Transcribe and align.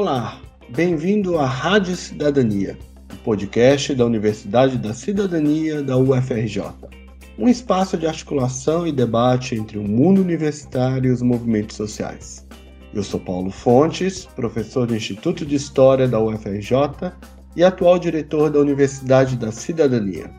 Olá, 0.00 0.40
bem-vindo 0.68 1.38
à 1.38 1.44
Rádio 1.44 1.96
Cidadania, 1.96 2.78
o 3.12 3.16
podcast 3.16 3.92
da 3.96 4.06
Universidade 4.06 4.78
da 4.78 4.94
Cidadania 4.94 5.82
da 5.82 5.96
UFRJ. 5.96 6.62
Um 7.36 7.48
espaço 7.48 7.98
de 7.98 8.06
articulação 8.06 8.86
e 8.86 8.92
debate 8.92 9.56
entre 9.56 9.76
o 9.76 9.82
mundo 9.82 10.20
universitário 10.20 11.10
e 11.10 11.12
os 11.12 11.20
movimentos 11.20 11.76
sociais. 11.76 12.46
Eu 12.94 13.02
sou 13.02 13.18
Paulo 13.18 13.50
Fontes, 13.50 14.24
professor 14.24 14.86
do 14.86 14.94
Instituto 14.94 15.44
de 15.44 15.56
História 15.56 16.06
da 16.06 16.20
UFRJ 16.20 16.70
e 17.56 17.64
atual 17.64 17.98
diretor 17.98 18.50
da 18.50 18.60
Universidade 18.60 19.36
da 19.36 19.50
Cidadania. 19.50 20.30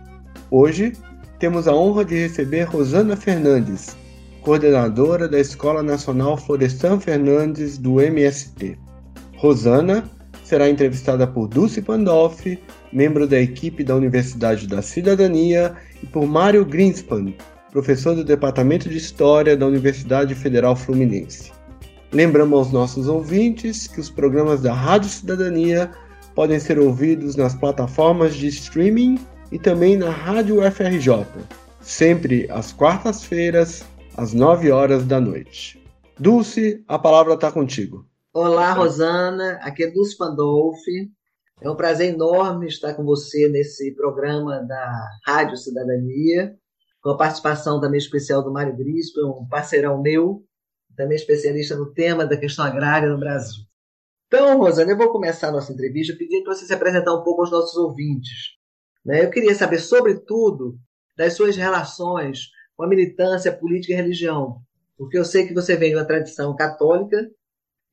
Hoje, 0.50 0.94
temos 1.38 1.68
a 1.68 1.76
honra 1.76 2.06
de 2.06 2.16
receber 2.16 2.64
Rosana 2.64 3.18
Fernandes, 3.18 3.98
coordenadora 4.42 5.28
da 5.28 5.38
Escola 5.38 5.84
Nacional 5.84 6.38
Florestan 6.38 6.98
Fernandes 6.98 7.78
do 7.78 8.00
MST. 8.00 8.88
Rosana 9.40 10.04
será 10.44 10.70
entrevistada 10.70 11.26
por 11.26 11.48
Dulce 11.48 11.82
Pandolfi, 11.82 12.60
membro 12.92 13.26
da 13.26 13.40
equipe 13.40 13.86
da 13.86 13.96
Universidade 13.96 14.68
da 14.68 14.82
Cidadania, 14.82 15.78
e 16.04 16.06
por 16.06 16.26
Mário 16.26 16.66
Greenspan, 16.66 17.34
professor 17.72 18.16
do 18.16 18.24
Departamento 18.26 18.90
de 18.90 18.98
História 18.98 19.56
da 19.56 19.66
Universidade 19.66 20.36
Federal 20.36 20.76
Fluminense. 20.76 21.54
Lembramos 22.12 22.58
aos 22.60 22.72
nossos 22.74 23.08
ouvintes 23.08 23.88
que 23.88 24.02
os 24.02 24.10
programas 24.10 24.62
da 24.62 24.74
Rádio 24.74 25.10
Cidadania 25.10 25.90
podem 26.36 26.60
ser 26.60 26.78
ouvidos 26.78 27.38
nas 27.38 27.56
plataformas 27.56 28.36
de 28.36 28.48
streaming 28.48 29.20
e 29.54 29.58
também 29.58 29.96
na 29.96 30.10
Rádio 30.10 30.60
UFRJ, 30.60 31.26
sempre 31.80 32.46
às 32.52 32.74
quartas-feiras, 32.74 33.86
às 34.18 34.34
9 34.34 34.70
horas 34.70 35.06
da 35.06 35.22
noite. 35.22 35.82
Dulce, 36.20 36.84
a 36.90 37.00
palavra 37.00 37.36
está 37.36 37.50
contigo. 37.50 38.06
Olá, 38.32 38.74
Rosana. 38.74 39.54
Aqui 39.64 39.84
é 39.84 39.90
Dulce 39.90 40.16
Pandolfi. 40.16 41.12
É 41.62 41.70
um 41.70 41.76
prazer 41.76 42.14
enorme 42.14 42.68
estar 42.68 42.94
com 42.94 43.04
você 43.04 43.50
nesse 43.50 43.92
programa 43.96 44.64
da 44.68 45.10
Rádio 45.26 45.58
Cidadania, 45.58 46.56
com 47.02 47.10
a 47.10 47.18
participação 47.18 47.82
também 47.82 47.98
especial 47.98 48.44
do 48.44 48.54
Mário 48.54 48.78
Grispo, 48.78 49.20
um 49.26 49.48
parceirão 49.48 50.00
meu, 50.00 50.44
também 50.96 51.16
especialista 51.16 51.76
no 51.76 51.92
tema 51.92 52.24
da 52.24 52.38
questão 52.38 52.66
agrária 52.66 53.10
no 53.10 53.20
Brasil. 53.20 53.64
Então, 54.28 54.60
Rosana, 54.60 54.92
eu 54.92 54.98
vou 54.98 55.12
começar 55.12 55.48
a 55.48 55.52
nossa 55.52 55.74
entrevista 55.74 56.16
pedindo 56.16 56.44
para 56.44 56.54
você 56.54 56.68
se 56.68 56.74
apresentar 56.74 57.16
um 57.16 57.24
pouco 57.24 57.42
aos 57.42 57.50
nossos 57.50 57.76
ouvintes. 57.78 58.52
Né? 59.04 59.26
Eu 59.26 59.32
queria 59.32 59.56
saber, 59.56 59.80
sobretudo, 59.80 60.78
das 61.18 61.34
suas 61.34 61.58
relações 61.58 62.52
com 62.78 62.84
a 62.84 62.88
militância 62.88 63.52
política 63.52 63.94
e 63.94 63.96
religião, 63.96 64.62
porque 64.96 65.18
eu 65.18 65.26
sei 65.26 65.48
que 65.48 65.54
você 65.54 65.76
vem 65.76 65.90
de 65.90 65.96
uma 65.96 66.06
tradição 66.06 66.56
católica 66.56 67.28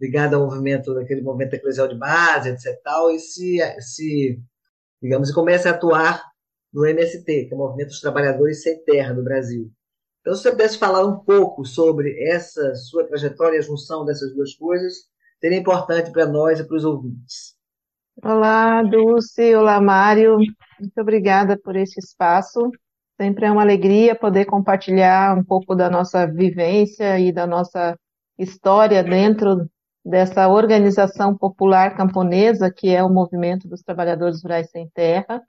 ligada 0.01 0.37
ao 0.37 0.45
movimento, 0.45 0.95
daquele 0.95 1.23
movimento 1.23 1.55
eclesial 1.55 1.89
de 1.89 1.97
base, 1.97 2.51
etc. 2.51 2.81
Tal, 2.83 3.11
e 3.11 3.19
se, 3.19 3.59
se, 3.81 4.41
digamos, 5.01 5.31
e 5.31 5.35
começa 5.35 5.71
a 5.71 5.73
atuar 5.73 6.23
no 6.73 6.85
MST, 6.85 7.47
que 7.47 7.53
é 7.53 7.55
o 7.55 7.59
Movimento 7.59 7.89
dos 7.89 8.01
Trabalhadores 8.01 8.63
Sem 8.63 8.83
Terra 8.85 9.15
do 9.15 9.25
Brasil. 9.25 9.71
Então, 10.21 10.35
se 10.35 10.43
você 10.43 10.51
pudesse 10.51 10.79
falar 10.79 11.07
um 11.07 11.21
pouco 11.21 11.65
sobre 11.65 12.23
essa 12.29 12.75
sua 12.75 13.07
trajetória 13.07 13.57
e 13.57 13.59
a 13.61 13.63
junção 13.63 14.05
dessas 14.05 14.35
duas 14.35 14.55
coisas, 14.55 14.95
seria 15.41 15.59
importante 15.59 16.11
para 16.11 16.27
nós 16.27 16.61
e 16.61 16.65
para 16.67 16.77
os 16.77 16.85
ouvintes. 16.85 17.55
Olá, 18.23 18.83
Dulce, 18.83 19.55
olá, 19.55 19.81
Mário. 19.81 20.37
Muito 20.37 21.01
obrigada 21.01 21.59
por 21.59 21.77
esse 21.77 21.99
espaço. 22.01 22.71
Sempre 23.19 23.47
é 23.47 23.51
uma 23.51 23.63
alegria 23.63 24.15
poder 24.15 24.45
compartilhar 24.45 25.39
um 25.39 25.45
pouco 25.45 25.75
da 25.75 25.89
nossa 25.89 26.27
vivência 26.27 27.19
e 27.19 27.33
da 27.33 27.47
nossa 27.47 27.97
história 28.39 29.03
dentro 29.03 29.67
dessa 30.07 30.47
organização 30.49 31.37
popular 31.37 31.97
camponesa, 31.97 32.71
que 32.71 32.95
é 32.95 33.03
o 33.03 33.11
Movimento 33.11 33.67
dos 33.67 33.83
Trabalhadores 33.83 34.41
Rurais 34.41 34.71
Sem 34.71 34.89
Terra. 34.91 35.43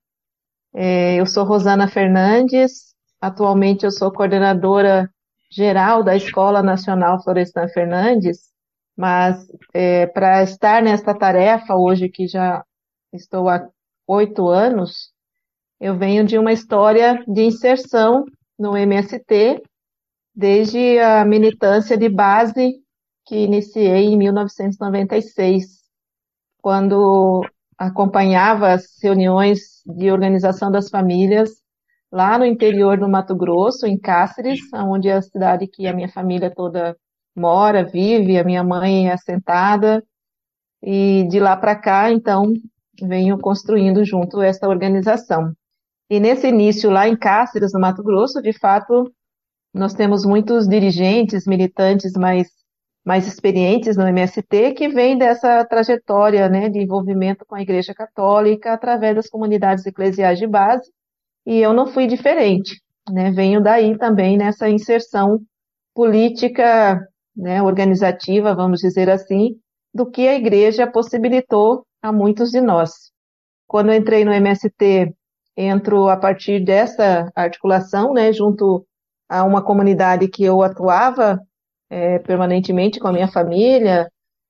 É, 0.74 1.16
eu 1.16 1.28
sou 1.28 1.44
Rosana 1.44 1.88
Fernandes, 1.88 2.96
atualmente 3.22 3.86
eu 3.86 3.92
sou 3.92 4.12
coordenadora 4.12 5.08
geral 5.52 6.04
da 6.04 6.16
Escola 6.16 6.64
Nacional 6.64 7.22
Florestan 7.24 7.68
Fernandes, 7.68 8.52
mas 8.98 9.48
é, 9.76 10.08
para 10.08 10.42
estar 10.42 10.82
nesta 10.82 11.14
tarefa 11.14 11.76
hoje, 11.76 12.10
que 12.10 12.28
já 12.28 12.64
estou 13.14 13.48
há 13.48 13.70
oito 14.08 14.48
anos, 14.50 15.12
eu 15.80 15.96
venho 15.96 16.26
de 16.26 16.36
uma 16.36 16.52
história 16.52 17.24
de 17.28 17.44
inserção 17.44 18.26
no 18.58 18.76
MST, 18.76 19.62
desde 20.34 20.98
a 20.98 21.24
militância 21.24 21.96
de 21.96 22.10
base 22.10 22.82
que 23.28 23.36
iniciei 23.36 24.06
em 24.06 24.18
1996, 24.18 25.84
quando 26.62 27.46
acompanhava 27.78 28.72
as 28.72 28.86
reuniões 29.04 29.84
de 29.86 30.10
organização 30.10 30.72
das 30.72 30.90
famílias 30.90 31.52
lá 32.10 32.40
no 32.40 32.46
interior 32.46 32.98
do 32.98 33.10
Mato 33.10 33.36
Grosso, 33.36 33.86
em 33.86 34.00
Cáceres, 34.00 34.62
onde 34.74 35.10
é 35.10 35.14
a 35.14 35.22
cidade 35.22 35.68
que 35.68 35.86
a 35.88 35.94
minha 35.94 36.08
família 36.08 36.50
toda 36.50 36.96
mora, 37.36 37.84
vive, 37.84 38.40
a 38.40 38.46
minha 38.46 38.64
mãe 38.64 39.10
é 39.10 39.14
assentada, 39.14 40.02
e 40.82 41.28
de 41.30 41.38
lá 41.38 41.58
para 41.58 41.76
cá, 41.76 42.10
então, 42.10 42.54
venho 43.02 43.38
construindo 43.40 44.06
junto 44.06 44.42
essa 44.42 44.70
organização. 44.70 45.52
E 46.10 46.18
nesse 46.18 46.48
início 46.48 46.90
lá 46.90 47.10
em 47.10 47.18
Cáceres, 47.18 47.74
no 47.74 47.80
Mato 47.82 48.02
Grosso, 48.02 48.42
de 48.42 48.58
fato, 48.58 49.12
nós 49.74 49.94
temos 49.94 50.26
muitos 50.26 50.66
dirigentes, 50.66 51.46
militantes 51.46 52.14
mais 52.14 52.48
mais 53.08 53.26
experientes 53.26 53.96
no 53.96 54.06
MST, 54.06 54.74
que 54.74 54.90
vem 54.90 55.18
dessa 55.18 55.64
trajetória 55.64 56.50
né, 56.50 56.68
de 56.68 56.80
envolvimento 56.80 57.46
com 57.46 57.56
a 57.56 57.62
Igreja 57.62 57.94
Católica 57.94 58.74
através 58.74 59.16
das 59.16 59.30
comunidades 59.30 59.86
eclesiais 59.86 60.38
de 60.38 60.46
base, 60.46 60.92
e 61.46 61.58
eu 61.58 61.72
não 61.72 61.88
fui 61.88 62.06
diferente. 62.06 62.82
Né, 63.10 63.32
venho 63.32 63.64
daí 63.64 63.98
também 63.98 64.36
nessa 64.36 64.68
inserção 64.68 65.40
política, 65.96 67.00
né, 67.34 67.64
organizativa, 67.64 68.54
vamos 68.54 68.82
dizer 68.82 69.10
assim, 69.10 69.56
do 69.94 70.12
que 70.12 70.28
a 70.28 70.36
Igreja 70.36 70.86
possibilitou 70.86 71.86
a 72.02 72.12
muitos 72.12 72.50
de 72.50 72.60
nós. 72.60 72.92
Quando 73.66 73.94
entrei 73.94 74.26
no 74.26 74.34
MST, 74.34 75.16
entro 75.56 76.10
a 76.10 76.18
partir 76.18 76.62
dessa 76.62 77.32
articulação, 77.34 78.12
né, 78.12 78.34
junto 78.34 78.86
a 79.30 79.46
uma 79.46 79.64
comunidade 79.64 80.28
que 80.28 80.44
eu 80.44 80.62
atuava 80.62 81.40
é, 81.90 82.20
permanentemente 82.20 83.00
com 83.00 83.08
a 83.08 83.14
minha 83.14 83.28
família, 83.28 84.10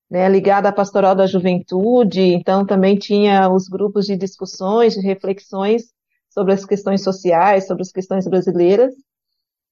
né, 0.09 0.27
ligada 0.29 0.69
à 0.69 0.71
pastoral 0.71 1.15
da 1.15 1.27
juventude, 1.27 2.21
então 2.21 2.65
também 2.65 2.97
tinha 2.97 3.49
os 3.49 3.67
grupos 3.67 4.05
de 4.05 4.15
discussões, 4.15 4.93
de 4.93 5.01
reflexões 5.01 5.83
sobre 6.29 6.53
as 6.53 6.65
questões 6.65 7.03
sociais, 7.03 7.67
sobre 7.67 7.81
as 7.81 7.91
questões 7.91 8.27
brasileiras. 8.27 8.93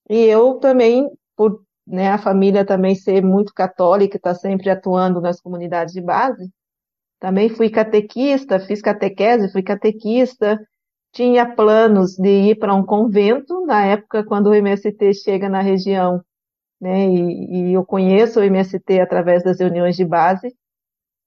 E 0.10 0.18
eu 0.18 0.56
também, 0.56 1.10
por 1.36 1.64
né, 1.88 2.10
a 2.10 2.18
família 2.18 2.66
também 2.66 2.96
ser 2.96 3.24
muito 3.24 3.54
católica, 3.54 4.18
estar 4.18 4.34
tá 4.34 4.40
sempre 4.40 4.70
atuando 4.70 5.22
nas 5.22 5.40
comunidades 5.40 5.94
de 5.94 6.02
base, 6.02 6.50
também 7.20 7.50
fui 7.50 7.70
catequista, 7.70 8.60
fiz 8.60 8.82
catequese, 8.82 9.52
fui 9.52 9.64
catequista, 9.64 10.60
tinha 11.14 11.56
planos 11.56 12.16
de 12.18 12.52
ir 12.52 12.56
para 12.60 12.76
um 12.76 12.86
convento, 12.86 13.66
na 13.66 13.86
época 13.86 14.24
quando 14.24 14.48
o 14.48 14.54
MST 14.54 15.14
chega 15.14 15.48
na 15.48 15.62
região, 15.62 16.22
né? 16.80 17.08
E, 17.08 17.70
e, 17.70 17.74
eu 17.74 17.86
conheço 17.86 18.40
o 18.40 18.44
MST 18.44 19.00
através 19.00 19.44
das 19.44 19.60
reuniões 19.60 19.96
de 19.96 20.06
base. 20.06 20.56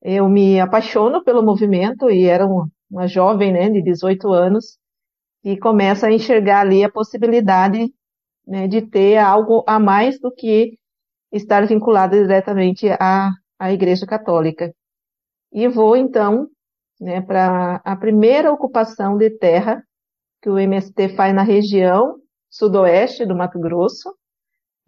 Eu 0.02 0.28
me 0.28 0.60
apaixono 0.60 1.24
pelo 1.24 1.42
movimento 1.42 2.10
e 2.10 2.26
era 2.26 2.46
uma, 2.46 2.68
uma 2.90 3.06
jovem, 3.06 3.52
né, 3.52 3.68
de 3.68 3.82
18 3.82 4.32
anos, 4.32 4.78
e 5.44 5.58
começa 5.58 6.06
a 6.06 6.12
enxergar 6.12 6.60
ali 6.60 6.84
a 6.84 6.90
possibilidade 6.90 7.92
né, 8.46 8.68
de 8.68 8.82
ter 8.82 9.18
algo 9.18 9.64
a 9.66 9.78
mais 9.78 10.18
do 10.20 10.32
que 10.32 10.78
estar 11.32 11.66
vinculado 11.66 12.16
diretamente 12.16 12.88
à, 13.00 13.30
à 13.58 13.72
Igreja 13.72 14.06
Católica. 14.06 14.72
E 15.52 15.68
vou 15.68 15.96
então 15.96 16.48
né, 17.00 17.20
para 17.20 17.76
a 17.84 17.96
primeira 17.96 18.52
ocupação 18.52 19.16
de 19.16 19.30
terra 19.30 19.82
que 20.42 20.48
o 20.48 20.58
MST 20.58 21.10
faz 21.10 21.34
na 21.34 21.42
região 21.42 22.16
sudoeste 22.50 23.26
do 23.26 23.36
Mato 23.36 23.58
Grosso, 23.58 24.14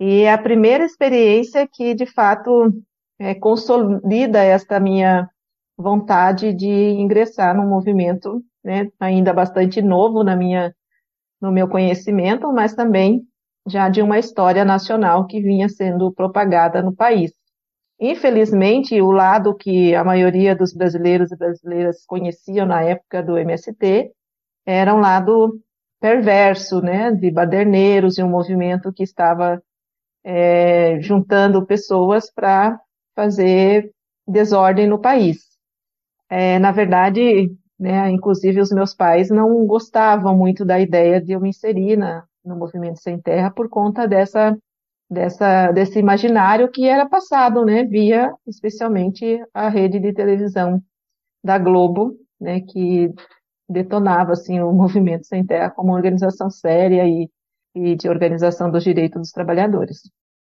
e 0.00 0.22
é 0.22 0.32
a 0.32 0.38
primeira 0.38 0.82
experiência 0.82 1.68
que, 1.70 1.94
de 1.94 2.06
fato, 2.06 2.72
é, 3.18 3.34
consolida 3.34 4.42
esta 4.42 4.80
minha 4.80 5.28
vontade 5.76 6.54
de 6.54 6.66
ingressar 6.66 7.54
num 7.54 7.68
movimento 7.68 8.42
né, 8.64 8.88
ainda 8.98 9.34
bastante 9.34 9.82
novo 9.82 10.24
na 10.24 10.34
minha, 10.34 10.74
no 11.38 11.52
meu 11.52 11.68
conhecimento, 11.68 12.50
mas 12.50 12.74
também 12.74 13.22
já 13.68 13.90
de 13.90 14.00
uma 14.00 14.18
história 14.18 14.64
nacional 14.64 15.26
que 15.26 15.40
vinha 15.40 15.68
sendo 15.68 16.10
propagada 16.12 16.80
no 16.80 16.96
país. 16.96 17.32
Infelizmente, 18.00 18.98
o 19.02 19.10
lado 19.10 19.54
que 19.54 19.94
a 19.94 20.02
maioria 20.02 20.56
dos 20.56 20.72
brasileiros 20.72 21.30
e 21.30 21.36
brasileiras 21.36 22.06
conheciam 22.06 22.64
na 22.64 22.82
época 22.82 23.22
do 23.22 23.36
MST 23.36 24.10
era 24.64 24.94
um 24.94 25.00
lado 25.00 25.60
perverso, 26.00 26.80
né, 26.80 27.12
de 27.12 27.30
baderneiros 27.30 28.16
e 28.16 28.22
um 28.22 28.30
movimento 28.30 28.90
que 28.90 29.02
estava 29.02 29.62
é, 30.24 31.00
juntando 31.00 31.64
pessoas 31.66 32.30
para 32.32 32.78
fazer 33.14 33.92
desordem 34.26 34.86
no 34.86 34.98
país. 34.98 35.38
É, 36.28 36.58
na 36.58 36.70
verdade, 36.72 37.52
né, 37.78 38.10
inclusive 38.10 38.60
os 38.60 38.70
meus 38.70 38.94
pais 38.94 39.30
não 39.30 39.66
gostavam 39.66 40.36
muito 40.36 40.64
da 40.64 40.78
ideia 40.78 41.20
de 41.20 41.32
eu 41.32 41.40
me 41.40 41.48
inserir 41.48 41.96
na, 41.96 42.24
no 42.44 42.56
movimento 42.56 43.00
sem 43.00 43.20
terra 43.20 43.50
por 43.50 43.68
conta 43.68 44.06
dessa, 44.06 44.56
dessa, 45.10 45.72
desse 45.72 45.98
imaginário 45.98 46.70
que 46.70 46.86
era 46.86 47.08
passado, 47.08 47.64
né, 47.64 47.84
via 47.84 48.32
especialmente 48.46 49.42
a 49.52 49.68
rede 49.68 49.98
de 49.98 50.12
televisão 50.12 50.82
da 51.42 51.58
Globo, 51.58 52.16
né, 52.40 52.60
que 52.60 53.12
detonava 53.68 54.32
assim 54.32 54.60
o 54.60 54.72
movimento 54.72 55.26
sem 55.26 55.44
terra 55.44 55.70
como 55.70 55.90
uma 55.90 55.96
organização 55.96 56.50
séria 56.50 57.06
e, 57.06 57.30
e 57.74 57.94
de 57.94 58.08
organização 58.08 58.70
dos 58.70 58.84
direitos 58.84 59.20
dos 59.20 59.32
trabalhadores. 59.32 60.10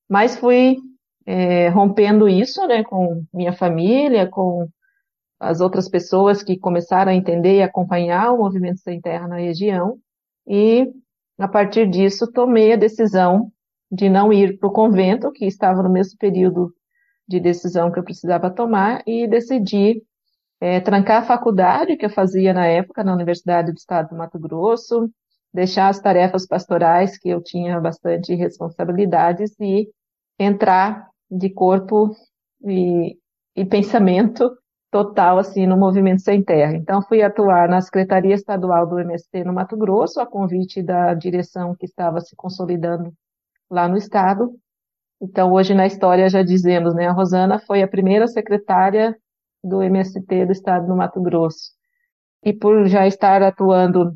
Mas 0.10 0.36
fui 0.36 0.77
é, 1.25 1.69
rompendo 1.69 2.27
isso, 2.27 2.65
né, 2.68 2.83
com 2.83 3.24
minha 3.33 3.54
família, 3.54 4.27
com 4.27 4.68
as 5.39 5.60
outras 5.60 5.89
pessoas 5.89 6.42
que 6.42 6.57
começaram 6.57 7.12
a 7.12 7.15
entender 7.15 7.57
e 7.57 7.63
acompanhar 7.63 8.31
o 8.31 8.38
movimento 8.38 8.80
sem 8.80 9.01
terra 9.01 9.27
na 9.27 9.38
região, 9.38 9.98
e 10.48 10.92
a 11.38 11.48
partir 11.48 11.89
disso 11.89 12.31
tomei 12.31 12.74
a 12.74 12.77
decisão 12.77 13.51
de 13.92 14.09
não 14.09 14.31
ir 14.31 14.57
para 14.57 14.69
o 14.69 14.74
convento, 14.74 15.31
que 15.31 15.45
estava 15.45 15.83
no 15.83 15.89
mesmo 15.89 16.18
período 16.18 16.74
de 17.27 17.39
decisão 17.39 17.92
que 17.92 18.00
eu 18.00 18.04
precisava 18.04 18.50
tomar, 18.50 19.04
e 19.06 19.27
decidi 19.27 20.01
é, 20.59 20.80
trancar 20.80 21.21
a 21.21 21.25
faculdade 21.25 21.98
que 21.98 22.06
eu 22.06 22.09
fazia 22.09 22.54
na 22.54 22.66
época 22.66 23.04
na 23.04 23.13
Universidade 23.13 23.71
do 23.71 23.77
Estado 23.77 24.09
do 24.09 24.16
Mato 24.16 24.39
Grosso, 24.39 25.09
deixar 25.53 25.89
as 25.89 26.00
tarefas 26.00 26.47
pastorais 26.47 27.17
que 27.17 27.29
eu 27.29 27.41
tinha 27.41 27.79
bastante 27.79 28.33
responsabilidades 28.33 29.55
e 29.59 29.89
entrar 30.39 31.07
de 31.29 31.50
corpo 31.50 32.11
e, 32.65 33.17
e 33.55 33.65
pensamento 33.65 34.50
total 34.94 35.39
assim 35.39 35.65
no 35.65 35.75
movimento 35.75 36.21
sem 36.21 36.44
terra. 36.44 36.75
Então 36.75 37.01
fui 37.01 37.21
atuar 37.21 37.67
na 37.67 37.81
Secretaria 37.81 38.35
Estadual 38.35 38.88
do 38.88 39.00
MST 39.00 39.44
no 39.44 39.53
Mato 39.53 39.75
Grosso, 39.75 40.19
a 40.21 40.25
convite 40.25 40.83
da 40.83 41.13
direção 41.13 41.75
que 41.75 41.85
estava 41.85 42.21
se 42.21 42.35
consolidando 42.35 43.11
lá 43.69 43.88
no 43.88 43.97
estado. 43.97 44.56
Então 45.21 45.51
hoje 45.51 45.73
na 45.73 45.88
história 45.88 46.29
já 46.29 46.44
dizemos, 46.44 46.94
né, 46.94 47.07
a 47.07 47.11
Rosana 47.11 47.59
foi 47.59 47.81
a 47.81 47.88
primeira 47.88 48.27
secretária 48.27 49.17
do 49.63 49.81
MST 49.81 50.45
do 50.45 50.51
estado 50.51 50.85
do 50.85 50.95
Mato 50.95 51.21
Grosso. 51.21 51.71
E 52.44 52.53
por 52.53 52.85
já 52.85 53.07
estar 53.07 53.41
atuando, 53.41 54.13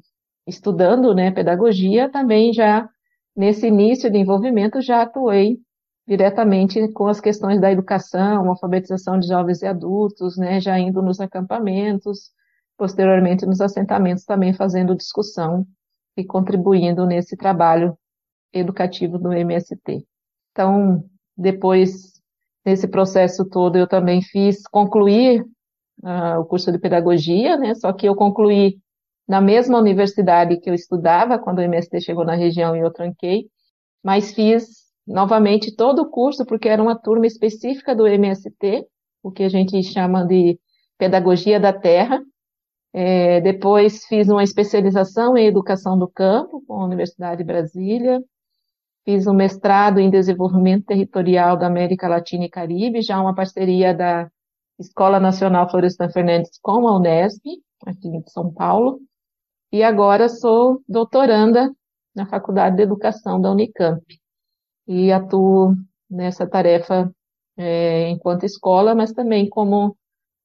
estudando, 0.47 1.13
né, 1.13 1.29
pedagogia, 1.29 2.09
também 2.09 2.53
já 2.53 2.89
nesse 3.35 3.67
início 3.67 4.09
de 4.09 4.17
envolvimento 4.17 4.81
já 4.81 5.01
atuei 5.03 5.59
diretamente 6.07 6.87
com 6.93 7.07
as 7.07 7.19
questões 7.19 7.59
da 7.59 7.69
educação, 7.69 8.47
alfabetização 8.47 9.19
de 9.19 9.27
jovens 9.27 9.61
e 9.61 9.67
adultos, 9.67 10.37
né, 10.37 10.59
já 10.61 10.79
indo 10.79 11.01
nos 11.01 11.19
acampamentos, 11.19 12.31
posteriormente 12.77 13.45
nos 13.45 13.59
assentamentos 13.59 14.23
também 14.23 14.53
fazendo 14.53 14.95
discussão 14.95 15.67
e 16.15 16.23
contribuindo 16.23 17.05
nesse 17.05 17.35
trabalho 17.35 17.97
educativo 18.53 19.19
do 19.19 19.33
MST. 19.33 20.05
Então, 20.51 21.03
depois 21.35 22.13
nesse 22.65 22.87
processo 22.87 23.45
todo 23.45 23.77
eu 23.77 23.87
também 23.87 24.21
fiz 24.21 24.65
concluir 24.67 25.41
uh, 26.03 26.39
o 26.39 26.45
curso 26.45 26.71
de 26.71 26.79
pedagogia, 26.79 27.57
né, 27.57 27.75
só 27.75 27.91
que 27.91 28.07
eu 28.07 28.15
concluí 28.15 28.79
na 29.27 29.41
mesma 29.41 29.77
universidade 29.77 30.57
que 30.59 30.69
eu 30.69 30.73
estudava 30.73 31.37
quando 31.37 31.59
o 31.59 31.61
MST 31.61 32.01
chegou 32.01 32.23
na 32.23 32.35
região 32.35 32.75
e 32.75 32.79
eu 32.79 32.91
tranquei, 32.91 33.47
mas 34.03 34.33
fiz 34.33 34.87
novamente 35.05 35.75
todo 35.75 36.03
o 36.03 36.09
curso, 36.09 36.45
porque 36.45 36.69
era 36.69 36.81
uma 36.81 36.97
turma 36.97 37.25
específica 37.25 37.95
do 37.95 38.07
MST, 38.07 38.85
o 39.21 39.31
que 39.31 39.43
a 39.43 39.49
gente 39.49 39.81
chama 39.83 40.25
de 40.25 40.59
Pedagogia 40.97 41.59
da 41.59 41.73
Terra. 41.73 42.21
É, 42.93 43.41
depois 43.41 44.05
fiz 44.05 44.27
uma 44.29 44.43
especialização 44.43 45.37
em 45.37 45.45
Educação 45.45 45.97
do 45.97 46.07
Campo, 46.07 46.63
com 46.65 46.81
a 46.81 46.85
Universidade 46.85 47.39
de 47.39 47.43
Brasília. 47.43 48.21
Fiz 49.05 49.27
um 49.27 49.33
mestrado 49.33 49.99
em 49.99 50.09
Desenvolvimento 50.09 50.85
Territorial 50.85 51.57
da 51.57 51.67
América 51.67 52.07
Latina 52.07 52.45
e 52.45 52.49
Caribe, 52.49 53.01
já 53.01 53.19
uma 53.21 53.35
parceria 53.35 53.93
da 53.93 54.29
Escola 54.79 55.19
Nacional 55.19 55.69
Florestan 55.69 56.09
Fernandes 56.09 56.59
com 56.61 56.87
a 56.87 56.97
Unesp, 56.97 57.41
aqui 57.85 58.07
em 58.07 58.23
São 58.27 58.53
Paulo. 58.53 58.99
E 59.71 59.83
agora 59.83 60.29
sou 60.29 60.81
doutoranda 60.87 61.71
na 62.15 62.25
Faculdade 62.25 62.77
de 62.77 62.83
Educação 62.83 63.39
da 63.39 63.51
Unicamp 63.51 64.01
e 64.87 65.11
atuo 65.11 65.75
nessa 66.09 66.47
tarefa 66.47 67.11
é, 67.57 68.09
enquanto 68.09 68.45
escola, 68.45 68.95
mas 68.95 69.11
também 69.11 69.49
como 69.49 69.97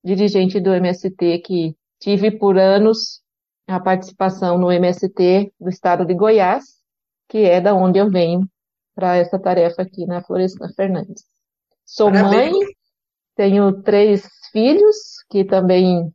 dirigente 0.05 0.59
do 0.59 0.75
MST, 0.75 1.39
que 1.39 1.77
tive 2.01 2.31
por 2.33 2.59
anos 2.59 3.23
a 3.69 3.79
participação 3.79 4.59
no 4.59 4.73
MST 4.73 5.53
do 5.61 5.69
estado 5.69 6.05
de 6.05 6.15
Goiás, 6.15 6.65
que 7.29 7.39
é 7.39 7.61
da 7.61 7.75
onde 7.75 7.99
eu 7.99 8.11
venho 8.11 8.49
para 8.95 9.17
essa 9.17 9.39
tarefa 9.39 9.83
aqui 9.83 10.05
na 10.05 10.23
Florestan 10.23 10.69
Fernandes. 10.75 11.25
Sou 11.85 12.11
Parabéns. 12.11 12.53
mãe, 12.53 12.67
tenho 13.37 13.83
três 13.83 14.29
filhos 14.51 14.97
que 15.31 15.45
também 15.45 16.13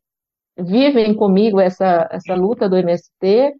vivem 0.58 1.16
comigo 1.16 1.60
essa, 1.60 2.08
essa 2.12 2.36
luta 2.36 2.68
do 2.68 2.78
MST, 2.78 3.54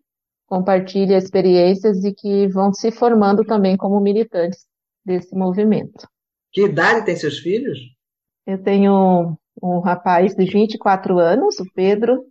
compartilha 0.48 1.18
experiências 1.18 2.04
e 2.04 2.14
que 2.14 2.48
vão 2.48 2.74
se 2.74 2.92
formando 2.92 3.44
também 3.44 3.76
como 3.76 4.00
militantes 4.00 4.66
desse 5.06 5.36
movimento. 5.36 6.08
Que 6.52 6.66
idade 6.66 7.06
tem 7.06 7.16
seus 7.16 7.40
filhos? 7.40 7.78
Eu 8.46 8.62
tenho 8.62 9.38
um 9.62 9.80
rapaz 9.80 10.34
de 10.36 10.46
24 10.46 11.20
anos, 11.20 11.60
o 11.60 11.66
Pedro, 11.74 12.26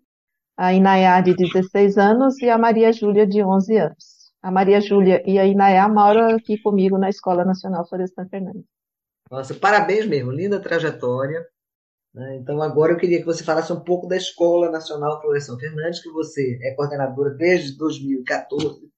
a 0.56 0.72
Inayá 0.72 1.20
de 1.20 1.34
16 1.34 1.98
anos 1.98 2.38
e 2.40 2.48
a 2.48 2.56
Maria 2.56 2.92
Júlia 2.92 3.26
de 3.26 3.42
11 3.42 3.76
anos. 3.76 4.16
A 4.42 4.50
Maria 4.50 4.80
Júlia 4.80 5.22
e 5.26 5.38
a 5.38 5.44
Inayá 5.44 5.88
moram 5.88 6.34
aqui 6.34 6.56
comigo 6.58 6.96
na 6.96 7.10
Escola 7.10 7.44
Nacional 7.44 7.86
Florestan 7.86 8.26
Fernandes. 8.28 8.64
Nossa, 9.30 9.54
parabéns 9.54 10.06
mesmo, 10.06 10.30
linda 10.30 10.60
trajetória. 10.60 11.44
Né? 12.16 12.38
Então, 12.38 12.62
agora 12.62 12.92
eu 12.92 12.96
queria 12.96 13.18
que 13.18 13.26
você 13.26 13.44
falasse 13.44 13.70
um 13.70 13.80
pouco 13.80 14.08
da 14.08 14.16
Escola 14.16 14.70
Nacional 14.70 15.20
Florestan 15.20 15.58
Fernandes, 15.58 16.00
que 16.00 16.10
você 16.10 16.58
é 16.62 16.74
coordenadora 16.74 17.34
desde 17.34 17.76
2014. 17.76 18.90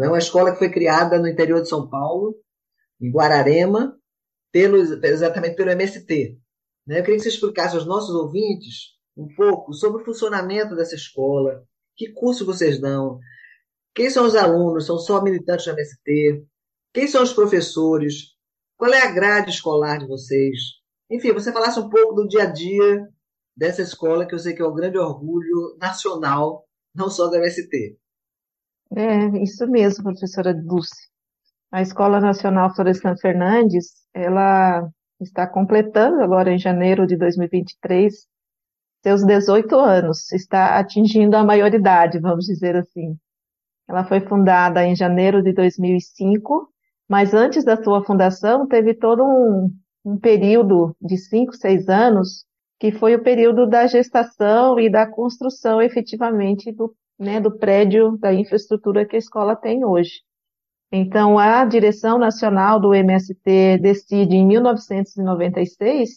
É 0.00 0.06
uma 0.06 0.18
escola 0.18 0.52
que 0.52 0.58
foi 0.58 0.70
criada 0.70 1.18
no 1.18 1.26
interior 1.26 1.62
de 1.62 1.68
São 1.68 1.88
Paulo, 1.88 2.36
em 3.00 3.10
Guararema, 3.10 3.98
pelo, 4.52 4.76
exatamente 4.76 5.56
pelo 5.56 5.70
MST. 5.70 6.38
Né? 6.86 7.00
Eu 7.00 7.02
queria 7.02 7.16
que 7.16 7.22
você 7.22 7.30
explicasse 7.30 7.74
aos 7.74 7.86
nossos 7.86 8.14
ouvintes 8.14 8.96
um 9.16 9.26
pouco 9.34 9.72
sobre 9.72 10.02
o 10.02 10.04
funcionamento 10.04 10.76
dessa 10.76 10.94
escola, 10.94 11.64
que 11.96 12.12
curso 12.12 12.44
vocês 12.46 12.78
dão, 12.80 13.18
quem 13.94 14.10
são 14.10 14.26
os 14.26 14.36
alunos, 14.36 14.86
são 14.86 14.98
só 14.98 15.20
militantes 15.22 15.64
do 15.64 15.72
MST, 15.72 16.46
quem 16.92 17.08
são 17.08 17.22
os 17.22 17.32
professores, 17.32 18.36
qual 18.76 18.92
é 18.92 19.02
a 19.02 19.10
grade 19.10 19.50
escolar 19.50 19.98
de 19.98 20.06
vocês, 20.06 20.77
enfim, 21.10 21.32
você 21.32 21.52
falasse 21.52 21.78
um 21.80 21.88
pouco 21.88 22.14
do 22.14 22.28
dia 22.28 22.44
a 22.44 22.52
dia 22.52 23.08
dessa 23.56 23.82
escola, 23.82 24.26
que 24.26 24.34
eu 24.34 24.38
sei 24.38 24.54
que 24.54 24.62
é 24.62 24.66
um 24.66 24.74
grande 24.74 24.98
orgulho 24.98 25.76
nacional, 25.80 26.64
não 26.94 27.10
só 27.10 27.28
do 27.28 27.36
MST. 27.36 27.98
É, 28.94 29.42
isso 29.42 29.66
mesmo, 29.66 30.04
professora 30.04 30.54
Dulce. 30.54 31.08
A 31.70 31.82
Escola 31.82 32.20
Nacional 32.20 32.74
Florestan 32.74 33.14
Fernandes, 33.16 33.92
ela 34.14 34.88
está 35.20 35.46
completando 35.46 36.22
agora 36.22 36.50
em 36.50 36.58
janeiro 36.58 37.06
de 37.06 37.16
2023 37.16 38.26
seus 39.02 39.24
18 39.24 39.76
anos, 39.76 40.32
está 40.32 40.78
atingindo 40.78 41.36
a 41.36 41.44
maioridade, 41.44 42.18
vamos 42.18 42.46
dizer 42.46 42.76
assim. 42.76 43.16
Ela 43.88 44.04
foi 44.04 44.20
fundada 44.20 44.84
em 44.84 44.94
janeiro 44.94 45.42
de 45.42 45.52
2005, 45.52 46.68
mas 47.08 47.32
antes 47.32 47.64
da 47.64 47.82
sua 47.82 48.04
fundação 48.04 48.66
teve 48.66 48.94
todo 48.94 49.24
um, 49.24 49.70
um 50.04 50.18
período 50.18 50.96
de 51.00 51.16
cinco, 51.16 51.54
seis 51.54 51.88
anos, 51.88 52.44
que 52.78 52.92
foi 52.92 53.14
o 53.14 53.22
período 53.22 53.66
da 53.66 53.86
gestação 53.86 54.78
e 54.78 54.90
da 54.90 55.06
construção 55.06 55.82
efetivamente 55.82 56.70
do, 56.70 56.94
né, 57.18 57.40
do 57.40 57.56
prédio, 57.56 58.16
da 58.18 58.32
infraestrutura 58.32 59.04
que 59.04 59.16
a 59.16 59.18
escola 59.18 59.56
tem 59.56 59.84
hoje. 59.84 60.22
Então, 60.90 61.38
a 61.38 61.64
direção 61.64 62.18
nacional 62.18 62.80
do 62.80 62.94
MST 62.94 63.78
decide 63.78 64.36
em 64.36 64.46
1996, 64.46 66.10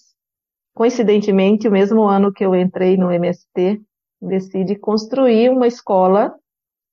coincidentemente, 0.73 1.67
o 1.67 1.71
mesmo 1.71 2.03
ano 2.03 2.31
que 2.31 2.45
eu 2.45 2.55
entrei 2.55 2.95
no 2.95 3.11
MST, 3.11 3.81
decide 4.21 4.75
construir 4.75 5.49
uma 5.49 5.67
escola 5.67 6.33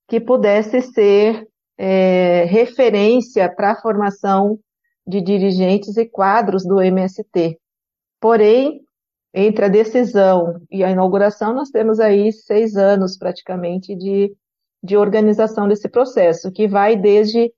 que 0.08 0.18
pudesse 0.18 0.80
ser 0.80 1.46
é, 1.76 2.44
referência 2.44 3.48
para 3.54 3.72
a 3.72 3.80
formação 3.80 4.58
de 5.08 5.22
dirigentes 5.22 5.96
e 5.96 6.04
quadros 6.04 6.66
do 6.66 6.82
MST. 6.82 7.58
Porém, 8.20 8.82
entre 9.32 9.64
a 9.64 9.68
decisão 9.68 10.60
e 10.70 10.84
a 10.84 10.90
inauguração, 10.90 11.54
nós 11.54 11.70
temos 11.70 11.98
aí 11.98 12.30
seis 12.30 12.76
anos 12.76 13.16
praticamente 13.16 13.96
de, 13.96 14.36
de 14.82 14.96
organização 14.98 15.66
desse 15.66 15.88
processo, 15.88 16.52
que 16.52 16.68
vai 16.68 16.94
desde 16.94 17.50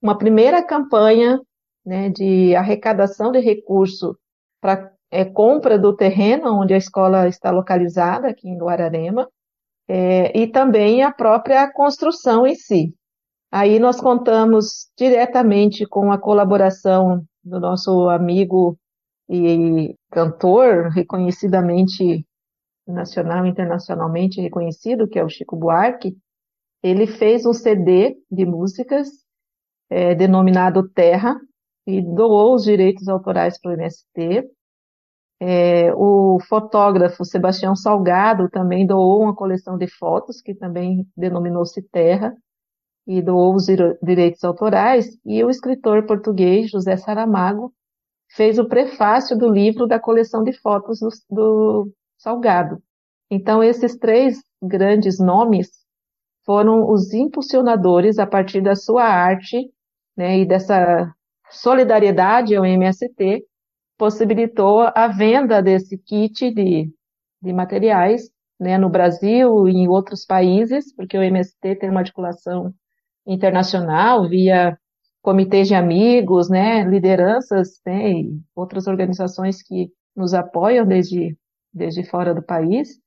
uma 0.00 0.16
primeira 0.16 0.62
campanha 0.62 1.38
né, 1.84 2.08
de 2.08 2.56
arrecadação 2.56 3.30
de 3.30 3.40
recurso 3.40 4.16
para 4.60 4.90
é, 5.10 5.26
compra 5.26 5.78
do 5.78 5.94
terreno 5.94 6.58
onde 6.58 6.72
a 6.72 6.78
escola 6.78 7.28
está 7.28 7.50
localizada, 7.50 8.28
aqui 8.28 8.48
em 8.48 8.56
Guararema, 8.56 9.28
é, 9.86 10.36
e 10.38 10.46
também 10.46 11.02
a 11.02 11.12
própria 11.12 11.70
construção 11.70 12.46
em 12.46 12.54
si. 12.54 12.94
Aí 13.56 13.78
nós 13.78 14.00
contamos 14.00 14.90
diretamente 14.98 15.86
com 15.86 16.10
a 16.10 16.18
colaboração 16.18 17.24
do 17.44 17.60
nosso 17.60 18.08
amigo 18.08 18.76
e 19.30 19.94
cantor, 20.10 20.88
reconhecidamente 20.88 22.26
nacional 22.84 23.46
e 23.46 23.50
internacionalmente 23.50 24.40
reconhecido, 24.40 25.06
que 25.06 25.20
é 25.20 25.24
o 25.24 25.28
Chico 25.28 25.54
Buarque. 25.54 26.16
Ele 26.82 27.06
fez 27.06 27.46
um 27.46 27.52
CD 27.52 28.16
de 28.28 28.44
músicas 28.44 29.06
é, 29.88 30.16
denominado 30.16 30.88
Terra 30.88 31.38
e 31.86 32.02
doou 32.02 32.56
os 32.56 32.64
direitos 32.64 33.06
autorais 33.06 33.56
para 33.60 33.70
o 33.70 33.74
MST. 33.74 34.50
É, 35.38 35.94
o 35.94 36.40
fotógrafo 36.48 37.24
Sebastião 37.24 37.76
Salgado 37.76 38.50
também 38.50 38.84
doou 38.84 39.22
uma 39.22 39.34
coleção 39.36 39.78
de 39.78 39.86
fotos, 39.86 40.42
que 40.42 40.56
também 40.56 41.06
denominou-se 41.16 41.80
Terra, 41.92 42.34
e 43.06 43.20
doou 43.20 43.54
os 43.54 43.66
direitos 44.02 44.42
autorais. 44.44 45.18
E 45.24 45.42
o 45.44 45.50
escritor 45.50 46.06
português 46.06 46.70
José 46.70 46.96
Saramago 46.96 47.72
fez 48.30 48.58
o 48.58 48.68
prefácio 48.68 49.36
do 49.36 49.48
livro 49.48 49.86
da 49.86 50.00
coleção 50.00 50.42
de 50.42 50.52
fotos 50.52 51.00
do, 51.00 51.08
do 51.30 51.92
Salgado. 52.18 52.82
Então, 53.30 53.62
esses 53.62 53.96
três 53.96 54.42
grandes 54.62 55.18
nomes 55.18 55.70
foram 56.44 56.90
os 56.90 57.12
impulsionadores, 57.12 58.18
a 58.18 58.26
partir 58.26 58.60
da 58.60 58.74
sua 58.74 59.04
arte 59.04 59.70
né, 60.16 60.38
e 60.38 60.46
dessa 60.46 61.12
solidariedade 61.50 62.54
ao 62.54 62.64
MST, 62.64 63.44
possibilitou 63.96 64.80
a 64.94 65.06
venda 65.08 65.62
desse 65.62 65.96
kit 65.96 66.50
de, 66.52 66.90
de 67.40 67.52
materiais 67.52 68.30
né, 68.58 68.76
no 68.76 68.88
Brasil 68.88 69.68
e 69.68 69.72
em 69.72 69.88
outros 69.88 70.24
países, 70.24 70.94
porque 70.94 71.16
o 71.16 71.22
MST 71.22 71.76
tem 71.76 71.90
uma 71.90 72.00
articulação 72.00 72.74
internacional 73.26 74.28
via 74.28 74.78
comitês 75.22 75.68
de 75.68 75.74
amigos, 75.74 76.50
né, 76.50 76.84
lideranças 76.84 77.80
né, 77.86 78.12
e 78.12 78.40
outras 78.54 78.86
organizações 78.86 79.62
que 79.62 79.90
nos 80.14 80.34
apoiam 80.34 80.86
desde, 80.86 81.36
desde 81.72 82.04
fora 82.04 82.34
do 82.34 82.42
país 82.42 83.00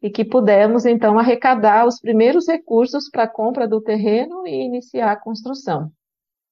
e 0.00 0.10
que 0.10 0.24
pudemos 0.24 0.84
então 0.84 1.18
arrecadar 1.18 1.86
os 1.86 1.98
primeiros 1.98 2.46
recursos 2.46 3.08
para 3.10 3.24
a 3.24 3.28
compra 3.28 3.66
do 3.66 3.80
terreno 3.80 4.46
e 4.46 4.64
iniciar 4.64 5.10
a 5.10 5.16
construção. 5.16 5.90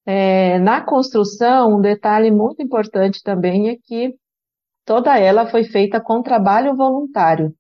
É, 0.05 0.59
na 0.59 0.81
construção, 0.81 1.77
um 1.77 1.81
detalhe 1.81 2.31
muito 2.31 2.61
importante 2.61 3.23
também 3.23 3.69
é 3.69 3.77
que 3.77 4.15
toda 4.85 5.17
ela 5.19 5.47
foi 5.47 5.65
feita 5.65 6.01
com 6.01 6.23
trabalho 6.23 6.75
voluntário. 6.75 7.55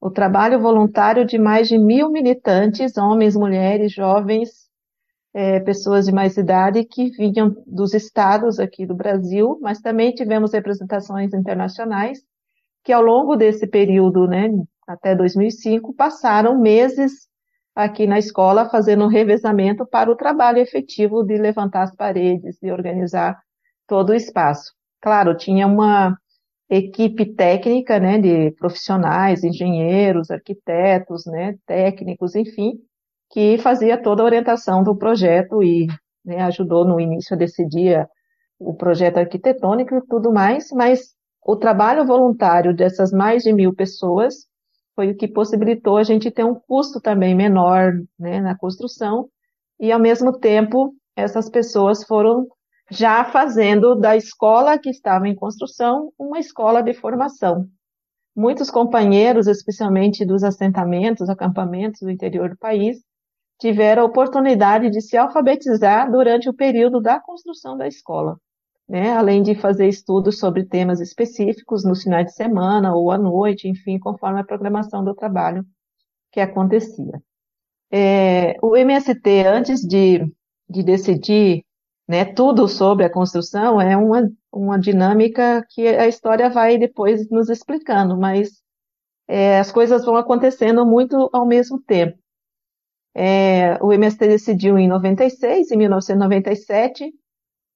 O 0.00 0.10
trabalho 0.10 0.60
voluntário 0.60 1.26
de 1.26 1.38
mais 1.38 1.68
de 1.68 1.78
mil 1.78 2.10
militantes, 2.10 2.96
homens, 2.96 3.36
mulheres, 3.36 3.92
jovens, 3.92 4.64
é, 5.34 5.60
pessoas 5.60 6.06
de 6.06 6.12
mais 6.12 6.36
idade 6.36 6.84
que 6.84 7.10
vinham 7.10 7.54
dos 7.66 7.92
estados 7.92 8.60
aqui 8.60 8.86
do 8.86 8.94
Brasil, 8.94 9.58
mas 9.60 9.80
também 9.80 10.14
tivemos 10.14 10.52
representações 10.52 11.34
internacionais 11.34 12.20
que 12.84 12.92
ao 12.92 13.02
longo 13.02 13.34
desse 13.36 13.66
período, 13.66 14.28
né, 14.28 14.50
até 14.86 15.14
2005, 15.14 15.94
passaram 15.94 16.60
meses 16.60 17.28
aqui 17.74 18.06
na 18.06 18.18
escola 18.18 18.68
fazendo 18.68 19.04
um 19.04 19.08
revezamento 19.08 19.86
para 19.86 20.10
o 20.10 20.16
trabalho 20.16 20.58
efetivo 20.58 21.24
de 21.24 21.36
levantar 21.36 21.82
as 21.84 21.96
paredes, 21.96 22.58
de 22.62 22.70
organizar 22.70 23.40
todo 23.86 24.10
o 24.10 24.14
espaço. 24.14 24.72
Claro, 25.00 25.36
tinha 25.36 25.66
uma 25.66 26.16
equipe 26.70 27.26
técnica, 27.34 27.98
né, 27.98 28.18
de 28.18 28.52
profissionais, 28.52 29.42
engenheiros, 29.44 30.30
arquitetos, 30.30 31.26
né, 31.26 31.56
técnicos, 31.66 32.34
enfim, 32.34 32.74
que 33.34 33.58
fazia 33.58 34.00
toda 34.00 34.22
a 34.22 34.26
orientação 34.26 34.84
do 34.84 34.96
projeto 34.96 35.60
e 35.60 35.88
né, 36.24 36.40
ajudou 36.42 36.84
no 36.84 37.00
início 37.00 37.34
a 37.34 37.36
decidir 37.36 38.08
o 38.60 38.72
projeto 38.76 39.18
arquitetônico 39.18 39.96
e 39.96 40.06
tudo 40.06 40.32
mais, 40.32 40.68
mas 40.70 41.16
o 41.44 41.56
trabalho 41.56 42.06
voluntário 42.06 42.72
dessas 42.72 43.10
mais 43.10 43.42
de 43.42 43.52
mil 43.52 43.74
pessoas 43.74 44.46
foi 44.94 45.10
o 45.10 45.16
que 45.16 45.26
possibilitou 45.26 45.96
a 45.96 46.04
gente 46.04 46.30
ter 46.30 46.44
um 46.44 46.54
custo 46.54 47.00
também 47.00 47.34
menor 47.34 47.94
né, 48.16 48.40
na 48.40 48.56
construção, 48.56 49.28
e 49.80 49.90
ao 49.90 49.98
mesmo 49.98 50.38
tempo 50.38 50.94
essas 51.16 51.50
pessoas 51.50 52.04
foram 52.04 52.46
já 52.88 53.24
fazendo 53.24 53.96
da 53.96 54.16
escola 54.16 54.78
que 54.78 54.90
estava 54.90 55.26
em 55.26 55.34
construção 55.34 56.12
uma 56.16 56.38
escola 56.38 56.84
de 56.84 56.94
formação. 56.94 57.66
Muitos 58.36 58.70
companheiros, 58.70 59.48
especialmente 59.48 60.24
dos 60.24 60.44
assentamentos, 60.44 61.28
acampamentos 61.28 62.00
do 62.00 62.10
interior 62.10 62.50
do 62.50 62.56
país, 62.56 62.98
tiveram 63.58 64.02
a 64.02 64.06
oportunidade 64.06 64.90
de 64.90 65.00
se 65.00 65.16
alfabetizar 65.16 66.10
durante 66.10 66.48
o 66.48 66.54
período 66.54 67.00
da 67.00 67.20
construção 67.20 67.76
da 67.76 67.86
escola 67.86 68.38
né, 68.88 69.12
além 69.12 69.42
de 69.42 69.54
fazer 69.54 69.88
estudos 69.88 70.38
sobre 70.38 70.64
temas 70.64 71.00
específicos 71.00 71.84
nos 71.84 72.02
finais 72.02 72.26
de 72.26 72.34
semana 72.34 72.94
ou 72.94 73.10
à 73.10 73.18
noite, 73.18 73.68
enfim, 73.68 73.98
conforme 73.98 74.40
a 74.40 74.44
programação 74.44 75.04
do 75.04 75.14
trabalho 75.14 75.64
que 76.30 76.40
acontecia. 76.40 77.22
É, 77.90 78.56
o 78.62 78.76
MST, 78.76 79.46
antes 79.46 79.80
de, 79.80 80.20
de 80.68 80.82
decidir 80.82 81.64
né, 82.06 82.24
tudo 82.24 82.68
sobre 82.68 83.06
a 83.06 83.10
construção, 83.10 83.80
é 83.80 83.96
uma, 83.96 84.30
uma 84.52 84.78
dinâmica 84.78 85.64
que 85.70 85.86
a 85.86 86.06
história 86.06 86.50
vai 86.50 86.76
depois 86.76 87.30
nos 87.30 87.48
explicando, 87.48 88.18
mas 88.18 88.62
é, 89.26 89.58
as 89.58 89.72
coisas 89.72 90.04
vão 90.04 90.16
acontecendo 90.16 90.84
muito 90.84 91.30
ao 91.32 91.46
mesmo 91.46 91.80
tempo. 91.80 92.18
É, 93.14 93.82
o 93.82 93.92
MST 93.92 94.26
decidiu 94.26 94.76
em 94.76 94.88
96, 94.88 95.70
em 95.70 95.76
1997, 95.76 97.12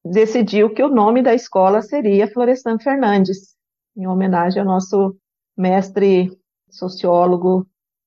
decidiu 0.04 0.72
que 0.74 0.82
o 0.82 0.88
nome 0.88 1.22
da 1.22 1.32
escola 1.32 1.80
seria 1.80 2.26
Florestan 2.26 2.78
Fernandes, 2.78 3.54
em 3.96 4.06
homenagem 4.06 4.60
ao 4.60 4.66
nosso 4.66 5.16
mestre 5.56 6.30
sociólogo, 6.68 7.66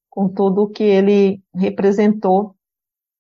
com 0.10 0.28
tudo 0.28 0.64
o 0.64 0.70
que 0.70 0.84
ele 0.84 1.42
representou 1.56 2.54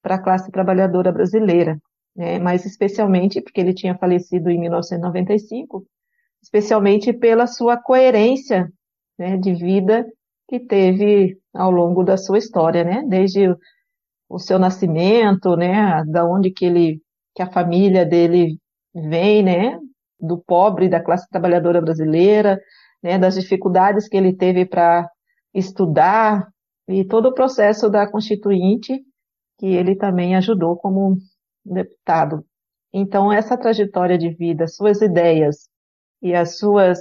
para 0.01 0.15
a 0.15 0.21
classe 0.21 0.51
trabalhadora 0.51 1.11
brasileira, 1.11 1.79
né? 2.15 2.37
mas 2.37 2.65
especialmente 2.65 3.41
porque 3.41 3.61
ele 3.61 3.73
tinha 3.73 3.97
falecido 3.97 4.49
em 4.49 4.59
1995, 4.59 5.85
especialmente 6.41 7.13
pela 7.13 7.47
sua 7.47 7.77
coerência 7.77 8.71
né, 9.17 9.37
de 9.37 9.53
vida 9.53 10.05
que 10.49 10.59
teve 10.59 11.37
ao 11.53 11.71
longo 11.71 12.03
da 12.03 12.17
sua 12.17 12.37
história, 12.37 12.83
né? 12.83 13.03
desde 13.07 13.47
o 14.31 14.39
seu 14.39 14.57
nascimento, 14.57 15.55
né, 15.57 16.03
da 16.05 16.25
onde 16.25 16.51
que 16.51 16.65
ele 16.65 17.01
que 17.35 17.41
a 17.41 17.51
família 17.51 18.05
dele 18.05 18.57
vem, 18.93 19.41
né, 19.43 19.79
do 20.19 20.37
pobre, 20.37 20.89
da 20.89 21.01
classe 21.01 21.27
trabalhadora 21.29 21.81
brasileira, 21.81 22.59
né, 23.01 23.17
das 23.17 23.35
dificuldades 23.35 24.07
que 24.07 24.17
ele 24.17 24.33
teve 24.33 24.65
para 24.65 25.09
estudar 25.53 26.47
e 26.87 27.05
todo 27.05 27.27
o 27.27 27.33
processo 27.33 27.89
da 27.89 28.09
Constituinte 28.09 29.01
que 29.57 29.67
ele 29.67 29.95
também 29.95 30.35
ajudou 30.35 30.75
como 30.77 31.17
deputado. 31.65 32.45
Então 32.93 33.31
essa 33.31 33.57
trajetória 33.57 34.17
de 34.17 34.29
vida, 34.29 34.67
suas 34.67 35.01
ideias 35.01 35.69
e 36.21 36.33
as 36.33 36.57
suas 36.57 36.99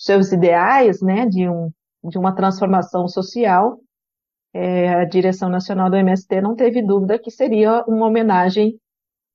seus 0.00 0.32
ideais, 0.32 1.00
né, 1.00 1.26
de 1.26 1.48
um 1.48 1.70
de 2.04 2.16
uma 2.16 2.32
transformação 2.34 3.08
social, 3.08 3.80
é, 4.52 4.88
a 4.94 5.04
direção 5.04 5.48
nacional 5.48 5.90
do 5.90 5.96
MST 5.96 6.40
não 6.40 6.54
teve 6.54 6.82
dúvida 6.82 7.18
que 7.18 7.30
seria 7.30 7.84
uma 7.86 8.06
homenagem 8.06 8.78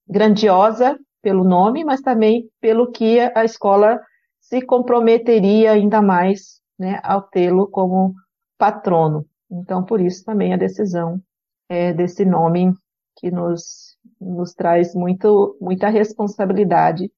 grandiosa 0.07 0.97
pelo 1.21 1.43
nome, 1.43 1.83
mas 1.83 2.01
também 2.01 2.49
pelo 2.59 2.91
que 2.91 3.19
a 3.19 3.45
escola 3.45 3.99
se 4.39 4.61
comprometeria 4.61 5.71
ainda 5.71 6.01
mais 6.01 6.61
né, 6.77 6.99
ao 7.03 7.21
tê-lo 7.21 7.67
como 7.67 8.13
patrono. 8.57 9.25
Então, 9.49 9.83
por 9.83 10.01
isso 10.01 10.23
também 10.25 10.53
a 10.53 10.57
decisão 10.57 11.21
é, 11.69 11.93
desse 11.93 12.25
nome 12.25 12.73
que 13.17 13.31
nos, 13.31 13.97
nos 14.19 14.53
traz 14.53 14.93
muito, 14.93 15.57
muita 15.61 15.89
responsabilidade, 15.89 17.11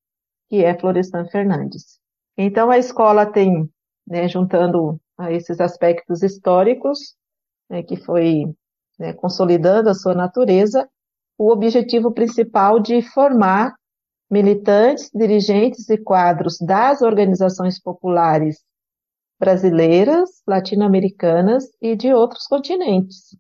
que 0.50 0.64
é 0.64 0.78
Florestan 0.78 1.26
Fernandes. 1.26 2.00
Então, 2.38 2.70
a 2.70 2.78
escola 2.78 3.26
tem, 3.26 3.70
né, 4.06 4.28
juntando 4.28 5.00
a 5.18 5.32
esses 5.32 5.60
aspectos 5.60 6.22
históricos, 6.22 7.16
né, 7.70 7.84
que 7.84 7.98
foi 7.98 8.46
né, 9.00 9.14
consolidando 9.14 9.90
a 9.90 9.94
sua 9.94 10.14
natureza, 10.14 10.88
o 11.38 11.52
objetivo 11.52 12.12
principal 12.12 12.80
de 12.80 13.02
formar 13.02 13.76
militantes, 14.30 15.10
dirigentes 15.14 15.90
e 15.90 15.98
quadros 15.98 16.58
das 16.60 17.02
organizações 17.02 17.80
populares 17.80 18.64
brasileiras, 19.40 20.30
latino-americanas 20.48 21.66
e 21.82 21.96
de 21.96 22.14
outros 22.14 22.48
continentes. 22.48 23.38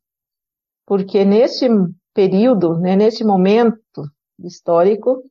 Porque 0.85 1.23
neste 1.23 1.67
período, 2.13 2.77
né, 2.77 2.95
neste 2.95 3.23
momento 3.23 3.79
histórico, 4.39 5.23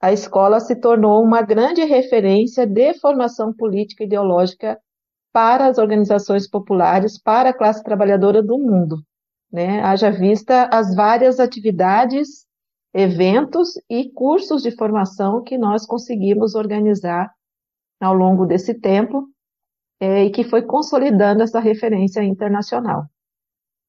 a 0.00 0.12
escola 0.12 0.60
se 0.60 0.76
tornou 0.76 1.22
uma 1.22 1.42
grande 1.42 1.84
referência 1.84 2.66
de 2.66 2.94
formação 2.94 3.52
política 3.52 4.04
e 4.04 4.06
ideológica 4.06 4.78
para 5.38 5.68
as 5.68 5.78
organizações 5.78 6.48
populares, 6.50 7.16
para 7.16 7.50
a 7.50 7.54
classe 7.54 7.80
trabalhadora 7.84 8.42
do 8.42 8.58
mundo. 8.58 9.00
Né? 9.52 9.80
Haja 9.84 10.10
vista 10.10 10.64
as 10.64 10.96
várias 10.96 11.38
atividades, 11.38 12.44
eventos 12.92 13.74
e 13.88 14.10
cursos 14.10 14.64
de 14.64 14.72
formação 14.72 15.44
que 15.44 15.56
nós 15.56 15.86
conseguimos 15.86 16.56
organizar 16.56 17.32
ao 18.00 18.14
longo 18.14 18.46
desse 18.46 18.74
tempo 18.74 19.28
é, 20.00 20.24
e 20.24 20.30
que 20.30 20.42
foi 20.42 20.62
consolidando 20.62 21.44
essa 21.44 21.60
referência 21.60 22.20
internacional. 22.24 23.04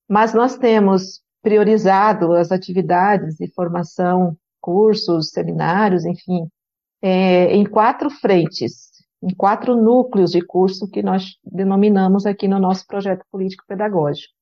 Mas 0.08 0.36
nós 0.36 0.56
temos 0.56 1.20
priorizado 1.42 2.34
as 2.34 2.52
atividades 2.52 3.38
de 3.38 3.52
formação, 3.56 4.38
cursos, 4.62 5.32
seminários, 5.32 6.06
enfim, 6.06 6.48
é, 7.02 7.56
em 7.56 7.66
quatro 7.66 8.08
frentes, 8.12 8.89
em 9.22 9.34
quatro 9.36 9.76
núcleos 9.76 10.32
de 10.32 10.42
curso 10.42 10.90
que 10.90 11.04
nós 11.04 11.38
denominamos 11.44 12.26
aqui 12.26 12.48
no 12.48 12.60
nosso 12.60 12.86
projeto 12.88 13.26
político-pedagógico. 13.32 14.34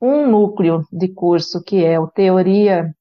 Um 0.00 0.26
núcleo 0.26 0.84
de 0.92 1.08
curso 1.08 1.62
que 1.62 1.84
é 1.84 1.98
o 1.98 2.06
Teoria 2.06 2.94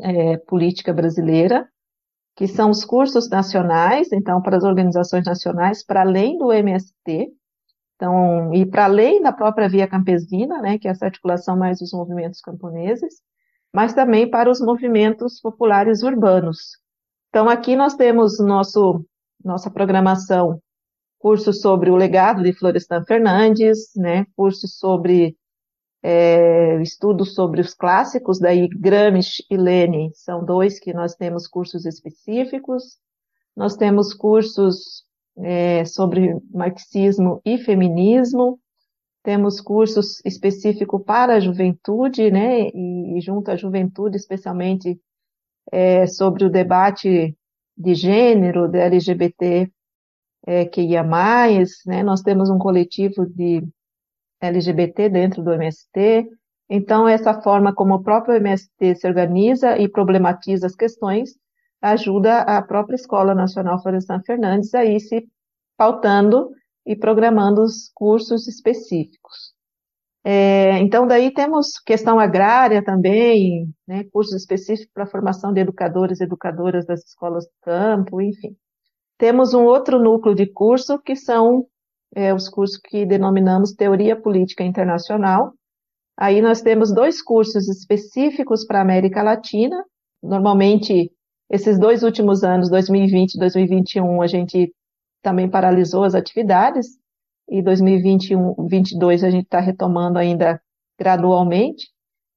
é, 0.00 0.36
Política 0.38 0.92
Brasileira, 0.92 1.68
que 2.36 2.46
são 2.46 2.70
os 2.70 2.84
cursos 2.84 3.28
nacionais, 3.28 4.12
então, 4.12 4.40
para 4.40 4.56
as 4.56 4.64
organizações 4.64 5.24
nacionais, 5.24 5.84
para 5.84 6.02
além 6.02 6.38
do 6.38 6.52
MST, 6.52 7.30
então, 7.96 8.54
e 8.54 8.64
para 8.64 8.86
além 8.86 9.20
da 9.20 9.30
própria 9.30 9.68
Via 9.68 9.86
Campesina, 9.86 10.62
né, 10.62 10.78
que 10.78 10.88
é 10.88 10.90
essa 10.90 11.04
articulação 11.04 11.54
mais 11.54 11.80
dos 11.80 11.92
movimentos 11.92 12.40
camponeses, 12.40 13.16
mas 13.74 13.92
também 13.92 14.28
para 14.28 14.50
os 14.50 14.58
movimentos 14.58 15.38
populares 15.38 16.02
urbanos. 16.02 16.78
Então, 17.28 17.46
aqui 17.46 17.76
nós 17.76 17.94
temos 17.94 18.40
nosso, 18.40 19.04
nossa 19.44 19.70
programação, 19.70 20.60
cursos 21.18 21.60
sobre 21.60 21.90
o 21.90 21.96
legado 21.96 22.42
de 22.42 22.52
Florestan 22.52 23.04
Fernandes, 23.04 23.90
né, 23.96 24.26
cursos 24.36 24.78
sobre 24.78 25.36
é, 26.02 26.80
estudos 26.80 27.34
sobre 27.34 27.60
os 27.60 27.74
clássicos, 27.74 28.38
daí 28.38 28.68
Gramsci 28.68 29.44
e 29.50 29.56
Lenin 29.56 30.10
são 30.14 30.44
dois 30.44 30.80
que 30.80 30.94
nós 30.94 31.14
temos 31.14 31.46
cursos 31.46 31.84
específicos. 31.84 32.98
Nós 33.54 33.76
temos 33.76 34.14
cursos 34.14 35.04
é, 35.36 35.84
sobre 35.84 36.38
marxismo 36.50 37.40
e 37.44 37.58
feminismo, 37.58 38.58
temos 39.22 39.60
cursos 39.60 40.24
específicos 40.24 41.02
para 41.04 41.34
a 41.34 41.40
juventude, 41.40 42.30
né, 42.30 42.68
e, 42.68 43.18
e 43.18 43.20
junto 43.20 43.50
à 43.50 43.56
juventude, 43.56 44.16
especialmente 44.16 44.98
é, 45.70 46.06
sobre 46.06 46.44
o 46.44 46.50
debate 46.50 47.36
de 47.80 47.94
gênero, 47.94 48.70
da 48.70 48.78
LGBT 48.80 49.70
é, 50.46 50.66
que 50.66 50.82
ia 50.82 51.02
mais, 51.02 51.78
né, 51.86 52.02
nós 52.02 52.20
temos 52.20 52.50
um 52.50 52.58
coletivo 52.58 53.26
de 53.26 53.66
LGBT 54.40 55.08
dentro 55.08 55.42
do 55.42 55.52
MST. 55.52 56.28
Então, 56.68 57.08
essa 57.08 57.40
forma 57.40 57.74
como 57.74 57.94
o 57.94 58.02
próprio 58.02 58.34
MST 58.36 58.96
se 58.96 59.06
organiza 59.06 59.78
e 59.78 59.88
problematiza 59.88 60.66
as 60.66 60.76
questões 60.76 61.30
ajuda 61.80 62.40
a 62.42 62.60
própria 62.60 62.94
Escola 62.94 63.34
Nacional 63.34 63.82
Florestan 63.82 64.20
Fernandes 64.20 64.74
a 64.74 64.84
ir 64.84 65.00
se 65.00 65.26
pautando 65.76 66.50
e 66.84 66.94
programando 66.94 67.62
os 67.62 67.90
cursos 67.94 68.46
específicos. 68.46 69.49
É, 70.22 70.78
então, 70.78 71.06
daí 71.06 71.32
temos 71.32 71.78
questão 71.84 72.18
agrária 72.20 72.84
também, 72.84 73.72
né, 73.88 74.04
cursos 74.12 74.34
específicos 74.34 74.92
para 74.92 75.06
formação 75.06 75.52
de 75.52 75.60
educadores 75.60 76.20
e 76.20 76.24
educadoras 76.24 76.84
das 76.84 77.04
escolas 77.04 77.44
do 77.44 77.52
campo, 77.62 78.20
enfim. 78.20 78.54
Temos 79.16 79.54
um 79.54 79.64
outro 79.64 79.98
núcleo 79.98 80.34
de 80.34 80.46
curso 80.46 80.98
que 80.98 81.16
são 81.16 81.66
é, 82.14 82.34
os 82.34 82.48
cursos 82.48 82.78
que 82.78 83.06
denominamos 83.06 83.72
Teoria 83.72 84.20
Política 84.20 84.64
Internacional. 84.64 85.52
Aí 86.16 86.42
nós 86.42 86.60
temos 86.60 86.92
dois 86.92 87.22
cursos 87.22 87.68
específicos 87.68 88.66
para 88.66 88.78
a 88.78 88.82
América 88.82 89.22
Latina. 89.22 89.82
Normalmente, 90.22 91.10
esses 91.48 91.78
dois 91.78 92.02
últimos 92.02 92.44
anos, 92.44 92.68
2020 92.68 93.34
e 93.34 93.38
2021, 93.38 94.20
a 94.20 94.26
gente 94.26 94.72
também 95.22 95.48
paralisou 95.48 96.04
as 96.04 96.14
atividades, 96.14 96.98
e 97.50 97.60
2021, 97.60 98.54
2022 98.54 99.24
a 99.24 99.30
gente 99.30 99.44
está 99.44 99.58
retomando 99.58 100.18
ainda 100.18 100.62
gradualmente. 100.96 101.88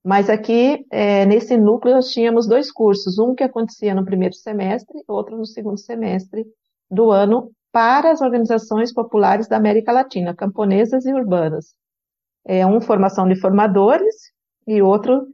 Mas 0.03 0.29
aqui, 0.29 0.85
é, 0.91 1.25
nesse 1.25 1.55
núcleo, 1.55 1.93
nós 1.93 2.09
tínhamos 2.09 2.47
dois 2.47 2.71
cursos, 2.71 3.19
um 3.19 3.35
que 3.35 3.43
acontecia 3.43 3.93
no 3.93 4.03
primeiro 4.03 4.33
semestre, 4.33 5.01
outro 5.07 5.37
no 5.37 5.45
segundo 5.45 5.77
semestre 5.77 6.45
do 6.89 7.11
ano, 7.11 7.51
para 7.71 8.11
as 8.11 8.21
organizações 8.21 8.91
populares 8.91 9.47
da 9.47 9.55
América 9.55 9.91
Latina, 9.91 10.35
camponesas 10.35 11.05
e 11.05 11.13
urbanas. 11.13 11.73
É 12.45 12.65
um 12.65 12.81
formação 12.81 13.27
de 13.27 13.39
formadores 13.39 14.31
e 14.67 14.81
outro 14.81 15.27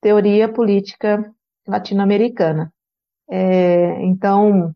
teoria 0.00 0.52
política 0.52 1.32
latino-americana. 1.66 2.72
É, 3.30 4.02
então, 4.04 4.74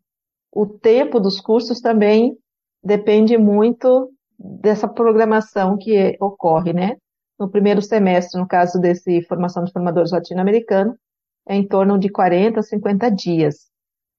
o 0.53 0.67
tempo 0.67 1.19
dos 1.19 1.41
cursos 1.41 1.81
também 1.81 2.37
depende 2.85 3.37
muito 3.39 4.13
dessa 4.43 4.89
programação 4.89 5.77
que 5.79 6.17
ocorre, 6.21 6.73
né? 6.73 6.97
No 7.39 7.49
primeiro 7.49 7.81
semestre, 7.81 8.41
no 8.41 8.47
caso 8.47 8.81
desse 8.81 9.23
formação 9.23 9.65
de 9.65 9.73
formadores 9.73 10.13
latino-americanos, 10.13 10.97
é 11.49 11.57
em 11.57 11.67
torno 11.67 11.99
de 11.99 12.09
40 12.09 12.61
a 12.61 12.63
50 12.63 13.11
dias. 13.11 13.71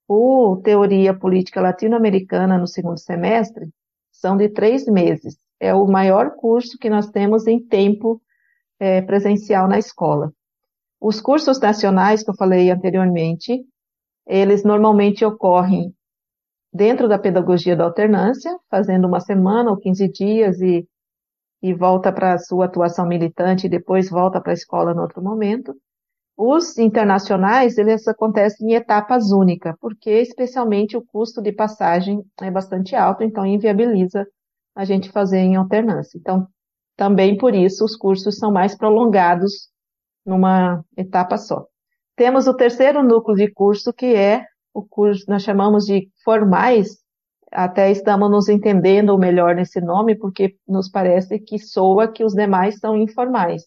O 0.07 0.57
Teoria 0.63 1.13
Política 1.13 1.61
Latino-Americana 1.61 2.57
no 2.57 2.67
segundo 2.67 2.99
semestre 2.99 3.69
são 4.11 4.35
de 4.35 4.49
três 4.49 4.85
meses. 4.85 5.37
É 5.59 5.73
o 5.73 5.87
maior 5.87 6.31
curso 6.35 6.77
que 6.77 6.89
nós 6.89 7.09
temos 7.09 7.47
em 7.47 7.59
tempo 7.59 8.21
é, 8.79 9.01
presencial 9.01 9.67
na 9.67 9.79
escola. 9.79 10.33
Os 10.99 11.21
cursos 11.21 11.59
nacionais 11.59 12.23
que 12.23 12.29
eu 12.29 12.35
falei 12.35 12.69
anteriormente, 12.69 13.63
eles 14.25 14.63
normalmente 14.63 15.23
ocorrem 15.23 15.93
dentro 16.73 17.07
da 17.07 17.19
pedagogia 17.19 17.75
da 17.75 17.83
alternância, 17.83 18.57
fazendo 18.69 19.07
uma 19.07 19.19
semana 19.19 19.69
ou 19.69 19.77
15 19.77 20.07
dias 20.09 20.59
e, 20.59 20.87
e 21.61 21.73
volta 21.73 22.11
para 22.11 22.33
a 22.33 22.39
sua 22.39 22.65
atuação 22.65 23.05
militante 23.05 23.67
e 23.67 23.69
depois 23.69 24.09
volta 24.09 24.41
para 24.41 24.51
a 24.51 24.55
escola 24.55 24.93
no 24.93 25.01
outro 25.03 25.21
momento. 25.21 25.75
Os 26.35 26.79
internacionais, 26.79 27.77
eles 27.77 28.07
acontecem 28.07 28.71
em 28.71 28.73
etapas 28.73 29.31
únicas, 29.31 29.75
porque 29.79 30.09
especialmente 30.09 30.97
o 30.97 31.05
custo 31.05 31.43
de 31.43 31.51
passagem 31.51 32.23
é 32.41 32.49
bastante 32.49 32.95
alto, 32.95 33.23
então 33.23 33.45
inviabiliza 33.45 34.25
a 34.75 34.83
gente 34.83 35.11
fazer 35.11 35.37
em 35.37 35.55
alternância. 35.55 36.17
Então, 36.17 36.47
também 36.97 37.37
por 37.37 37.53
isso 37.53 37.85
os 37.85 37.95
cursos 37.95 38.37
são 38.37 38.51
mais 38.51 38.75
prolongados 38.75 39.69
numa 40.25 40.83
etapa 40.97 41.37
só. 41.37 41.67
Temos 42.15 42.47
o 42.47 42.55
terceiro 42.55 43.03
núcleo 43.03 43.37
de 43.37 43.51
curso, 43.51 43.93
que 43.93 44.15
é 44.15 44.43
o 44.73 44.83
curso, 44.83 45.25
nós 45.27 45.43
chamamos 45.43 45.85
de 45.85 46.09
formais, 46.23 46.97
até 47.51 47.91
estamos 47.91 48.29
nos 48.31 48.49
entendendo 48.49 49.17
melhor 49.17 49.55
nesse 49.55 49.79
nome, 49.79 50.15
porque 50.15 50.55
nos 50.67 50.89
parece 50.89 51.39
que 51.39 51.59
soa 51.59 52.11
que 52.11 52.23
os 52.23 52.33
demais 52.33 52.79
são 52.79 52.97
informais. 52.97 53.63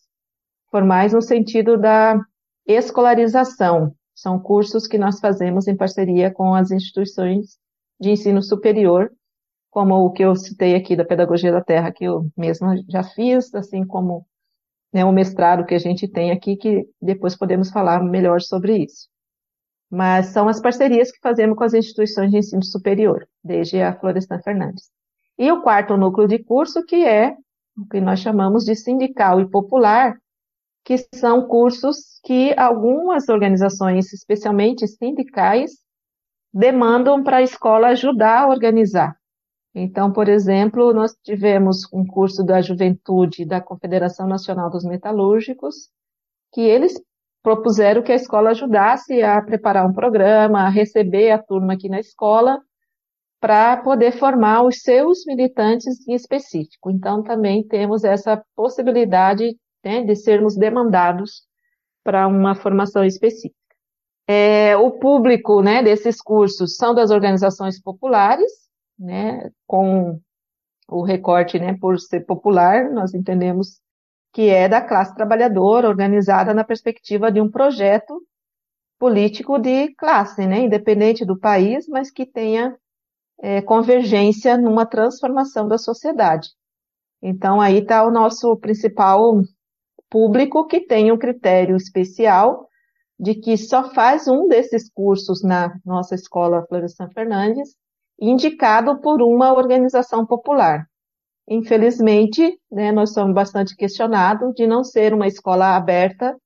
Formais 0.70 1.12
no 1.12 1.22
sentido 1.22 1.78
da 1.78 2.20
escolarização. 2.66 3.94
São 4.14 4.40
cursos 4.40 4.86
que 4.86 4.98
nós 4.98 5.20
fazemos 5.20 5.68
em 5.68 5.76
parceria 5.76 6.32
com 6.32 6.54
as 6.54 6.70
instituições 6.70 7.58
de 8.00 8.10
ensino 8.10 8.42
superior, 8.42 9.10
como 9.70 9.94
o 9.94 10.10
que 10.10 10.24
eu 10.24 10.34
citei 10.34 10.74
aqui 10.74 10.96
da 10.96 11.04
Pedagogia 11.04 11.52
da 11.52 11.62
Terra, 11.62 11.92
que 11.92 12.04
eu 12.04 12.26
mesma 12.36 12.74
já 12.88 13.02
fiz, 13.02 13.54
assim 13.54 13.86
como 13.86 14.26
né, 14.92 15.04
o 15.04 15.12
mestrado 15.12 15.64
que 15.64 15.74
a 15.74 15.78
gente 15.78 16.08
tem 16.08 16.32
aqui, 16.32 16.56
que 16.56 16.88
depois 17.00 17.36
podemos 17.36 17.70
falar 17.70 18.02
melhor 18.02 18.40
sobre 18.40 18.78
isso. 18.78 19.06
Mas 19.90 20.26
são 20.26 20.48
as 20.48 20.60
parcerias 20.60 21.12
que 21.12 21.20
fazemos 21.20 21.56
com 21.56 21.64
as 21.64 21.74
instituições 21.74 22.30
de 22.30 22.38
ensino 22.38 22.64
superior, 22.64 23.26
desde 23.42 23.80
a 23.80 23.98
Florestan 23.98 24.40
Fernandes. 24.40 24.90
E 25.38 25.50
o 25.52 25.62
quarto 25.62 25.96
núcleo 25.96 26.26
de 26.26 26.42
curso, 26.42 26.84
que 26.84 27.04
é 27.04 27.36
o 27.78 27.86
que 27.86 28.00
nós 28.00 28.20
chamamos 28.20 28.64
de 28.64 28.74
sindical 28.74 29.40
e 29.40 29.48
popular, 29.48 30.16
que 30.84 30.96
são 31.14 31.46
cursos 31.46 32.20
que 32.24 32.54
algumas 32.58 33.28
organizações, 33.28 34.12
especialmente 34.12 34.86
sindicais, 34.86 35.72
demandam 36.52 37.22
para 37.22 37.38
a 37.38 37.42
escola 37.42 37.88
ajudar 37.88 38.44
a 38.44 38.48
organizar. 38.48 39.16
Então, 39.74 40.10
por 40.10 40.26
exemplo, 40.26 40.94
nós 40.94 41.14
tivemos 41.22 41.86
um 41.92 42.06
curso 42.06 42.42
da 42.42 42.62
juventude 42.62 43.44
da 43.44 43.60
Confederação 43.60 44.26
Nacional 44.26 44.70
dos 44.70 44.84
Metalúrgicos, 44.84 45.90
que 46.52 46.62
eles 46.62 46.94
propuseram 47.46 48.02
que 48.02 48.10
a 48.10 48.16
escola 48.16 48.50
ajudasse 48.50 49.22
a 49.22 49.40
preparar 49.40 49.86
um 49.86 49.92
programa, 49.92 50.62
a 50.62 50.68
receber 50.68 51.30
a 51.30 51.40
turma 51.40 51.74
aqui 51.74 51.88
na 51.88 52.00
escola, 52.00 52.58
para 53.40 53.76
poder 53.76 54.18
formar 54.18 54.64
os 54.64 54.80
seus 54.82 55.24
militantes 55.24 56.08
em 56.08 56.14
específico. 56.14 56.90
Então, 56.90 57.22
também 57.22 57.62
temos 57.62 58.02
essa 58.02 58.44
possibilidade 58.56 59.56
né, 59.84 60.02
de 60.02 60.16
sermos 60.16 60.56
demandados 60.56 61.44
para 62.02 62.26
uma 62.26 62.56
formação 62.56 63.04
específica. 63.04 63.54
É, 64.26 64.76
o 64.76 64.98
público 64.98 65.62
né, 65.62 65.84
desses 65.84 66.20
cursos 66.20 66.74
são 66.74 66.96
das 66.96 67.12
organizações 67.12 67.80
populares, 67.80 68.50
né, 68.98 69.52
com 69.68 70.18
o 70.88 71.04
recorte 71.04 71.60
né, 71.60 71.76
por 71.80 71.96
ser 72.00 72.26
popular, 72.26 72.90
nós 72.90 73.14
entendemos 73.14 73.80
que 74.36 74.50
é 74.50 74.68
da 74.68 74.82
classe 74.82 75.14
trabalhadora 75.14 75.88
organizada 75.88 76.52
na 76.52 76.62
perspectiva 76.62 77.32
de 77.32 77.40
um 77.40 77.50
projeto 77.50 78.20
político 78.98 79.58
de 79.58 79.94
classe, 79.94 80.46
né, 80.46 80.58
independente 80.58 81.24
do 81.24 81.38
país, 81.38 81.88
mas 81.88 82.10
que 82.10 82.26
tenha 82.26 82.76
é, 83.40 83.62
convergência 83.62 84.58
numa 84.58 84.84
transformação 84.84 85.66
da 85.66 85.78
sociedade. 85.78 86.50
Então, 87.22 87.62
aí 87.62 87.78
está 87.78 88.06
o 88.06 88.10
nosso 88.10 88.54
principal 88.58 89.40
público 90.10 90.66
que 90.66 90.82
tem 90.82 91.10
um 91.10 91.16
critério 91.16 91.74
especial 91.74 92.68
de 93.18 93.36
que 93.36 93.56
só 93.56 93.90
faz 93.94 94.28
um 94.28 94.48
desses 94.48 94.92
cursos 94.92 95.42
na 95.42 95.74
nossa 95.82 96.14
escola 96.14 96.66
Florestan 96.68 97.08
Fernandes, 97.08 97.74
indicado 98.20 99.00
por 99.00 99.22
uma 99.22 99.54
organização 99.54 100.26
popular. 100.26 100.86
Infelizmente, 101.48 102.58
né, 102.70 102.90
nós 102.90 103.12
somos 103.12 103.34
bastante 103.34 103.76
questionados 103.76 104.52
de 104.54 104.66
não 104.66 104.82
ser 104.82 105.14
uma 105.14 105.26
escola 105.26 105.76
aberta, 105.76 106.36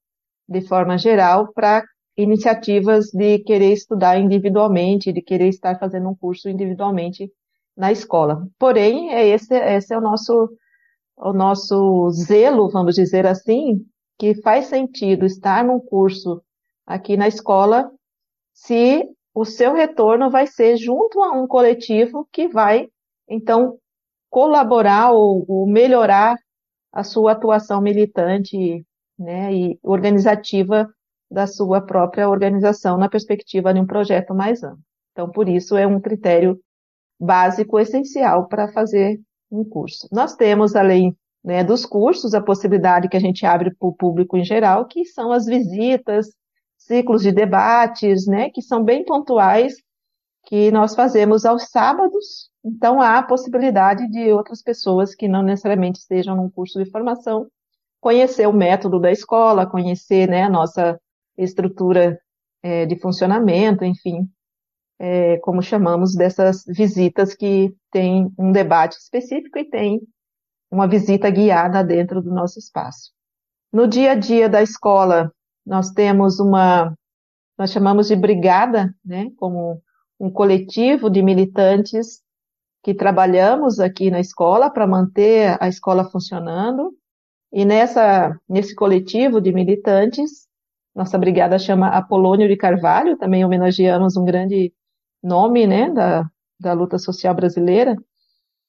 de 0.48 0.60
forma 0.60 0.98
geral, 0.98 1.52
para 1.52 1.82
iniciativas 2.16 3.06
de 3.06 3.38
querer 3.38 3.72
estudar 3.72 4.18
individualmente, 4.18 5.12
de 5.12 5.22
querer 5.22 5.48
estar 5.48 5.78
fazendo 5.78 6.08
um 6.08 6.14
curso 6.14 6.48
individualmente 6.48 7.30
na 7.76 7.90
escola. 7.90 8.46
Porém, 8.58 9.10
é 9.12 9.26
esse, 9.26 9.54
esse 9.54 9.94
é 9.94 9.96
o 9.96 10.02
nosso, 10.02 10.50
o 11.16 11.32
nosso 11.32 12.10
zelo, 12.10 12.68
vamos 12.70 12.94
dizer 12.94 13.26
assim, 13.26 13.86
que 14.18 14.34
faz 14.42 14.66
sentido 14.66 15.24
estar 15.24 15.64
num 15.64 15.80
curso 15.80 16.42
aqui 16.86 17.16
na 17.16 17.26
escola 17.26 17.90
se 18.52 19.08
o 19.34 19.44
seu 19.44 19.72
retorno 19.72 20.28
vai 20.28 20.46
ser 20.46 20.76
junto 20.76 21.22
a 21.22 21.32
um 21.32 21.46
coletivo 21.46 22.28
que 22.30 22.48
vai, 22.48 22.88
então, 23.26 23.78
colaborar 24.30 25.10
ou, 25.10 25.44
ou 25.48 25.66
melhorar 25.66 26.36
a 26.92 27.04
sua 27.04 27.32
atuação 27.32 27.80
militante 27.80 28.84
né, 29.18 29.52
e 29.52 29.78
organizativa 29.82 30.88
da 31.30 31.46
sua 31.46 31.80
própria 31.80 32.28
organização 32.28 32.96
na 32.96 33.08
perspectiva 33.08 33.74
de 33.74 33.80
um 33.80 33.86
projeto 33.86 34.34
mais 34.34 34.62
amplo. 34.62 34.80
Então, 35.12 35.30
por 35.30 35.48
isso, 35.48 35.76
é 35.76 35.86
um 35.86 36.00
critério 36.00 36.58
básico, 37.20 37.78
essencial 37.78 38.48
para 38.48 38.72
fazer 38.72 39.20
um 39.50 39.64
curso. 39.64 40.08
Nós 40.10 40.34
temos, 40.34 40.74
além 40.74 41.14
né, 41.44 41.62
dos 41.62 41.84
cursos, 41.84 42.34
a 42.34 42.40
possibilidade 42.40 43.08
que 43.08 43.16
a 43.16 43.20
gente 43.20 43.44
abre 43.44 43.74
para 43.74 43.88
o 43.88 43.94
público 43.94 44.36
em 44.36 44.44
geral, 44.44 44.86
que 44.86 45.04
são 45.04 45.32
as 45.32 45.44
visitas, 45.44 46.28
ciclos 46.78 47.22
de 47.22 47.32
debates, 47.32 48.26
né, 48.26 48.50
que 48.50 48.62
são 48.62 48.82
bem 48.82 49.04
pontuais, 49.04 49.74
que 50.44 50.70
nós 50.70 50.94
fazemos 50.94 51.44
aos 51.44 51.68
sábados. 51.70 52.50
Então, 52.64 53.00
há 53.00 53.18
a 53.18 53.22
possibilidade 53.22 54.08
de 54.10 54.32
outras 54.32 54.62
pessoas 54.62 55.14
que 55.14 55.28
não 55.28 55.42
necessariamente 55.42 56.00
estejam 56.00 56.36
num 56.36 56.50
curso 56.50 56.82
de 56.82 56.90
formação 56.90 57.46
conhecer 58.00 58.48
o 58.48 58.52
método 58.52 58.98
da 58.98 59.12
escola, 59.12 59.66
conhecer 59.66 60.28
né, 60.28 60.44
a 60.44 60.48
nossa 60.48 60.98
estrutura 61.36 62.18
é, 62.62 62.86
de 62.86 62.98
funcionamento, 62.98 63.84
enfim, 63.84 64.28
é, 64.98 65.38
como 65.38 65.62
chamamos 65.62 66.14
dessas 66.14 66.64
visitas 66.66 67.34
que 67.34 67.74
tem 67.90 68.32
um 68.38 68.50
debate 68.52 68.96
específico 68.96 69.58
e 69.58 69.68
tem 69.68 70.00
uma 70.70 70.88
visita 70.88 71.30
guiada 71.30 71.84
dentro 71.84 72.22
do 72.22 72.30
nosso 72.30 72.58
espaço. 72.58 73.10
No 73.72 73.86
dia 73.86 74.12
a 74.12 74.14
dia 74.14 74.48
da 74.48 74.62
escola, 74.62 75.32
nós 75.64 75.90
temos 75.90 76.40
uma, 76.40 76.94
nós 77.58 77.70
chamamos 77.70 78.08
de 78.08 78.16
brigada, 78.16 78.94
né, 79.04 79.30
como 79.36 79.80
um 80.20 80.30
coletivo 80.30 81.08
de 81.08 81.22
militantes 81.22 82.22
que 82.82 82.94
trabalhamos 82.94 83.80
aqui 83.80 84.10
na 84.10 84.20
escola 84.20 84.70
para 84.70 84.86
manter 84.86 85.56
a 85.58 85.66
escola 85.66 86.04
funcionando. 86.04 86.94
E 87.50 87.64
nessa, 87.64 88.38
nesse 88.48 88.74
coletivo 88.74 89.40
de 89.40 89.50
militantes, 89.50 90.46
nossa 90.94 91.16
brigada 91.16 91.58
chama 91.58 91.88
Apolônio 91.88 92.46
de 92.46 92.56
Carvalho, 92.56 93.16
também 93.16 93.44
homenageamos 93.44 94.16
um 94.16 94.24
grande 94.24 94.72
nome 95.22 95.66
né, 95.66 95.90
da, 95.90 96.30
da 96.60 96.74
luta 96.74 96.98
social 96.98 97.34
brasileira, 97.34 97.96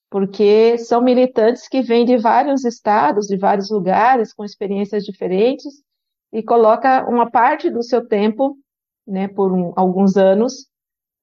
porque 0.09 0.77
são 0.77 1.01
militantes 1.01 1.67
que 1.67 1.81
vêm 1.81 2.05
de 2.05 2.17
vários 2.17 2.65
estados, 2.65 3.27
de 3.27 3.37
vários 3.37 3.69
lugares, 3.69 4.33
com 4.33 4.43
experiências 4.43 5.03
diferentes, 5.03 5.83
e 6.33 6.41
coloca 6.41 7.07
uma 7.09 7.29
parte 7.29 7.69
do 7.69 7.83
seu 7.83 8.07
tempo, 8.07 8.57
né, 9.05 9.27
por 9.27 9.51
um, 9.51 9.73
alguns 9.75 10.15
anos, 10.15 10.70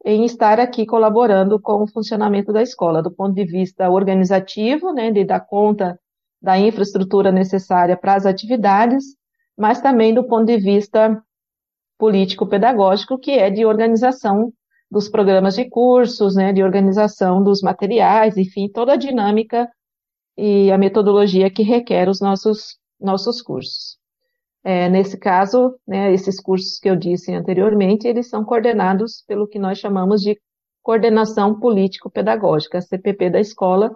em 0.04 0.24
estar 0.24 0.60
aqui 0.60 0.86
colaborando 0.86 1.60
com 1.60 1.82
o 1.82 1.88
funcionamento 1.88 2.52
da 2.52 2.62
escola, 2.62 3.02
do 3.02 3.10
ponto 3.10 3.34
de 3.34 3.44
vista 3.44 3.90
organizativo, 3.90 4.92
né, 4.92 5.10
de 5.10 5.24
dar 5.24 5.40
conta 5.40 5.98
da 6.40 6.58
infraestrutura 6.58 7.32
necessária 7.32 7.96
para 7.96 8.14
as 8.14 8.24
atividades, 8.24 9.04
mas 9.56 9.80
também 9.80 10.14
do 10.14 10.24
ponto 10.24 10.46
de 10.46 10.56
vista 10.56 11.20
político-pedagógico, 11.98 13.18
que 13.18 13.32
é 13.32 13.50
de 13.50 13.66
organização 13.66 14.52
dos 14.90 15.08
programas 15.08 15.56
de 15.56 15.68
cursos, 15.68 16.36
né, 16.36 16.52
de 16.52 16.62
organização 16.62 17.42
dos 17.42 17.60
materiais, 17.60 18.36
enfim, 18.36 18.68
toda 18.72 18.92
a 18.92 18.96
dinâmica 18.96 19.68
e 20.36 20.70
a 20.70 20.78
metodologia 20.78 21.50
que 21.50 21.62
requer 21.62 22.08
os 22.08 22.20
nossos, 22.20 22.78
nossos 23.00 23.42
cursos. 23.42 23.97
É, 24.64 24.88
nesse 24.88 25.16
caso, 25.16 25.78
né, 25.86 26.12
esses 26.12 26.40
cursos 26.40 26.78
que 26.78 26.90
eu 26.90 26.96
disse 26.96 27.32
anteriormente, 27.32 28.06
eles 28.06 28.28
são 28.28 28.44
coordenados 28.44 29.24
pelo 29.26 29.46
que 29.46 29.58
nós 29.58 29.78
chamamos 29.78 30.20
de 30.20 30.38
coordenação 30.82 31.58
político-pedagógica, 31.58 32.80
CPP 32.80 33.30
da 33.30 33.40
escola, 33.40 33.94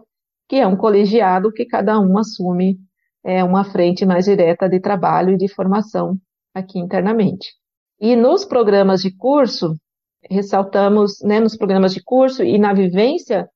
que 0.48 0.57
é 0.57 0.66
um 0.66 0.77
colegiado 0.77 1.53
que 1.53 1.64
cada 1.64 1.98
um 1.98 2.18
assume 2.18 2.79
é, 3.25 3.42
uma 3.42 3.64
frente 3.64 4.05
mais 4.05 4.27
direta 4.27 4.68
de 4.68 4.81
trabalho 4.81 5.35
e 5.35 5.37
de 5.37 5.48
formação 5.48 6.18
aqui 6.55 6.79
internamente. 6.79 7.53
E 8.01 8.16
nos 8.16 8.44
programas 8.44 9.01
de 9.01 9.14
curso, 9.16 9.77
ressaltamos, 10.29 11.20
né, 11.22 11.40
nos 11.40 11.57
programas 11.57 11.94
de 11.94 12.03
curso 12.03 12.42
e 12.42 12.59
na 12.59 12.72
vivência 12.72 13.48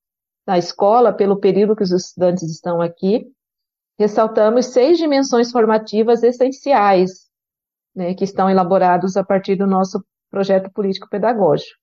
da 0.46 0.56
escola, 0.56 1.12
pelo 1.12 1.38
período 1.38 1.74
que 1.74 1.82
os 1.82 1.90
estudantes 1.90 2.44
estão 2.44 2.80
aqui, 2.80 3.26
ressaltamos 3.98 4.66
seis 4.66 4.98
dimensões 4.98 5.50
formativas 5.50 6.22
essenciais, 6.22 7.26
né, 7.94 8.14
que 8.14 8.24
estão 8.24 8.48
elaborados 8.50 9.16
a 9.16 9.24
partir 9.24 9.56
do 9.56 9.66
nosso 9.66 10.04
projeto 10.30 10.70
político-pedagógico, 10.70 11.78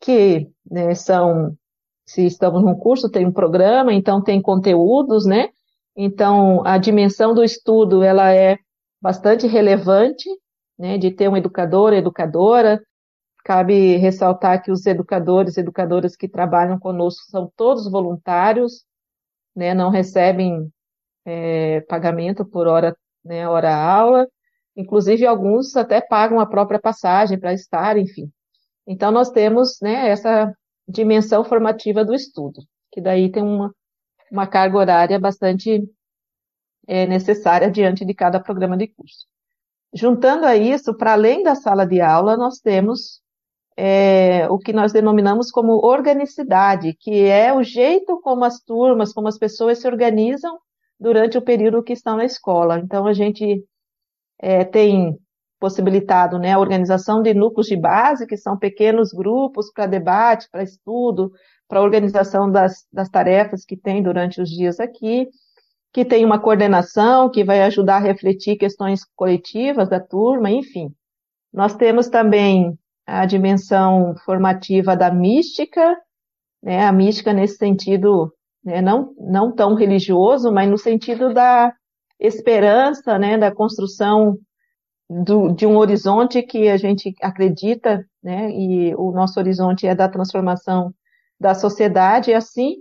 que 0.00 0.48
né, 0.70 0.94
são, 0.94 1.56
se 2.06 2.26
estamos 2.26 2.62
num 2.62 2.74
curso, 2.74 3.10
tem 3.10 3.26
um 3.26 3.32
programa, 3.32 3.92
então 3.92 4.22
tem 4.22 4.40
conteúdos, 4.40 5.26
né, 5.26 5.48
então, 5.96 6.62
a 6.66 6.76
dimensão 6.76 7.32
do 7.32 7.42
estudo, 7.42 8.02
ela 8.02 8.30
é 8.30 8.58
bastante 9.00 9.46
relevante, 9.46 10.28
né, 10.78 10.98
de 10.98 11.10
ter 11.10 11.28
um 11.28 11.36
educador, 11.36 11.94
educadora. 11.94 12.82
Cabe 13.42 13.96
ressaltar 13.96 14.62
que 14.62 14.70
os 14.70 14.84
educadores 14.84 15.56
educadoras 15.56 16.14
que 16.14 16.28
trabalham 16.28 16.78
conosco 16.78 17.22
são 17.30 17.50
todos 17.56 17.90
voluntários, 17.90 18.84
né, 19.54 19.72
não 19.72 19.88
recebem 19.88 20.70
é, 21.26 21.80
pagamento 21.82 22.44
por 22.44 22.68
hora, 22.68 22.96
né, 23.24 23.48
hora 23.48 23.74
aula. 23.74 24.28
Inclusive, 24.76 25.26
alguns 25.26 25.74
até 25.76 26.00
pagam 26.00 26.38
a 26.38 26.46
própria 26.46 26.78
passagem 26.78 27.38
para 27.38 27.52
estar, 27.52 27.98
enfim. 27.98 28.30
Então, 28.86 29.10
nós 29.10 29.30
temos 29.30 29.78
né, 29.82 30.08
essa 30.08 30.54
dimensão 30.86 31.44
formativa 31.44 32.04
do 32.04 32.14
estudo, 32.14 32.62
que 32.92 33.00
daí 33.00 33.30
tem 33.30 33.42
uma, 33.42 33.74
uma 34.30 34.46
carga 34.46 34.78
horária 34.78 35.18
bastante 35.18 35.82
é, 36.86 37.06
necessária 37.06 37.68
diante 37.70 38.04
de 38.04 38.14
cada 38.14 38.38
programa 38.38 38.76
de 38.76 38.86
curso. 38.86 39.26
Juntando 39.92 40.46
a 40.46 40.56
isso, 40.56 40.94
para 40.96 41.14
além 41.14 41.42
da 41.42 41.56
sala 41.56 41.84
de 41.84 42.00
aula, 42.00 42.36
nós 42.36 42.60
temos 42.60 43.20
é, 43.76 44.48
o 44.48 44.58
que 44.58 44.72
nós 44.72 44.92
denominamos 44.92 45.50
como 45.50 45.84
organicidade, 45.84 46.94
que 46.94 47.24
é 47.24 47.52
o 47.52 47.62
jeito 47.62 48.20
como 48.20 48.44
as 48.44 48.60
turmas, 48.60 49.12
como 49.12 49.26
as 49.26 49.38
pessoas 49.38 49.78
se 49.78 49.88
organizam 49.88 50.58
durante 50.98 51.36
o 51.36 51.42
período 51.42 51.82
que 51.82 51.92
estão 51.92 52.16
na 52.16 52.24
escola. 52.24 52.78
Então, 52.78 53.06
a 53.06 53.12
gente 53.12 53.64
é, 54.38 54.64
tem 54.64 55.18
possibilitado 55.58 56.38
né, 56.38 56.52
a 56.52 56.58
organização 56.58 57.22
de 57.22 57.32
núcleos 57.32 57.66
de 57.66 57.76
base, 57.76 58.26
que 58.26 58.36
são 58.36 58.58
pequenos 58.58 59.12
grupos 59.12 59.72
para 59.72 59.86
debate, 59.86 60.48
para 60.50 60.62
estudo, 60.62 61.32
para 61.68 61.82
organização 61.82 62.50
das, 62.50 62.86
das 62.92 63.08
tarefas 63.08 63.64
que 63.64 63.76
tem 63.76 64.02
durante 64.02 64.40
os 64.40 64.48
dias 64.48 64.78
aqui, 64.78 65.28
que 65.92 66.04
tem 66.04 66.24
uma 66.24 66.38
coordenação 66.38 67.30
que 67.30 67.42
vai 67.42 67.62
ajudar 67.62 67.96
a 67.96 68.00
refletir 68.00 68.56
questões 68.56 69.02
coletivas 69.16 69.88
da 69.88 69.98
turma, 69.98 70.50
enfim. 70.50 70.90
Nós 71.52 71.74
temos 71.74 72.08
também 72.08 72.78
a 73.06 73.24
dimensão 73.24 74.14
formativa 74.24 74.96
da 74.96 75.10
mística, 75.10 75.96
né, 76.62 76.84
a 76.84 76.92
mística 76.92 77.32
nesse 77.32 77.56
sentido, 77.56 78.32
né, 78.66 78.82
não, 78.82 79.14
não 79.16 79.54
tão 79.54 79.74
religioso, 79.74 80.52
mas 80.52 80.68
no 80.68 80.76
sentido 80.76 81.32
da 81.32 81.72
esperança, 82.18 83.16
né, 83.16 83.38
da 83.38 83.54
construção 83.54 84.36
do, 85.08 85.52
de 85.52 85.64
um 85.64 85.76
horizonte 85.76 86.42
que 86.42 86.68
a 86.68 86.76
gente 86.76 87.14
acredita, 87.22 88.04
né, 88.20 88.50
e 88.50 88.92
o 88.96 89.12
nosso 89.12 89.38
horizonte 89.38 89.86
é 89.86 89.94
da 89.94 90.08
transformação 90.08 90.92
da 91.38 91.54
sociedade, 91.54 92.34
assim 92.34 92.78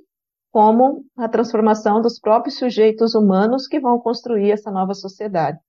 como 0.52 1.04
a 1.18 1.28
transformação 1.28 2.02
dos 2.02 2.20
próprios 2.20 2.58
sujeitos 2.58 3.14
humanos 3.14 3.68
que 3.68 3.80
vão 3.80 4.00
construir 4.00 4.52
essa 4.52 4.72
nova 4.72 4.94
sociedade. 4.94 5.60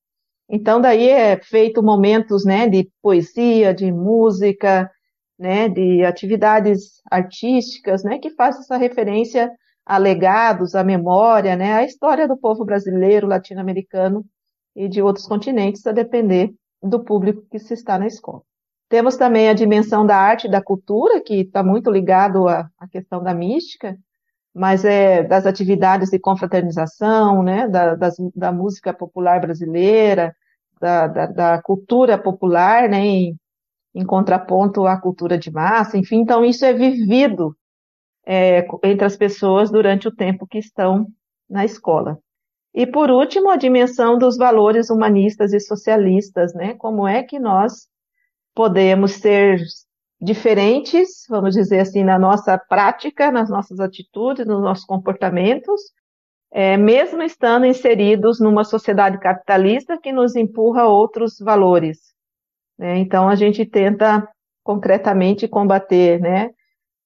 Então, 0.49 0.81
daí 0.81 1.09
é 1.09 1.37
feito 1.37 1.83
momentos, 1.83 2.45
né, 2.45 2.69
de 2.69 2.89
poesia, 3.03 3.75
de 3.75 3.93
música, 3.93 4.91
né, 5.39 5.69
de 5.69 6.05
atividades 6.05 7.03
artísticas, 7.11 8.03
né, 8.03 8.19
que 8.19 8.31
faz 8.31 8.59
essa 8.59 8.79
referência 8.79 9.51
a 9.87 9.99
legados, 9.99 10.75
à 10.75 10.83
memória, 10.83 11.55
né, 11.55 11.75
à 11.75 11.85
história 11.85 12.27
do 12.27 12.37
povo 12.37 12.65
brasileiro, 12.65 13.29
latino-americano 13.29 14.25
e 14.75 14.89
de 14.89 15.01
outros 15.01 15.27
continentes, 15.27 15.87
a 15.87 15.93
depender 15.93 16.53
do 16.83 17.05
público 17.05 17.47
que 17.49 17.61
se 17.61 17.73
está 17.73 17.97
na 17.97 18.09
escola. 18.09 18.43
Temos 18.89 19.17
também 19.17 19.49
a 19.49 19.55
dimensão 19.55 20.05
da 20.05 20.17
arte 20.17 20.49
e 20.49 20.51
da 20.51 20.63
cultura, 20.63 21.21
que 21.21 21.43
está 21.43 21.63
muito 21.63 21.91
ligado 21.91 22.49
à, 22.49 22.69
à, 22.79 22.89
questão 22.89 23.23
da 23.23 23.33
mística, 23.33 23.97
mas 24.53 24.85
é 24.85 25.23
das 25.23 25.47
atividades 25.47 26.11
de 26.11 26.19
confraternização, 26.19 27.43
né, 27.43 27.69
da, 27.69 27.95
das, 27.95 28.17
da 28.35 28.51
música 28.51 28.93
popular 28.93 29.41
brasileira, 29.41 30.35
da, 30.81 31.07
da, 31.07 31.27
da 31.27 31.63
cultura 31.63 32.19
popular, 32.19 32.89
né, 32.89 32.99
em, 33.05 33.37
em, 33.95 34.05
contraponto 34.05 34.87
à 34.87 35.01
cultura 35.01 35.39
de 35.39 35.51
massa, 35.51 35.97
enfim, 35.97 36.17
então 36.17 36.45
isso 36.45 36.65
é 36.65 36.73
vivido 36.73 37.57
é, 38.27 38.67
entre 38.83 39.05
as 39.07 39.17
pessoas 39.17 39.71
durante 39.71 40.09
o 40.09 40.15
tempo 40.15 40.47
que 40.47 40.59
estão 40.59 41.07
na 41.49 41.65
escola. 41.65 42.19
E 42.75 42.87
por 42.87 43.11
último, 43.11 43.49
a 43.49 43.57
dimensão 43.57 44.19
dos 44.19 44.37
valores 44.37 44.91
humanistas 44.91 45.53
e 45.53 45.61
socialistas, 45.61 46.53
né, 46.53 46.75
como 46.75 47.07
é 47.07 47.23
que 47.23 47.39
nós 47.39 47.89
podemos 48.55 49.13
ser 49.13 49.61
diferentes, 50.21 51.25
vamos 51.29 51.55
dizer 51.55 51.81
assim, 51.81 52.03
na 52.03 52.19
nossa 52.19 52.59
prática, 52.59 53.31
nas 53.31 53.49
nossas 53.49 53.81
atitudes, 53.81 54.47
nos 54.47 54.63
nossos 54.63 54.85
comportamentos, 54.85 55.81
é, 56.51 56.77
mesmo 56.77 57.23
estando 57.23 57.67
inseridos 57.67 58.41
numa 58.41 58.65
sociedade 58.65 59.19
capitalista 59.19 59.99
que 59.99 60.13
nos 60.13 60.35
empurra 60.37 60.85
outros 60.85 61.39
valores. 61.39 61.99
Né? 62.79 62.99
Então, 62.99 63.29
a 63.29 63.35
gente 63.35 63.65
tenta 63.65 64.27
concretamente 64.63 65.47
combater 65.47 66.21
né, 66.21 66.51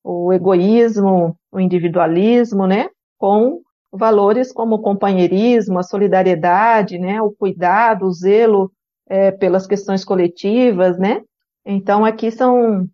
o 0.03 0.33
egoísmo, 0.33 1.37
o 1.53 1.61
individualismo, 1.61 2.67
né, 2.67 2.89
com 3.19 3.61
valores 3.93 4.53
como 4.53 4.77
o 4.77 4.83
companheirismo, 4.83 5.79
a 5.79 5.83
solidariedade, 5.83 6.99
né, 6.99 7.21
o 7.21 7.31
cuidado, 7.33 8.07
o 8.07 8.13
zelo 8.13 8.71
é, 9.09 9.31
pelas 9.31 9.67
questões 9.67 10.05
coletivas, 10.05 10.99
né, 10.99 11.23
então, 11.65 12.05
aqui 12.05 12.31
são, 12.31 12.89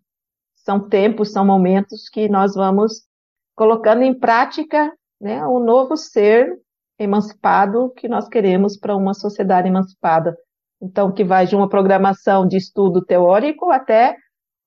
são 0.55 0.87
tempos, 0.87 1.31
são 1.31 1.45
momentos 1.45 2.09
que 2.09 2.27
nós 2.27 2.53
vamos 2.53 3.03
colocando 3.55 4.03
em 4.03 4.13
prática 4.13 4.93
né, 5.19 5.45
o 5.45 5.59
novo 5.59 5.95
ser 5.95 6.59
emancipado 6.99 7.91
que 7.95 8.07
nós 8.07 8.27
queremos 8.27 8.77
para 8.77 8.95
uma 8.95 9.13
sociedade 9.13 9.67
emancipada. 9.67 10.35
Então, 10.81 11.11
que 11.11 11.23
vai 11.23 11.45
de 11.47 11.55
uma 11.55 11.69
programação 11.69 12.47
de 12.47 12.57
estudo 12.57 13.03
teórico 13.03 13.71
até 13.71 14.15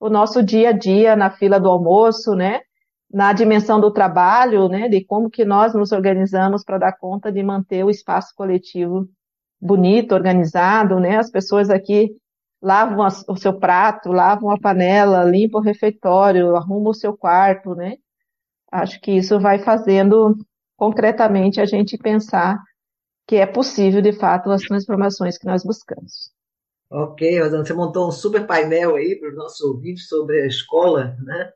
o 0.00 0.08
nosso 0.08 0.42
dia 0.42 0.70
a 0.70 0.72
dia 0.72 1.14
na 1.14 1.30
fila 1.30 1.60
do 1.60 1.68
almoço, 1.68 2.34
né? 2.34 2.60
Na 3.12 3.32
dimensão 3.32 3.78
do 3.78 3.92
trabalho, 3.92 4.68
né? 4.68 4.88
De 4.88 5.04
como 5.04 5.28
que 5.30 5.44
nós 5.44 5.74
nos 5.74 5.92
organizamos 5.92 6.64
para 6.64 6.78
dar 6.78 6.96
conta 6.96 7.30
de 7.30 7.42
manter 7.42 7.84
o 7.84 7.90
espaço 7.90 8.34
coletivo 8.34 9.06
bonito, 9.60 10.14
organizado, 10.14 10.98
né? 10.98 11.18
As 11.18 11.30
pessoas 11.30 11.68
aqui 11.68 12.10
lavam 12.62 13.06
o 13.28 13.36
seu 13.36 13.58
prato, 13.58 14.10
lavam 14.10 14.50
a 14.50 14.58
panela, 14.58 15.24
limpam 15.24 15.60
o 15.60 15.62
refeitório, 15.62 16.56
arrumam 16.56 16.90
o 16.90 16.94
seu 16.94 17.16
quarto, 17.16 17.74
né? 17.74 17.96
Acho 18.72 19.00
que 19.00 19.12
isso 19.12 19.38
vai 19.38 19.58
fazendo 19.58 20.34
concretamente 20.76 21.60
a 21.60 21.66
gente 21.66 21.98
pensar 21.98 22.58
que 23.26 23.36
é 23.36 23.46
possível, 23.46 24.00
de 24.00 24.12
fato, 24.12 24.50
as 24.50 24.62
transformações 24.62 25.36
que 25.36 25.46
nós 25.46 25.62
buscamos. 25.62 26.32
Ok, 26.92 27.38
Rosana, 27.38 27.64
você 27.64 27.72
montou 27.72 28.08
um 28.08 28.10
super 28.10 28.44
painel 28.48 28.96
aí 28.96 29.14
para 29.14 29.28
os 29.28 29.36
nossos 29.36 29.60
ouvintes 29.60 30.08
sobre 30.08 30.42
a 30.42 30.46
escola, 30.46 31.16
né? 31.24 31.52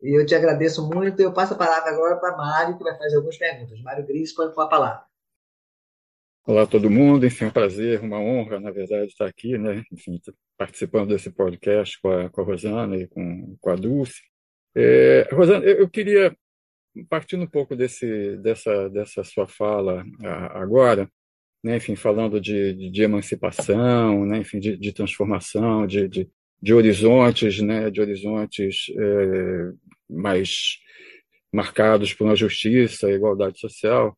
E 0.00 0.16
eu 0.16 0.24
te 0.24 0.36
agradeço 0.36 0.88
muito. 0.88 1.20
Eu 1.20 1.32
passo 1.32 1.54
a 1.54 1.58
palavra 1.58 1.90
agora 1.90 2.16
para 2.16 2.36
Mário, 2.36 2.78
que 2.78 2.84
vai 2.84 2.96
fazer 2.96 3.16
algumas 3.16 3.36
perguntas. 3.36 3.82
Mário 3.82 4.06
Grispan, 4.06 4.52
com 4.52 4.60
a 4.60 4.68
palavra. 4.68 5.02
Olá 6.46 6.64
todo 6.64 6.88
mundo, 6.88 7.26
enfim, 7.26 7.46
é 7.46 7.48
um 7.48 7.50
prazer, 7.50 8.00
uma 8.00 8.20
honra, 8.20 8.60
na 8.60 8.70
verdade, 8.70 9.08
estar 9.08 9.26
aqui, 9.26 9.58
né? 9.58 9.82
Enfim, 9.92 10.20
participando 10.56 11.08
desse 11.08 11.30
podcast 11.30 12.00
com 12.00 12.10
a, 12.10 12.30
com 12.30 12.40
a 12.40 12.44
Rosana 12.44 12.96
e 12.96 13.08
com, 13.08 13.56
com 13.60 13.70
a 13.70 13.74
Dulce. 13.74 14.22
É, 14.76 15.28
Rosana, 15.32 15.64
eu, 15.64 15.78
eu, 15.80 15.90
queria, 15.90 16.34
partindo 17.08 17.42
um 17.42 17.50
pouco 17.50 17.74
desse, 17.74 18.36
dessa, 18.36 18.88
dessa 18.88 19.24
sua 19.24 19.48
fala 19.48 20.04
agora, 20.54 21.10
né? 21.62 21.76
Enfim, 21.76 21.96
falando 21.96 22.40
de, 22.40 22.90
de, 22.90 23.02
emancipação, 23.02 24.24
né? 24.24 24.38
Enfim, 24.38 24.58
de, 24.58 24.76
de 24.76 24.92
transformação, 24.92 25.86
de, 25.86 26.08
de, 26.08 26.28
de, 26.62 26.74
horizontes, 26.74 27.60
né? 27.60 27.90
De 27.90 28.00
horizontes 28.00 28.86
é, 28.96 29.72
mais 30.08 30.78
marcados 31.52 32.14
por 32.14 32.24
uma 32.24 32.36
justiça, 32.36 33.10
igualdade 33.10 33.58
social. 33.58 34.16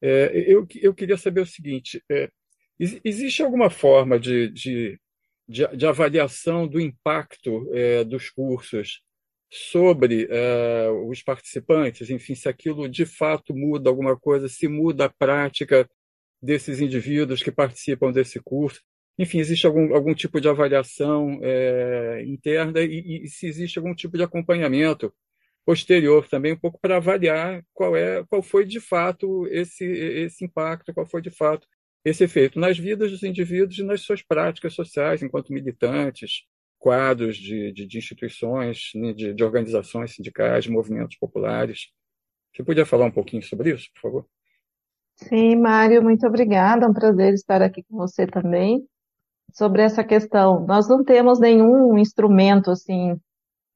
É, 0.00 0.44
eu, 0.46 0.66
eu 0.76 0.94
queria 0.94 1.16
saber 1.16 1.40
o 1.40 1.46
seguinte: 1.46 2.02
é, 2.10 2.30
existe 2.78 3.42
alguma 3.42 3.70
forma 3.70 4.18
de, 4.18 4.48
de, 4.50 5.00
de, 5.48 5.66
de 5.76 5.86
avaliação 5.86 6.68
do 6.68 6.80
impacto 6.80 7.68
é, 7.74 8.04
dos 8.04 8.30
cursos 8.30 9.00
sobre 9.50 10.28
é, 10.30 10.88
os 11.08 11.22
participantes? 11.22 12.10
Enfim, 12.10 12.34
se 12.34 12.48
aquilo 12.48 12.88
de 12.88 13.06
fato 13.06 13.54
muda 13.54 13.90
alguma 13.90 14.16
coisa, 14.16 14.48
se 14.48 14.68
muda 14.68 15.06
a 15.06 15.10
prática 15.10 15.88
desses 16.46 16.80
indivíduos 16.80 17.42
que 17.42 17.52
participam 17.52 18.12
desse 18.12 18.40
curso? 18.40 18.80
Enfim, 19.18 19.38
existe 19.38 19.66
algum, 19.66 19.94
algum 19.94 20.14
tipo 20.14 20.40
de 20.40 20.48
avaliação 20.48 21.38
é, 21.42 22.22
interna 22.26 22.80
e, 22.80 23.24
e 23.24 23.28
se 23.28 23.46
existe 23.46 23.78
algum 23.78 23.94
tipo 23.94 24.16
de 24.16 24.22
acompanhamento 24.22 25.12
posterior 25.66 26.28
também 26.28 26.52
um 26.52 26.58
pouco 26.58 26.78
para 26.80 26.96
avaliar 26.96 27.62
qual 27.74 27.96
é 27.96 28.24
qual 28.26 28.40
foi 28.40 28.64
de 28.64 28.78
fato 28.78 29.48
esse 29.48 29.84
esse 29.84 30.44
impacto 30.44 30.94
qual 30.94 31.04
foi 31.04 31.20
de 31.20 31.30
fato 31.30 31.66
esse 32.04 32.22
efeito 32.22 32.60
nas 32.60 32.78
vidas 32.78 33.10
dos 33.10 33.24
indivíduos 33.24 33.78
e 33.78 33.82
nas 33.82 34.02
suas 34.02 34.22
práticas 34.22 34.74
sociais 34.74 35.24
enquanto 35.24 35.52
militantes 35.52 36.44
quadros 36.78 37.36
de, 37.36 37.72
de, 37.72 37.84
de 37.84 37.98
instituições 37.98 38.90
né, 38.94 39.12
de, 39.12 39.34
de, 39.34 39.42
organizações 39.42 40.14
sindicais 40.14 40.68
movimentos 40.68 41.16
populares 41.16 41.88
você 42.54 42.62
podia 42.62 42.86
falar 42.86 43.06
um 43.06 43.10
pouquinho 43.10 43.42
sobre 43.42 43.74
isso 43.74 43.90
por 43.94 44.00
favor 44.02 44.28
sim 45.16 45.56
Mário 45.56 46.02
muito 46.02 46.26
obrigada 46.26 46.86
é 46.86 46.88
um 46.88 46.94
prazer 46.94 47.34
estar 47.34 47.62
aqui 47.62 47.82
com 47.84 47.96
você 47.96 48.26
também 48.26 48.86
sobre 49.52 49.82
essa 49.82 50.04
questão 50.04 50.64
nós 50.66 50.88
não 50.88 51.04
temos 51.04 51.38
nenhum 51.38 51.98
instrumento 51.98 52.70
assim 52.70 53.18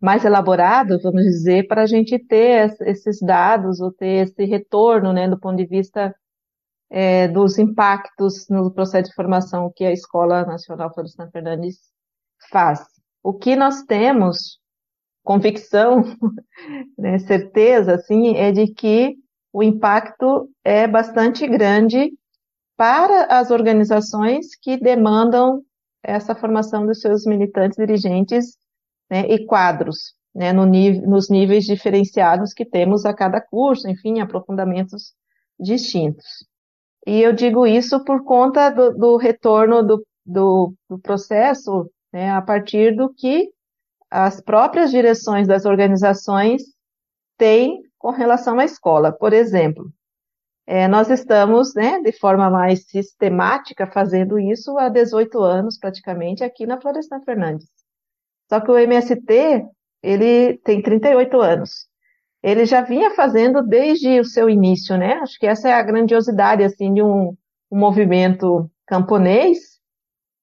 mais 0.01 0.25
elaborado, 0.25 0.99
vamos 1.03 1.23
dizer, 1.23 1.67
para 1.69 1.83
a 1.83 1.87
gente 1.87 2.19
ter 2.19 2.75
esses 2.81 3.21
dados 3.21 3.81
ou 3.81 3.93
ter 3.93 4.27
esse 4.27 4.45
retorno, 4.45 5.13
né, 5.13 5.29
do 5.29 5.39
ponto 5.39 5.59
de 5.59 5.67
vista 5.67 6.15
é, 6.89 7.29
dos 7.29 7.59
impactos 7.59 8.49
no 8.49 8.73
processo 8.73 9.11
de 9.11 9.15
formação 9.15 9.71
que 9.77 9.85
a 9.85 9.93
Escola 9.93 10.45
Nacional 10.47 10.93
Florestan 10.93 11.31
Fernandes 11.31 11.79
faz. 12.51 12.83
O 13.23 13.35
que 13.35 13.55
nós 13.55 13.83
temos 13.83 14.59
convicção, 15.23 16.03
né, 16.99 17.19
certeza, 17.19 17.95
assim, 17.95 18.37
é 18.37 18.51
de 18.51 18.69
que 18.69 19.17
o 19.53 19.63
impacto 19.63 20.49
é 20.65 20.87
bastante 20.87 21.47
grande 21.47 22.13
para 22.77 23.25
as 23.25 23.51
organizações 23.51 24.57
que 24.61 24.79
demandam 24.79 25.63
essa 26.03 26.35
formação 26.35 26.87
dos 26.87 27.01
seus 27.01 27.27
militantes 27.27 27.77
dirigentes 27.77 28.57
né, 29.11 29.27
e 29.29 29.45
quadros, 29.45 30.15
né, 30.35 30.53
no 30.53 30.65
nos 30.65 31.29
níveis 31.29 31.65
diferenciados 31.65 32.55
que 32.55 32.65
temos 32.65 33.05
a 33.05 33.13
cada 33.13 33.41
curso, 33.41 33.89
enfim, 33.89 34.21
aprofundamentos 34.21 35.13
distintos. 35.59 36.47
E 37.07 37.21
eu 37.21 37.33
digo 37.33 37.67
isso 37.67 38.03
por 38.05 38.25
conta 38.25 38.71
do, 38.71 38.95
do 38.95 39.17
retorno 39.17 39.83
do, 39.83 40.07
do, 40.25 40.75
do 40.89 40.99
processo 40.99 41.91
né, 42.13 42.31
a 42.31 42.41
partir 42.41 42.95
do 42.95 43.13
que 43.13 43.51
as 44.11 44.41
próprias 44.41 44.91
direções 44.91 45.47
das 45.47 45.65
organizações 45.65 46.63
têm 47.37 47.83
com 48.01 48.11
relação 48.11 48.59
à 48.59 48.65
escola. 48.65 49.13
Por 49.13 49.33
exemplo, 49.33 49.93
é, 50.67 50.89
nós 50.89 51.11
estamos, 51.11 51.75
né, 51.75 52.01
de 52.01 52.13
forma 52.13 52.51
mais 52.51 52.87
sistemática, 52.87 53.87
fazendo 53.87 54.39
isso 54.39 54.77
há 54.79 54.89
18 54.89 55.39
anos, 55.41 55.79
praticamente, 55.79 56.43
aqui 56.43 56.67
na 56.67 56.81
Florestan 56.81 57.21
Fernandes. 57.21 57.69
Só 58.49 58.59
que 58.59 58.71
o 58.71 58.79
MST, 58.79 59.67
ele 60.03 60.57
tem 60.65 60.83
38 60.83 61.41
anos. 61.41 61.87
Ele 62.43 62.65
já 62.65 62.81
vinha 62.81 63.11
fazendo 63.11 63.63
desde 63.63 64.19
o 64.19 64.25
seu 64.25 64.49
início, 64.49 64.97
né? 64.97 65.15
Acho 65.15 65.39
que 65.39 65.47
essa 65.47 65.69
é 65.69 65.75
a 65.75 65.83
grandiosidade, 65.83 66.65
assim, 66.65 66.95
de 66.95 67.03
um, 67.03 67.37
um 67.71 67.79
movimento 67.79 68.71
camponês, 68.87 69.79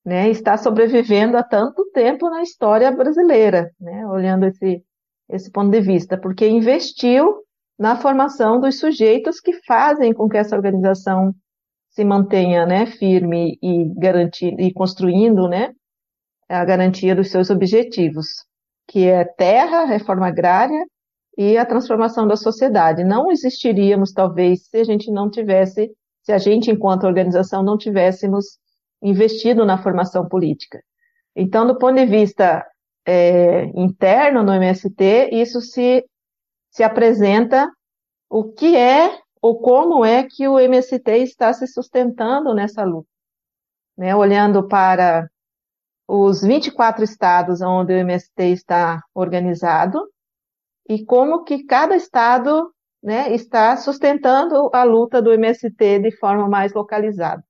né, 0.06 0.30
está 0.30 0.58
sobrevivendo 0.58 1.36
há 1.38 1.43
tanto 1.43 1.84
tempo 1.91 2.30
na 2.30 2.41
história 2.41 2.89
brasileira, 2.91 3.74
né, 3.78 4.08
olhando 4.08 4.46
esse, 4.46 4.82
esse 5.28 5.52
ponto 5.52 5.70
de 5.70 5.82
vista, 5.82 6.17
porque 6.17 6.48
investiu 6.48 7.43
na 7.78 7.96
formação 7.96 8.60
dos 8.60 8.80
sujeitos 8.80 9.40
que 9.40 9.54
fazem 9.66 10.13
com 10.13 10.28
que 10.28 10.38
essa 10.38 10.56
organização 10.56 11.34
se 11.90 12.04
mantenha 12.04 12.66
né, 12.66 12.86
firme 12.86 13.58
e, 13.62 13.86
e 14.60 14.74
construindo 14.74 15.48
né, 15.48 15.74
a 16.50 16.63
garantia 16.63 17.16
dos 17.16 17.30
seus 17.30 17.50
objetivos, 17.50 18.28
que 18.88 19.06
é 19.08 19.26
terra, 19.26 19.86
reforma 19.86 20.28
agrária 20.28 20.86
e 21.38 21.58
a 21.58 21.66
transformação 21.66 22.28
da 22.28 22.36
sociedade. 22.36 23.04
Não 23.04 23.32
existiríamos, 23.32 24.12
talvez, 24.12 24.68
se 24.68 24.78
a 24.78 24.84
gente 24.84 25.12
não 25.12 25.30
tivesse, 25.30 25.92
se 26.24 26.32
a 26.32 26.38
gente, 26.38 26.72
enquanto 26.72 27.06
organização, 27.06 27.63
não 27.63 27.78
tivéssemos 27.78 28.58
investido 29.02 29.66
na 29.66 29.78
formação 29.78 30.28
política. 30.28 30.82
Então, 31.36 31.68
do 31.68 31.78
ponto 31.78 31.96
de 31.96 32.06
vista 32.06 32.66
é, 33.06 33.66
interno 33.76 34.44
no 34.44 34.54
MST, 34.54 35.30
isso 35.32 35.62
se, 35.62 36.04
se 36.78 36.84
apresenta 36.84 37.72
o 38.30 38.54
que 38.54 38.76
é 38.76 39.20
ou 39.42 39.60
como 39.60 40.06
é 40.06 40.24
que 40.24 40.48
o 40.48 40.60
MST 40.60 41.12
está 41.24 41.52
se 41.52 41.66
sustentando 41.66 42.54
nessa 42.54 42.84
luta. 42.84 43.10
Né? 43.98 44.16
Olhando 44.16 44.68
para 44.68 45.28
os 46.08 46.44
24 46.44 47.04
estados 47.04 47.62
onde 47.62 47.94
o 47.94 47.98
MST 47.98 48.44
está 48.52 49.02
organizado 49.12 50.08
e 50.88 51.04
como 51.04 51.44
que 51.44 51.63
cada 51.63 51.96
estado 51.96 52.72
né, 53.02 53.34
está 53.34 53.76
sustentando 53.76 54.70
a 54.72 54.84
luta 54.84 55.20
do 55.20 55.34
MST 55.34 55.98
de 55.98 56.12
forma 56.18 56.48
mais 56.48 56.74
localizada. 56.74 57.44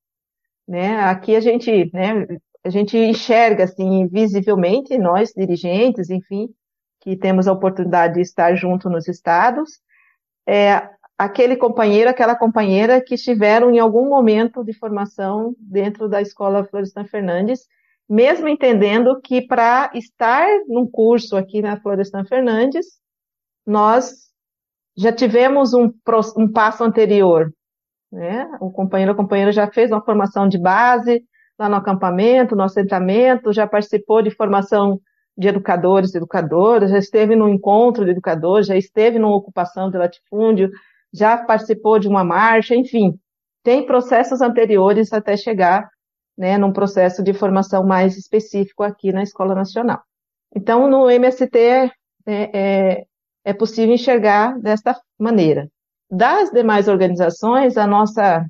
Né? 0.65 1.01
Aqui 1.01 1.35
a 1.35 1.41
gente, 1.41 1.91
né, 1.93 2.25
a 2.63 2.69
gente 2.69 2.97
enxerga 2.97 3.65
assim 3.65 4.07
visivelmente 4.07 4.97
nós 4.97 5.33
dirigentes, 5.35 6.09
enfim, 6.09 6.47
que 7.01 7.15
temos 7.15 7.47
a 7.47 7.53
oportunidade 7.53 8.15
de 8.15 8.21
estar 8.21 8.55
junto 8.55 8.89
nos 8.89 9.07
estados, 9.07 9.79
é, 10.47 10.89
aquele 11.17 11.55
companheiro, 11.55 12.09
aquela 12.09 12.35
companheira 12.35 13.01
que 13.01 13.15
estiveram 13.15 13.71
em 13.71 13.79
algum 13.79 14.07
momento 14.07 14.63
de 14.63 14.73
formação 14.73 15.55
dentro 15.59 16.07
da 16.07 16.21
escola 16.21 16.63
Florestan 16.65 17.05
Fernandes, 17.05 17.61
mesmo 18.09 18.47
entendendo 18.47 19.19
que 19.21 19.41
para 19.45 19.91
estar 19.93 20.47
num 20.67 20.89
curso 20.89 21.35
aqui 21.35 21.61
na 21.61 21.79
Florestan 21.79 22.23
Fernandes, 22.25 22.85
nós 23.65 24.27
já 24.95 25.11
tivemos 25.11 25.73
um, 25.73 25.91
um 26.37 26.51
passo 26.51 26.83
anterior. 26.83 27.51
Né? 28.11 28.49
O 28.61 28.71
companheiro 28.71 29.11
ou 29.11 29.17
companheira 29.17 29.51
já 29.51 29.69
fez 29.69 29.91
uma 29.91 30.03
formação 30.03 30.47
de 30.47 30.57
base 30.57 31.23
lá 31.59 31.67
no 31.67 31.75
acampamento, 31.75 32.55
no 32.55 32.63
assentamento, 32.63 33.51
já 33.51 33.67
participou 33.67 34.21
de 34.21 34.31
formação 34.31 35.01
de 35.37 35.47
educadores 35.47 36.13
e 36.13 36.17
educadoras, 36.17 36.89
já 36.89 36.97
esteve 36.97 37.35
no 37.35 37.47
encontro 37.47 38.03
de 38.03 38.11
educadores, 38.11 38.67
já 38.67 38.75
esteve 38.75 39.19
numa 39.19 39.35
ocupação 39.35 39.91
de 39.91 39.97
latifúndio, 39.97 40.71
já 41.13 41.37
participou 41.37 41.99
de 41.99 42.07
uma 42.07 42.23
marcha, 42.23 42.75
enfim, 42.75 43.17
tem 43.63 43.85
processos 43.85 44.41
anteriores 44.41 45.13
até 45.13 45.37
chegar 45.37 45.87
né, 46.37 46.57
num 46.57 46.71
processo 46.71 47.23
de 47.23 47.33
formação 47.33 47.85
mais 47.85 48.17
específico 48.17 48.83
aqui 48.83 49.11
na 49.11 49.23
Escola 49.23 49.53
Nacional. 49.53 50.01
Então, 50.55 50.89
no 50.89 51.09
MST 51.09 51.57
é, 51.57 51.91
é, 52.25 53.05
é 53.43 53.53
possível 53.53 53.93
enxergar 53.93 54.57
desta 54.59 54.99
maneira. 55.19 55.69
Das 56.09 56.49
demais 56.51 56.87
organizações, 56.87 57.77
a 57.77 57.85
nossa, 57.85 58.45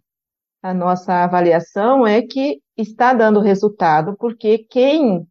a 0.62 0.74
nossa 0.74 1.24
avaliação 1.24 2.06
é 2.06 2.22
que 2.22 2.60
está 2.78 3.14
dando 3.14 3.40
resultado, 3.40 4.16
porque 4.18 4.60
quem 4.70 5.26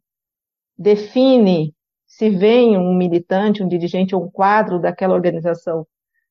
define 0.77 1.73
se 2.05 2.29
vem 2.29 2.77
um 2.77 2.95
militante, 2.95 3.61
um 3.61 3.67
dirigente 3.67 4.15
ou 4.15 4.25
um 4.25 4.31
quadro 4.31 4.79
daquela 4.79 5.13
organização 5.13 5.85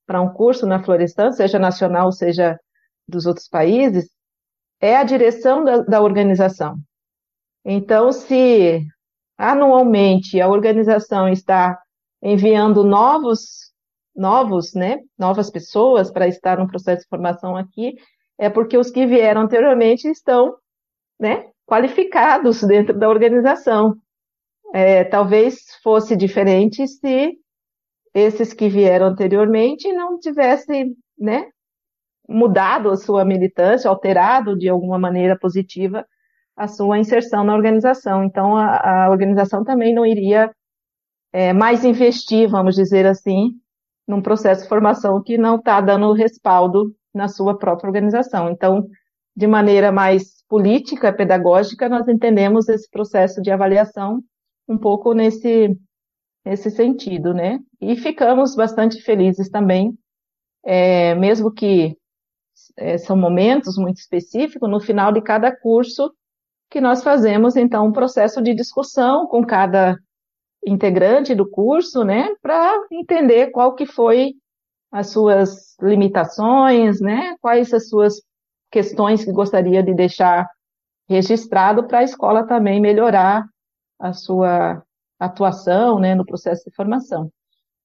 para 0.07 0.21
um 0.21 0.33
curso 0.33 0.67
na 0.67 0.83
Florestan, 0.83 1.33
seja 1.33 1.59
nacional, 1.59 2.11
seja 2.13 2.59
dos 3.09 3.27
outros 3.27 3.49
países, 3.49 4.09
é 4.81 4.97
a 4.97 5.05
direção 5.05 5.65
da, 5.65 5.79
da 5.79 6.01
organização. 6.01 6.77
Então, 7.65 8.13
se 8.13 8.87
anualmente 9.37 10.41
a 10.41 10.49
organização 10.49 11.29
está 11.29 11.79
enviando 12.23 12.85
novos, 12.85 13.73
novos, 14.15 14.75
né, 14.75 14.99
novas 15.19 15.51
pessoas 15.51 16.11
para 16.11 16.27
estar 16.27 16.59
no 16.59 16.69
processo 16.69 17.03
de 17.03 17.09
formação 17.09 17.57
aqui, 17.57 17.95
é 18.39 18.49
porque 18.49 18.79
os 18.79 18.91
que 18.91 19.07
vieram 19.07 19.43
anteriormente 19.43 20.09
estão, 20.09 20.57
né, 21.19 21.51
qualificados 21.67 22.63
dentro 22.63 22.97
da 22.99 23.09
organização. 23.09 23.97
É, 24.79 25.05
talvez 25.05 25.57
fosse 25.83 26.15
diferente 26.15 26.87
se 26.87 27.33
esses 28.13 28.53
que 28.53 28.69
vieram 28.69 29.07
anteriormente 29.07 29.91
não 29.91 30.19
tivessem, 30.19 30.95
né, 31.19 31.47
mudado 32.29 32.91
a 32.91 32.97
sua 32.99 33.25
militância, 33.25 33.89
alterado 33.89 34.55
de 34.55 34.69
alguma 34.69 34.99
maneira 34.99 35.35
positiva 35.39 36.07
a 36.55 36.69
sua 36.69 36.99
inserção 36.99 37.43
na 37.43 37.55
organização. 37.55 38.23
Então, 38.23 38.55
a, 38.55 39.07
a 39.07 39.11
organização 39.11 39.65
também 39.65 39.95
não 39.95 40.05
iria 40.05 40.55
é, 41.33 41.55
mais 41.55 41.83
investir, 41.83 42.47
vamos 42.47 42.75
dizer 42.75 43.07
assim, 43.07 43.53
num 44.07 44.21
processo 44.21 44.65
de 44.65 44.69
formação 44.69 45.23
que 45.23 45.39
não 45.39 45.57
está 45.57 45.81
dando 45.81 46.13
respaldo 46.13 46.95
na 47.15 47.29
sua 47.29 47.57
própria 47.57 47.89
organização. 47.89 48.51
Então, 48.51 48.87
de 49.35 49.47
maneira 49.47 49.91
mais 49.91 50.45
política, 50.47 51.15
pedagógica, 51.15 51.89
nós 51.89 52.07
entendemos 52.07 52.69
esse 52.69 52.91
processo 52.91 53.41
de 53.41 53.51
avaliação 53.51 54.23
um 54.69 54.79
pouco 54.79 55.13
nesse 55.13 55.77
nesse 56.45 56.71
sentido, 56.71 57.35
né? 57.35 57.59
E 57.81 57.97
ficamos 57.97 58.55
bastante 58.55 59.03
felizes 59.03 59.49
também, 59.49 59.99
é, 60.65 61.13
mesmo 61.17 61.53
que 61.53 61.97
é, 62.77 62.97
são 62.99 63.17
momentos 63.17 63.77
muito 63.77 63.97
específicos, 63.97 64.71
no 64.71 64.79
final 64.79 65.11
de 65.11 65.21
cada 65.21 65.55
curso, 65.55 66.13
que 66.71 66.81
nós 66.81 67.03
fazemos, 67.03 67.57
então, 67.57 67.87
um 67.87 67.93
processo 67.93 68.41
de 68.41 68.55
discussão 68.55 69.27
com 69.27 69.45
cada 69.45 69.99
integrante 70.65 71.35
do 71.35 71.49
curso, 71.49 72.05
né, 72.05 72.29
para 72.41 72.75
entender 72.93 73.51
qual 73.51 73.75
que 73.75 73.87
foi 73.87 74.35
as 74.91 75.11
suas 75.11 75.77
limitações, 75.81 77.01
né, 77.01 77.37
quais 77.41 77.73
as 77.73 77.89
suas 77.89 78.23
questões 78.71 79.25
que 79.25 79.33
gostaria 79.33 79.83
de 79.83 79.95
deixar 79.95 80.49
registrado 81.09 81.87
para 81.87 82.01
a 82.01 82.03
escola 82.05 82.47
também 82.47 82.81
melhorar 82.81 83.47
a 83.99 84.13
sua 84.13 84.83
atuação 85.19 85.99
né, 85.99 86.15
no 86.15 86.25
processo 86.25 86.65
de 86.69 86.75
formação. 86.75 87.31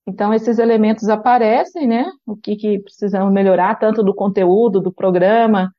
Então, 0.06 0.34
esses 0.34 0.58
elementos 0.58 1.08
aparecem, 1.10 1.88
né? 1.88 2.12
O 2.26 2.36
que, 2.36 2.56
que 2.56 2.80
precisamos 2.80 3.32
melhorar, 3.32 3.76
tanto 3.76 4.04
do 4.04 4.14
conteúdo, 4.14 4.82
do 4.82 4.92
programa, 4.92 5.72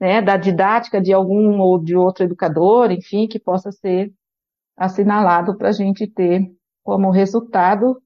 né, 0.00 0.20
da 0.20 0.36
didática 0.36 1.00
de 1.00 1.12
algum 1.12 1.58
ou 1.60 1.78
de 1.78 1.96
outro 1.96 2.24
educador, 2.24 2.90
enfim, 2.90 3.26
que 3.26 3.38
possa 3.38 3.72
ser 3.72 4.12
assinalado 4.76 5.56
para 5.56 5.70
a 5.70 5.72
gente 5.72 6.06
ter 6.06 6.48
como 6.84 7.10
resultado, 7.10 8.00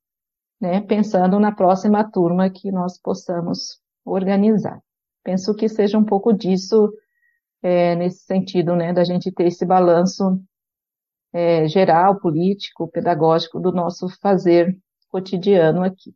né, 0.61 0.81
pensando 0.81 1.39
na 1.39 1.53
próxima 1.53 2.03
turma 2.05 2.49
que 2.51 2.71
nós 2.71 2.99
possamos 2.99 3.81
organizar. 4.05 4.81
Penso 5.23 5.55
que 5.55 5.69
seja 5.69 5.99
um 5.99 6.05
pouco 6.05 6.33
disso, 6.33 6.93
é, 7.63 7.95
nesse 7.95 8.25
sentido, 8.25 8.75
né, 8.75 8.93
da 8.93 9.05
gente 9.05 9.31
ter 9.31 9.47
esse 9.47 9.65
balanço 9.65 10.41
é, 11.33 11.67
geral, 11.69 12.21
político, 12.21 12.89
pedagógico 12.89 13.59
do 13.59 13.73
nosso 13.73 14.09
fazer 14.21 14.77
cotidiano 15.09 15.83
aqui. 15.83 16.15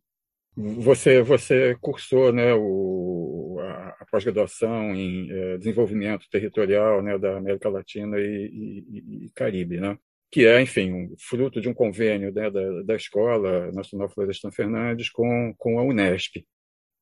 Você, 0.55 1.21
você 1.21 1.77
cursou 1.79 2.33
né, 2.33 2.51
o, 2.55 3.59
a, 3.99 4.05
pós-graduação 4.09 4.95
em 4.95 5.29
é, 5.29 5.57
desenvolvimento 5.59 6.27
territorial 6.31 7.01
né, 7.03 7.15
da 7.17 7.37
América 7.37 7.69
Latina 7.69 8.17
e, 8.19 8.23
e, 8.23 9.25
e, 9.25 9.29
Caribe, 9.35 9.79
né? 9.79 9.97
que 10.31 10.47
é, 10.47 10.59
enfim, 10.59 10.91
um, 10.91 11.15
fruto 11.17 11.61
de 11.61 11.69
um 11.69 11.75
convênio 11.75 12.33
né, 12.33 12.49
da, 12.49 12.81
da 12.81 12.95
Escola 12.95 13.71
Nacional 13.71 14.09
Florestan 14.09 14.51
Fernandes 14.51 15.11
com, 15.11 15.53
com 15.57 15.79
a 15.79 15.83
Unesp. 15.83 16.43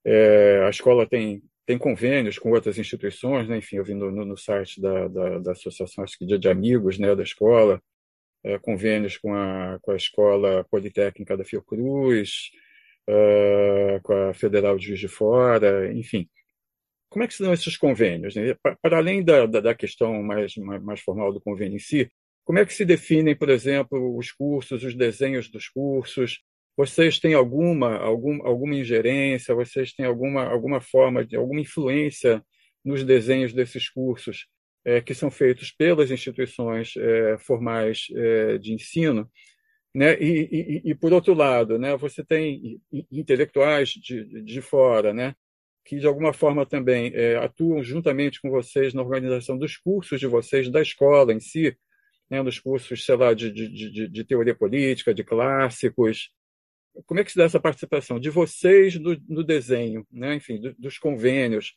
É, 0.03 0.63
a 0.65 0.69
escola 0.69 1.07
tem, 1.07 1.41
tem 1.65 1.77
convênios 1.77 2.37
com 2.37 2.51
outras 2.51 2.77
instituições, 2.77 3.47
né? 3.47 3.57
enfim, 3.57 3.77
eu 3.77 3.85
vi 3.85 3.93
no, 3.93 4.11
no 4.11 4.37
site 4.37 4.81
da, 4.81 5.07
da, 5.07 5.39
da 5.39 5.51
Associação 5.53 6.03
acho 6.03 6.17
que 6.17 6.25
de 6.25 6.49
Amigos 6.49 6.99
né, 6.99 7.15
da 7.15 7.23
escola, 7.23 7.81
é, 8.45 8.59
convênios 8.59 9.17
com 9.17 9.33
a, 9.33 9.79
com 9.81 9.91
a 9.91 9.95
Escola 9.95 10.63
Politécnica 10.69 11.35
da 11.35 11.43
Fiocruz, 11.43 12.51
uh, 13.09 13.99
com 14.03 14.13
a 14.13 14.33
Federal 14.33 14.77
de 14.77 14.85
Juiz 14.87 14.99
de 14.99 15.07
Fora, 15.07 15.91
enfim. 15.91 16.29
Como 17.09 17.23
é 17.23 17.27
que 17.27 17.33
são 17.33 17.51
esses 17.51 17.75
convênios? 17.75 18.35
Né? 18.35 18.55
Para 18.81 18.97
além 18.97 19.23
da, 19.23 19.45
da, 19.47 19.59
da 19.61 19.75
questão 19.75 20.21
mais, 20.21 20.55
mais, 20.57 20.83
mais 20.83 20.99
formal 21.01 21.33
do 21.33 21.41
convênio 21.41 21.77
em 21.77 21.79
si, 21.79 22.09
como 22.43 22.59
é 22.59 22.65
que 22.65 22.73
se 22.73 22.85
definem, 22.85 23.35
por 23.35 23.49
exemplo, 23.49 24.15
os 24.15 24.31
cursos, 24.31 24.83
os 24.83 24.95
desenhos 24.95 25.49
dos 25.49 25.67
cursos? 25.67 26.41
Vocês 26.77 27.17
têm 27.19 27.33
alguma, 27.33 27.97
algum, 27.97 28.45
alguma 28.45 28.75
ingerência? 28.75 29.55
Vocês 29.55 29.91
têm 29.93 30.05
alguma, 30.05 30.45
alguma 30.45 30.79
forma, 30.79 31.25
de, 31.25 31.35
alguma 31.35 31.61
influência 31.61 32.43
nos 32.83 33.03
desenhos 33.03 33.53
desses 33.53 33.89
cursos? 33.89 34.45
É, 34.85 35.01
que 35.01 35.15
são 35.15 35.31
feitos 35.31 35.71
pelas 35.71 36.11
instituições 36.11 36.93
é, 36.95 37.37
formais 37.39 38.07
é, 38.15 38.57
de 38.59 38.71
ensino, 38.71 39.29
né? 39.93 40.17
E, 40.21 40.81
e, 40.85 40.91
e, 40.91 40.95
por 40.95 41.13
outro 41.13 41.33
lado, 41.33 41.79
né, 41.79 41.95
você 41.95 42.23
tem 42.23 42.81
intelectuais 43.11 43.89
de, 43.89 44.43
de 44.43 44.61
fora, 44.61 45.13
né, 45.13 45.33
que 45.85 45.97
de 45.97 46.05
alguma 46.05 46.33
forma 46.33 46.65
também 46.65 47.11
é, 47.15 47.37
atuam 47.37 47.81
juntamente 47.81 48.41
com 48.41 48.49
vocês 48.49 48.93
na 48.93 49.01
organização 49.01 49.57
dos 49.57 49.77
cursos 49.77 50.19
de 50.19 50.27
vocês 50.27 50.69
da 50.69 50.81
escola 50.81 51.31
em 51.33 51.39
si, 51.39 51.77
né, 52.29 52.41
nos 52.41 52.59
cursos, 52.59 53.05
sei 53.05 53.15
lá, 53.15 53.33
de, 53.33 53.49
de, 53.51 53.69
de, 53.69 54.07
de 54.09 54.23
teoria 54.25 54.53
política, 54.53 55.13
de 55.13 55.23
clássicos. 55.23 56.29
Como 57.05 57.19
é 57.21 57.23
que 57.23 57.31
se 57.31 57.37
dá 57.37 57.45
essa 57.45 57.59
participação 57.59 58.19
de 58.19 58.29
vocês 58.29 58.95
no, 58.99 59.17
no 59.29 59.43
desenho, 59.45 60.05
né, 60.11 60.35
enfim, 60.35 60.59
do, 60.59 60.75
dos 60.77 60.97
convênios, 60.97 61.73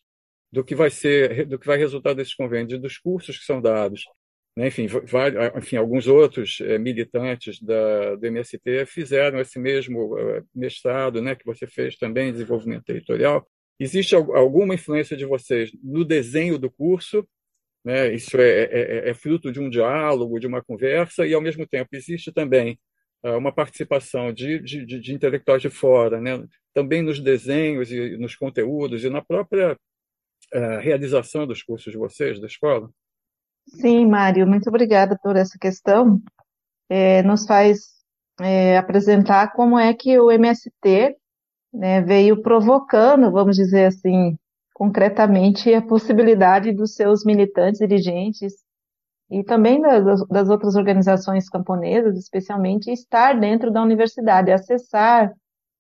do 0.50 0.64
que 0.64 0.74
vai 0.74 0.90
ser, 0.90 1.46
do 1.46 1.58
que 1.58 1.66
vai 1.66 1.78
resultar 1.78 2.14
desses 2.14 2.34
convênios, 2.34 2.80
dos 2.80 2.98
cursos 2.98 3.38
que 3.38 3.44
são 3.44 3.60
dados. 3.60 4.04
Né? 4.56 4.68
Enfim, 4.68 4.86
vai, 4.86 5.30
enfim, 5.56 5.76
alguns 5.76 6.08
outros 6.08 6.58
é, 6.60 6.78
militantes 6.78 7.60
da, 7.62 8.16
do 8.16 8.26
MST 8.26 8.86
fizeram 8.86 9.38
esse 9.38 9.58
mesmo 9.58 10.18
é, 10.18 10.42
mestrado 10.54 11.22
né, 11.22 11.36
que 11.36 11.44
você 11.44 11.66
fez 11.66 11.96
também 11.96 12.32
desenvolvimento 12.32 12.84
territorial. 12.84 13.46
Existe 13.78 14.16
alguma 14.16 14.74
influência 14.74 15.16
de 15.16 15.24
vocês 15.24 15.70
no 15.80 16.04
desenho 16.04 16.58
do 16.58 16.68
curso? 16.68 17.24
Né? 17.84 18.12
Isso 18.12 18.36
é, 18.36 18.64
é, 18.64 19.10
é 19.10 19.14
fruto 19.14 19.52
de 19.52 19.60
um 19.60 19.70
diálogo, 19.70 20.40
de 20.40 20.48
uma 20.48 20.60
conversa, 20.60 21.24
e, 21.24 21.32
ao 21.34 21.40
mesmo 21.40 21.64
tempo, 21.66 21.90
existe 21.92 22.32
também 22.32 22.78
uma 23.22 23.52
participação 23.52 24.32
de, 24.32 24.60
de, 24.60 24.86
de, 24.86 25.12
intelectuais 25.12 25.60
de 25.60 25.68
fora, 25.68 26.20
né? 26.20 26.40
também 26.72 27.02
nos 27.02 27.20
desenhos 27.20 27.90
e 27.90 28.16
nos 28.16 28.36
conteúdos 28.36 29.02
e 29.04 29.10
na 29.10 29.20
própria 29.20 29.76
uh, 30.54 30.80
realização 30.80 31.46
dos 31.46 31.62
cursos 31.62 31.92
de 31.92 31.98
vocês, 31.98 32.40
da 32.40 32.46
escola? 32.46 32.90
Sim, 33.66 34.06
Mário, 34.06 34.46
muito 34.46 34.68
obrigada 34.68 35.18
por 35.22 35.36
essa 35.36 35.58
questão. 35.58 36.20
É, 36.88 37.22
nos 37.22 37.46
faz 37.46 37.98
é, 38.40 38.78
apresentar 38.78 39.52
como 39.52 39.78
é 39.78 39.92
que 39.92 40.18
o 40.18 40.30
MST 40.30 41.16
né, 41.72 42.00
veio 42.00 42.40
provocando, 42.40 43.30
vamos 43.30 43.56
dizer 43.56 43.86
assim, 43.86 44.38
concretamente, 44.72 45.74
a 45.74 45.82
possibilidade 45.82 46.72
dos 46.72 46.94
seus 46.94 47.24
militantes, 47.24 47.78
dirigentes 47.78 48.54
e 49.30 49.44
também 49.44 49.80
das, 49.80 50.26
das 50.28 50.48
outras 50.48 50.76
organizações 50.76 51.48
camponesas, 51.48 52.16
especialmente, 52.16 52.90
estar 52.90 53.38
dentro 53.38 53.70
da 53.70 53.82
universidade, 53.82 54.50
acessar 54.50 55.32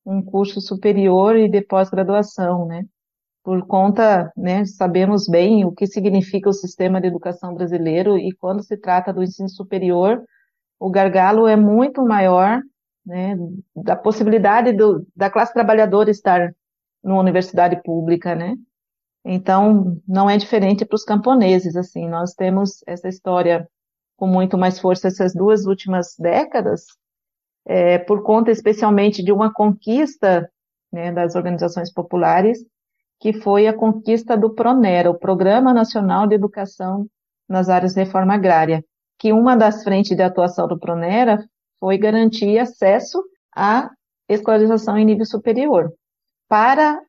um 0.04 0.22
curso 0.22 0.60
superior 0.60 1.36
e 1.36 1.48
de 1.48 1.62
pós-graduação, 1.62 2.66
né? 2.66 2.84
Por 3.48 3.66
conta, 3.66 4.30
né, 4.36 4.66
sabemos 4.66 5.26
bem 5.26 5.64
o 5.64 5.72
que 5.72 5.86
significa 5.86 6.50
o 6.50 6.52
sistema 6.52 7.00
de 7.00 7.06
educação 7.06 7.54
brasileiro 7.54 8.18
e 8.18 8.30
quando 8.30 8.62
se 8.62 8.76
trata 8.76 9.10
do 9.10 9.22
ensino 9.22 9.48
superior, 9.48 10.22
o 10.78 10.90
gargalo 10.90 11.46
é 11.46 11.56
muito 11.56 12.04
maior, 12.04 12.60
né, 13.06 13.38
da 13.74 13.96
possibilidade 13.96 14.74
do, 14.74 15.02
da 15.16 15.30
classe 15.30 15.54
trabalhadora 15.54 16.10
estar 16.10 16.54
numa 17.02 17.20
universidade 17.22 17.82
pública, 17.82 18.34
né? 18.34 18.54
Então, 19.24 19.98
não 20.06 20.28
é 20.28 20.36
diferente 20.36 20.84
para 20.84 20.96
os 20.96 21.04
camponeses, 21.04 21.74
assim, 21.74 22.06
nós 22.06 22.34
temos 22.34 22.84
essa 22.86 23.08
história 23.08 23.66
com 24.18 24.26
muito 24.26 24.58
mais 24.58 24.78
força 24.78 25.08
essas 25.08 25.32
duas 25.32 25.64
últimas 25.64 26.14
décadas, 26.18 26.84
é, 27.64 27.96
por 27.96 28.22
conta 28.22 28.50
especialmente 28.50 29.24
de 29.24 29.32
uma 29.32 29.50
conquista 29.50 30.50
né, 30.92 31.10
das 31.10 31.34
organizações 31.34 31.90
populares, 31.90 32.58
que 33.20 33.32
foi 33.32 33.66
a 33.66 33.76
conquista 33.76 34.36
do 34.36 34.54
PRONERA, 34.54 35.10
o 35.10 35.18
Programa 35.18 35.74
Nacional 35.74 36.26
de 36.26 36.34
Educação 36.34 37.06
nas 37.48 37.68
áreas 37.68 37.94
de 37.94 38.00
reforma 38.00 38.34
agrária, 38.34 38.84
que 39.18 39.32
uma 39.32 39.56
das 39.56 39.82
frentes 39.82 40.16
de 40.16 40.22
atuação 40.22 40.68
do 40.68 40.78
PRONERA 40.78 41.44
foi 41.80 41.98
garantir 41.98 42.58
acesso 42.58 43.22
à 43.54 43.90
escolarização 44.28 44.96
em 44.96 45.04
nível 45.04 45.24
superior 45.24 45.92
para 46.48 47.00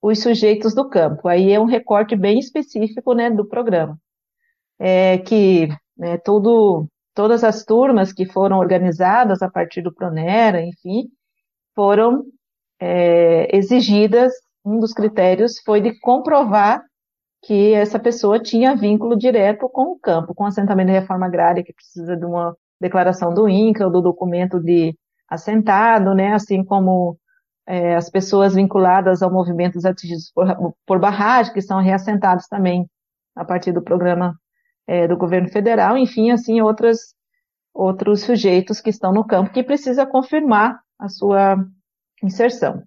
os 0.00 0.20
sujeitos 0.20 0.74
do 0.74 0.88
campo. 0.88 1.28
Aí 1.28 1.52
é 1.52 1.60
um 1.60 1.66
recorte 1.66 2.16
bem 2.16 2.38
específico 2.38 3.12
né, 3.14 3.30
do 3.30 3.46
programa, 3.46 3.98
é, 4.78 5.18
que 5.18 5.68
né, 5.96 6.16
todo, 6.18 6.86
todas 7.14 7.44
as 7.44 7.64
turmas 7.64 8.12
que 8.12 8.26
foram 8.26 8.58
organizadas 8.58 9.42
a 9.42 9.50
partir 9.50 9.82
do 9.82 9.92
PRONERA, 9.92 10.62
enfim, 10.62 11.08
foram 11.74 12.24
é, 12.80 13.54
exigidas 13.54 14.32
um 14.64 14.78
dos 14.78 14.92
critérios 14.92 15.60
foi 15.64 15.80
de 15.80 15.98
comprovar 16.00 16.82
que 17.44 17.72
essa 17.72 17.98
pessoa 17.98 18.40
tinha 18.40 18.76
vínculo 18.76 19.16
direto 19.16 19.68
com 19.68 19.92
o 19.92 19.98
campo, 19.98 20.34
com 20.34 20.44
o 20.44 20.46
assentamento 20.46 20.86
de 20.88 20.92
reforma 20.92 21.26
agrária, 21.26 21.64
que 21.64 21.72
precisa 21.72 22.16
de 22.16 22.24
uma 22.24 22.56
declaração 22.80 23.34
do 23.34 23.48
INCRA, 23.48 23.86
ou 23.86 23.92
do 23.92 24.00
documento 24.00 24.60
de 24.60 24.96
assentado, 25.28 26.14
né, 26.14 26.34
assim 26.34 26.64
como 26.64 27.18
é, 27.66 27.96
as 27.96 28.10
pessoas 28.10 28.54
vinculadas 28.54 29.22
ao 29.22 29.32
movimento 29.32 29.78
atingidos 29.86 30.30
por, 30.32 30.46
por 30.86 30.98
barragem, 31.00 31.52
que 31.52 31.60
são 31.60 31.80
reassentados 31.80 32.46
também 32.46 32.88
a 33.34 33.44
partir 33.44 33.72
do 33.72 33.82
programa 33.82 34.36
é, 34.86 35.08
do 35.08 35.16
governo 35.16 35.48
federal, 35.48 35.96
enfim, 35.96 36.30
assim, 36.30 36.60
outras, 36.60 37.14
outros 37.72 38.22
sujeitos 38.22 38.80
que 38.80 38.90
estão 38.90 39.12
no 39.12 39.24
campo 39.24 39.52
que 39.52 39.62
precisa 39.62 40.06
confirmar 40.06 40.78
a 40.98 41.08
sua 41.08 41.56
inserção. 42.22 42.82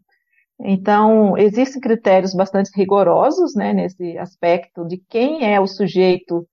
Então, 0.60 1.38
existem 1.38 1.82
critérios 1.82 2.34
bastante 2.34 2.72
rigorosos 2.76 3.56
né, 3.56 3.74
nesse 3.74 4.18
aspecto 4.18 4.86
de 4.86 4.98
quem 5.10 5.44
é 5.44 5.60
o 5.60 5.68
sujeito 5.68 6.48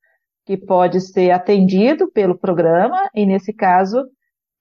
que 0.44 0.56
pode 0.56 1.00
ser 1.00 1.30
atendido 1.30 2.10
pelo 2.10 2.36
programa, 2.36 3.08
e 3.14 3.24
nesse 3.24 3.52
caso, 3.52 4.04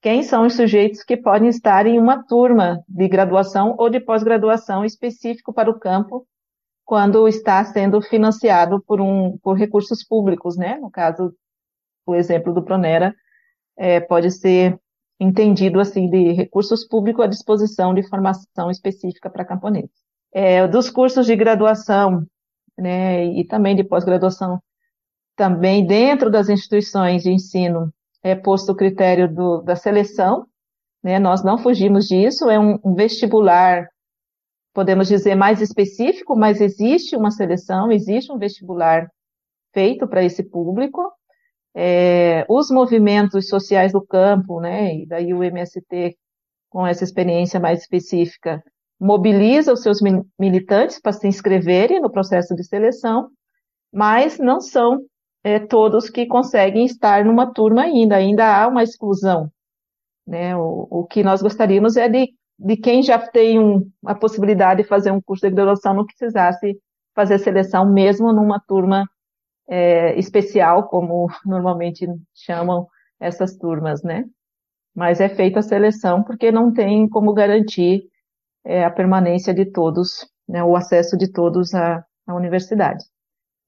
quem 0.00 0.22
são 0.22 0.46
os 0.46 0.54
sujeitos 0.54 1.02
que 1.02 1.16
podem 1.16 1.48
estar 1.48 1.86
em 1.86 1.98
uma 1.98 2.24
turma 2.24 2.82
de 2.88 3.08
graduação 3.08 3.74
ou 3.78 3.90
de 3.90 4.00
pós-graduação 4.00 4.84
específico 4.84 5.52
para 5.52 5.70
o 5.70 5.78
campo, 5.78 6.26
quando 6.84 7.26
está 7.26 7.64
sendo 7.64 8.00
financiado 8.00 8.82
por, 8.86 9.00
um, 9.00 9.38
por 9.38 9.56
recursos 9.56 10.04
públicos, 10.04 10.56
né? 10.56 10.76
No 10.78 10.90
caso, 10.90 11.32
o 12.06 12.14
exemplo 12.14 12.52
do 12.52 12.62
Pronera 12.62 13.14
é, 13.76 14.00
pode 14.00 14.30
ser 14.30 14.78
entendido 15.22 15.78
assim 15.78 16.10
de 16.10 16.32
recursos 16.32 16.86
públicos 16.86 17.24
à 17.24 17.28
disposição 17.28 17.94
de 17.94 18.02
formação 18.08 18.70
específica 18.70 19.30
para 19.30 19.44
camponeses. 19.44 19.90
É, 20.32 20.66
dos 20.66 20.90
cursos 20.90 21.26
de 21.26 21.36
graduação, 21.36 22.26
né, 22.76 23.26
e 23.26 23.44
também 23.44 23.76
de 23.76 23.84
pós-graduação, 23.84 24.60
também 25.36 25.86
dentro 25.86 26.30
das 26.30 26.48
instituições 26.48 27.22
de 27.22 27.30
ensino 27.30 27.92
é 28.22 28.34
posto 28.34 28.72
o 28.72 28.76
critério 28.76 29.32
do, 29.32 29.62
da 29.62 29.76
seleção, 29.76 30.46
né, 31.02 31.18
nós 31.18 31.44
não 31.44 31.58
fugimos 31.58 32.06
disso, 32.06 32.48
é 32.48 32.58
um, 32.58 32.78
um 32.84 32.94
vestibular, 32.94 33.88
podemos 34.72 35.08
dizer, 35.08 35.34
mais 35.34 35.60
específico, 35.60 36.36
mas 36.36 36.60
existe 36.60 37.16
uma 37.16 37.30
seleção, 37.30 37.92
existe 37.92 38.32
um 38.32 38.38
vestibular 38.38 39.08
feito 39.72 40.06
para 40.06 40.24
esse 40.24 40.42
público, 40.42 41.12
é, 41.74 42.44
os 42.48 42.70
movimentos 42.70 43.48
sociais 43.48 43.92
do 43.92 44.04
campo, 44.04 44.60
né, 44.60 44.94
e 44.94 45.06
daí 45.06 45.32
o 45.32 45.42
MST, 45.42 46.16
com 46.70 46.86
essa 46.86 47.04
experiência 47.04 47.58
mais 47.58 47.80
específica, 47.80 48.62
mobiliza 49.00 49.72
os 49.72 49.82
seus 49.82 49.98
militantes 50.38 51.00
para 51.00 51.12
se 51.12 51.26
inscreverem 51.26 52.00
no 52.00 52.10
processo 52.10 52.54
de 52.54 52.64
seleção, 52.64 53.28
mas 53.92 54.38
não 54.38 54.60
são 54.60 55.00
é, 55.42 55.58
todos 55.58 56.08
que 56.08 56.26
conseguem 56.26 56.84
estar 56.84 57.24
numa 57.24 57.52
turma 57.52 57.82
ainda, 57.82 58.16
ainda 58.16 58.56
há 58.56 58.68
uma 58.68 58.82
exclusão. 58.82 59.50
Né? 60.26 60.56
O, 60.56 60.86
o 60.90 61.04
que 61.04 61.22
nós 61.22 61.42
gostaríamos 61.42 61.96
é 61.96 62.08
de, 62.08 62.32
de 62.58 62.76
quem 62.76 63.02
já 63.02 63.18
tem 63.18 63.58
um, 63.58 63.90
a 64.06 64.14
possibilidade 64.14 64.82
de 64.82 64.88
fazer 64.88 65.10
um 65.10 65.20
curso 65.20 65.48
de 65.48 65.54
graduação 65.54 65.94
não 65.94 66.06
precisasse 66.06 66.78
fazer 67.14 67.38
seleção 67.38 67.92
mesmo 67.92 68.32
numa 68.32 68.60
turma 68.60 69.04
é, 69.68 70.18
especial, 70.18 70.88
como 70.88 71.28
normalmente 71.44 72.06
chamam 72.34 72.86
essas 73.20 73.56
turmas, 73.56 74.02
né? 74.02 74.24
Mas 74.94 75.20
é 75.20 75.28
feita 75.28 75.60
a 75.60 75.62
seleção 75.62 76.22
porque 76.22 76.52
não 76.52 76.72
tem 76.72 77.08
como 77.08 77.32
garantir 77.32 78.02
é, 78.64 78.84
a 78.84 78.90
permanência 78.90 79.54
de 79.54 79.64
todos, 79.66 80.26
né, 80.48 80.62
o 80.62 80.76
acesso 80.76 81.16
de 81.16 81.30
todos 81.30 81.74
à, 81.74 82.04
à 82.26 82.34
universidade. 82.34 83.04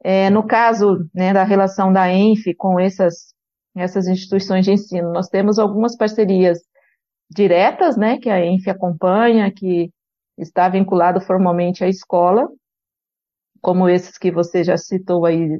É, 0.03 0.28
no 0.28 0.47
caso 0.47 1.09
né, 1.14 1.32
da 1.32 1.45
relação 1.45 1.92
da 1.92 2.12
ENF 2.12 2.55
com 2.57 2.78
essas, 2.78 3.32
essas 3.74 4.07
instituições 4.07 4.64
de 4.64 4.72
ensino, 4.72 5.12
nós 5.12 5.28
temos 5.28 5.59
algumas 5.59 5.97
parcerias 5.97 6.59
diretas, 7.30 7.97
né, 7.97 8.18
que 8.18 8.28
a 8.28 8.45
ENF 8.45 8.68
acompanha, 8.68 9.51
que 9.51 9.90
está 10.36 10.68
vinculado 10.68 11.20
formalmente 11.20 11.82
à 11.82 11.88
escola, 11.88 12.49
como 13.62 13.88
esses 13.88 14.18
que 14.18 14.30
você 14.30 14.62
já 14.62 14.76
citou 14.76 15.24
aí 15.24 15.59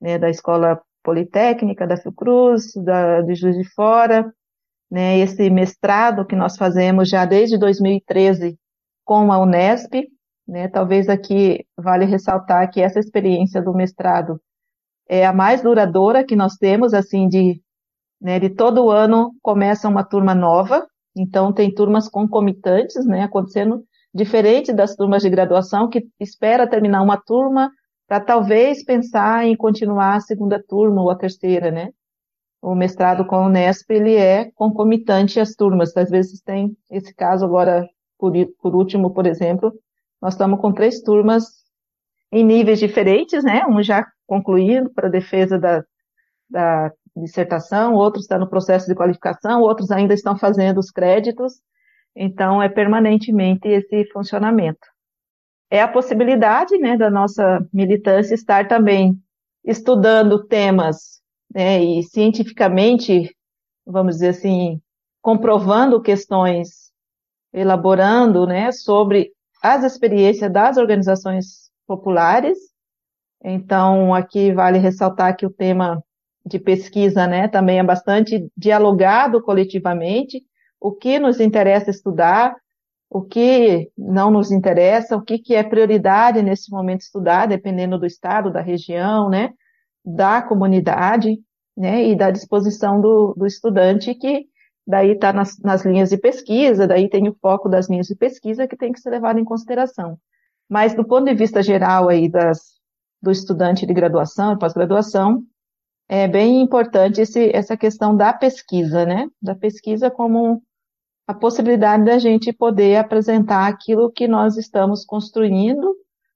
né, 0.00 0.18
da 0.18 0.30
Escola 0.30 0.80
Politécnica, 1.02 1.86
da 1.86 1.96
Fiocruz, 1.96 2.72
da, 2.74 3.22
de 3.22 3.34
Juiz 3.34 3.56
de 3.56 3.64
Fora, 3.74 4.32
né, 4.90 5.18
esse 5.18 5.48
mestrado 5.50 6.26
que 6.26 6.36
nós 6.36 6.56
fazemos 6.56 7.08
já 7.08 7.24
desde 7.24 7.58
2013 7.58 8.58
com 9.04 9.32
a 9.32 9.38
Unesp, 9.38 10.08
né, 10.46 10.68
talvez 10.68 11.08
aqui 11.08 11.64
vale 11.76 12.04
ressaltar 12.04 12.70
que 12.70 12.80
essa 12.80 12.98
experiência 12.98 13.60
do 13.60 13.72
mestrado 13.72 14.40
é 15.08 15.24
a 15.26 15.32
mais 15.32 15.62
duradoura 15.62 16.24
que 16.24 16.36
nós 16.36 16.56
temos, 16.56 16.92
assim, 16.94 17.28
de, 17.28 17.60
né, 18.20 18.38
de 18.38 18.50
todo 18.50 18.90
ano 18.90 19.32
começa 19.42 19.88
uma 19.88 20.04
turma 20.04 20.34
nova, 20.34 20.86
então 21.16 21.52
tem 21.52 21.72
turmas 21.72 22.08
concomitantes, 22.08 23.06
né, 23.06 23.22
acontecendo 23.22 23.84
diferente 24.14 24.72
das 24.72 24.96
turmas 24.96 25.22
de 25.22 25.30
graduação 25.30 25.88
que 25.88 26.06
espera 26.18 26.68
terminar 26.68 27.02
uma 27.02 27.16
turma 27.16 27.70
para 28.06 28.20
talvez 28.20 28.84
pensar 28.84 29.44
em 29.44 29.56
continuar 29.56 30.16
a 30.16 30.20
segunda 30.20 30.62
turma 30.62 31.02
ou 31.02 31.10
a 31.10 31.16
terceira, 31.16 31.70
né? 31.70 31.90
O 32.62 32.74
mestrado 32.74 33.26
com 33.26 33.36
a 33.36 33.46
Unesp, 33.46 33.90
ele 33.90 34.14
é 34.14 34.50
concomitante 34.52 35.38
às 35.38 35.54
turmas, 35.54 35.96
às 35.96 36.10
vezes 36.10 36.40
tem 36.40 36.76
esse 36.90 37.14
caso 37.14 37.44
agora, 37.44 37.88
por, 38.18 38.32
por 38.60 38.74
último, 38.74 39.12
por 39.12 39.26
exemplo, 39.26 39.72
nós 40.20 40.34
estamos 40.34 40.60
com 40.60 40.72
três 40.72 41.00
turmas 41.02 41.44
em 42.32 42.44
níveis 42.44 42.78
diferentes, 42.78 43.44
né? 43.44 43.66
Um 43.66 43.82
já 43.82 44.06
concluindo 44.26 44.90
para 44.90 45.08
defesa 45.08 45.58
da, 45.58 45.84
da 46.48 46.92
dissertação, 47.16 47.94
outros 47.94 48.24
está 48.24 48.38
no 48.38 48.48
processo 48.48 48.86
de 48.86 48.94
qualificação, 48.94 49.60
outros 49.60 49.90
ainda 49.90 50.14
estão 50.14 50.36
fazendo 50.36 50.78
os 50.78 50.90
créditos, 50.90 51.54
então, 52.16 52.62
é 52.62 52.68
permanentemente 52.68 53.68
esse 53.68 54.06
funcionamento. 54.10 54.86
É 55.70 55.80
a 55.80 55.88
possibilidade 55.88 56.78
né, 56.78 56.96
da 56.96 57.10
nossa 57.10 57.66
militância 57.72 58.34
estar 58.34 58.68
também 58.68 59.18
estudando 59.64 60.44
temas 60.44 61.20
né, 61.52 61.82
e 61.82 62.02
cientificamente, 62.04 63.34
vamos 63.84 64.16
dizer 64.16 64.28
assim, 64.28 64.80
comprovando 65.20 66.00
questões, 66.00 66.92
elaborando 67.52 68.46
né, 68.46 68.70
sobre 68.70 69.32
as 69.60 69.82
experiências 69.82 70.52
das 70.52 70.76
organizações 70.76 71.70
populares. 71.86 72.56
Então, 73.42 74.14
aqui 74.14 74.52
vale 74.52 74.78
ressaltar 74.78 75.36
que 75.36 75.46
o 75.46 75.50
tema 75.50 76.02
de 76.44 76.60
pesquisa 76.60 77.26
né, 77.26 77.48
também 77.48 77.80
é 77.80 77.82
bastante 77.82 78.48
dialogado 78.56 79.42
coletivamente, 79.42 80.44
o 80.80 80.92
que 80.92 81.18
nos 81.18 81.40
interessa 81.40 81.90
estudar, 81.90 82.54
o 83.08 83.22
que 83.22 83.90
não 83.96 84.30
nos 84.30 84.50
interessa, 84.50 85.16
o 85.16 85.22
que, 85.22 85.38
que 85.38 85.54
é 85.54 85.62
prioridade 85.62 86.42
nesse 86.42 86.70
momento 86.70 87.02
estudar, 87.02 87.46
dependendo 87.46 87.98
do 87.98 88.06
estado, 88.06 88.52
da 88.52 88.60
região, 88.60 89.28
né, 89.28 89.52
da 90.04 90.42
comunidade, 90.42 91.38
né, 91.76 92.04
e 92.04 92.16
da 92.16 92.30
disposição 92.30 93.00
do, 93.00 93.34
do 93.36 93.46
estudante, 93.46 94.14
que 94.14 94.46
daí 94.86 95.12
está 95.12 95.32
nas, 95.32 95.58
nas 95.58 95.84
linhas 95.84 96.10
de 96.10 96.16
pesquisa, 96.16 96.86
daí 96.86 97.08
tem 97.08 97.28
o 97.28 97.36
foco 97.40 97.68
das 97.68 97.88
linhas 97.88 98.06
de 98.06 98.14
pesquisa 98.14 98.66
que 98.66 98.76
tem 98.76 98.92
que 98.92 99.00
ser 99.00 99.10
levado 99.10 99.38
em 99.38 99.44
consideração. 99.44 100.18
Mas 100.68 100.94
do 100.94 101.04
ponto 101.04 101.24
de 101.24 101.34
vista 101.34 101.62
geral 101.62 102.08
aí 102.08 102.28
das, 102.28 102.76
do 103.22 103.30
estudante 103.30 103.86
de 103.86 103.94
graduação 103.94 104.52
e 104.52 104.58
pós-graduação, 104.58 105.42
é 106.08 106.28
bem 106.28 106.60
importante 106.60 107.20
esse, 107.20 107.50
essa 107.54 107.76
questão 107.76 108.16
da 108.16 108.32
pesquisa, 108.32 109.04
né? 109.04 109.28
Da 109.42 109.54
pesquisa 109.54 110.08
como 110.08 110.62
a 111.26 111.34
possibilidade 111.34 112.04
da 112.04 112.18
gente 112.18 112.52
poder 112.52 112.96
apresentar 112.96 113.66
aquilo 113.66 114.10
que 114.10 114.28
nós 114.28 114.56
estamos 114.56 115.04
construindo, 115.04 115.94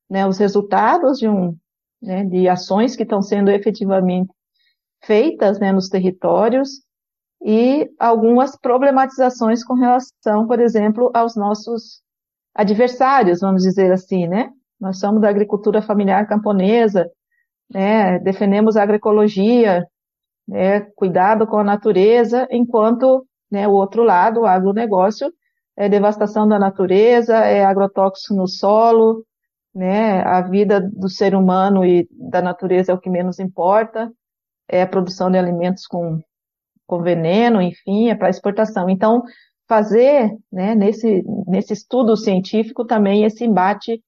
né? 0.08 0.26
Os 0.26 0.38
resultados 0.38 1.18
de 1.18 1.28
um, 1.28 1.56
né, 2.02 2.24
de 2.24 2.48
ações 2.48 2.96
que 2.96 3.04
estão 3.04 3.22
sendo 3.22 3.50
efetivamente 3.50 4.30
feitas, 5.04 5.58
né, 5.58 5.72
nos 5.72 5.88
territórios 5.88 6.82
e 7.42 7.88
algumas 7.98 8.56
problematizações 8.58 9.64
com 9.64 9.74
relação, 9.74 10.46
por 10.46 10.60
exemplo, 10.60 11.10
aos 11.14 11.36
nossos 11.36 12.02
adversários, 12.54 13.40
vamos 13.40 13.62
dizer 13.62 13.92
assim, 13.92 14.26
né? 14.26 14.50
Nós 14.78 14.98
somos 14.98 15.22
da 15.22 15.28
agricultura 15.28 15.80
familiar 15.80 16.26
camponesa, 16.26 17.08
né, 17.70 18.18
defendemos 18.18 18.76
a 18.76 18.82
agroecologia, 18.82 19.86
né, 20.46 20.80
cuidado 20.96 21.46
com 21.46 21.58
a 21.58 21.64
natureza, 21.64 22.46
enquanto 22.50 23.24
né, 23.50 23.66
o 23.66 23.72
outro 23.72 24.02
lado, 24.02 24.40
o 24.40 24.46
agronegócio, 24.46 25.32
é 25.76 25.88
devastação 25.88 26.46
da 26.46 26.58
natureza, 26.58 27.36
é 27.36 27.64
agrotóxico 27.64 28.34
no 28.34 28.46
solo, 28.46 29.24
né, 29.74 30.22
a 30.22 30.40
vida 30.42 30.80
do 30.80 31.08
ser 31.08 31.34
humano 31.34 31.84
e 31.84 32.08
da 32.10 32.42
natureza 32.42 32.92
é 32.92 32.94
o 32.94 32.98
que 32.98 33.08
menos 33.08 33.38
importa, 33.38 34.12
é 34.68 34.82
a 34.82 34.86
produção 34.86 35.30
de 35.30 35.38
alimentos 35.38 35.86
com, 35.86 36.20
com 36.86 37.02
veneno, 37.02 37.62
enfim, 37.62 38.08
é 38.08 38.14
para 38.14 38.30
exportação. 38.30 38.88
Então, 38.90 39.22
fazer, 39.68 40.36
né, 40.52 40.74
nesse, 40.74 41.22
nesse 41.46 41.72
estudo 41.72 42.16
científico 42.16 42.84
também 42.84 43.24
esse 43.24 43.44
embate 43.44 44.02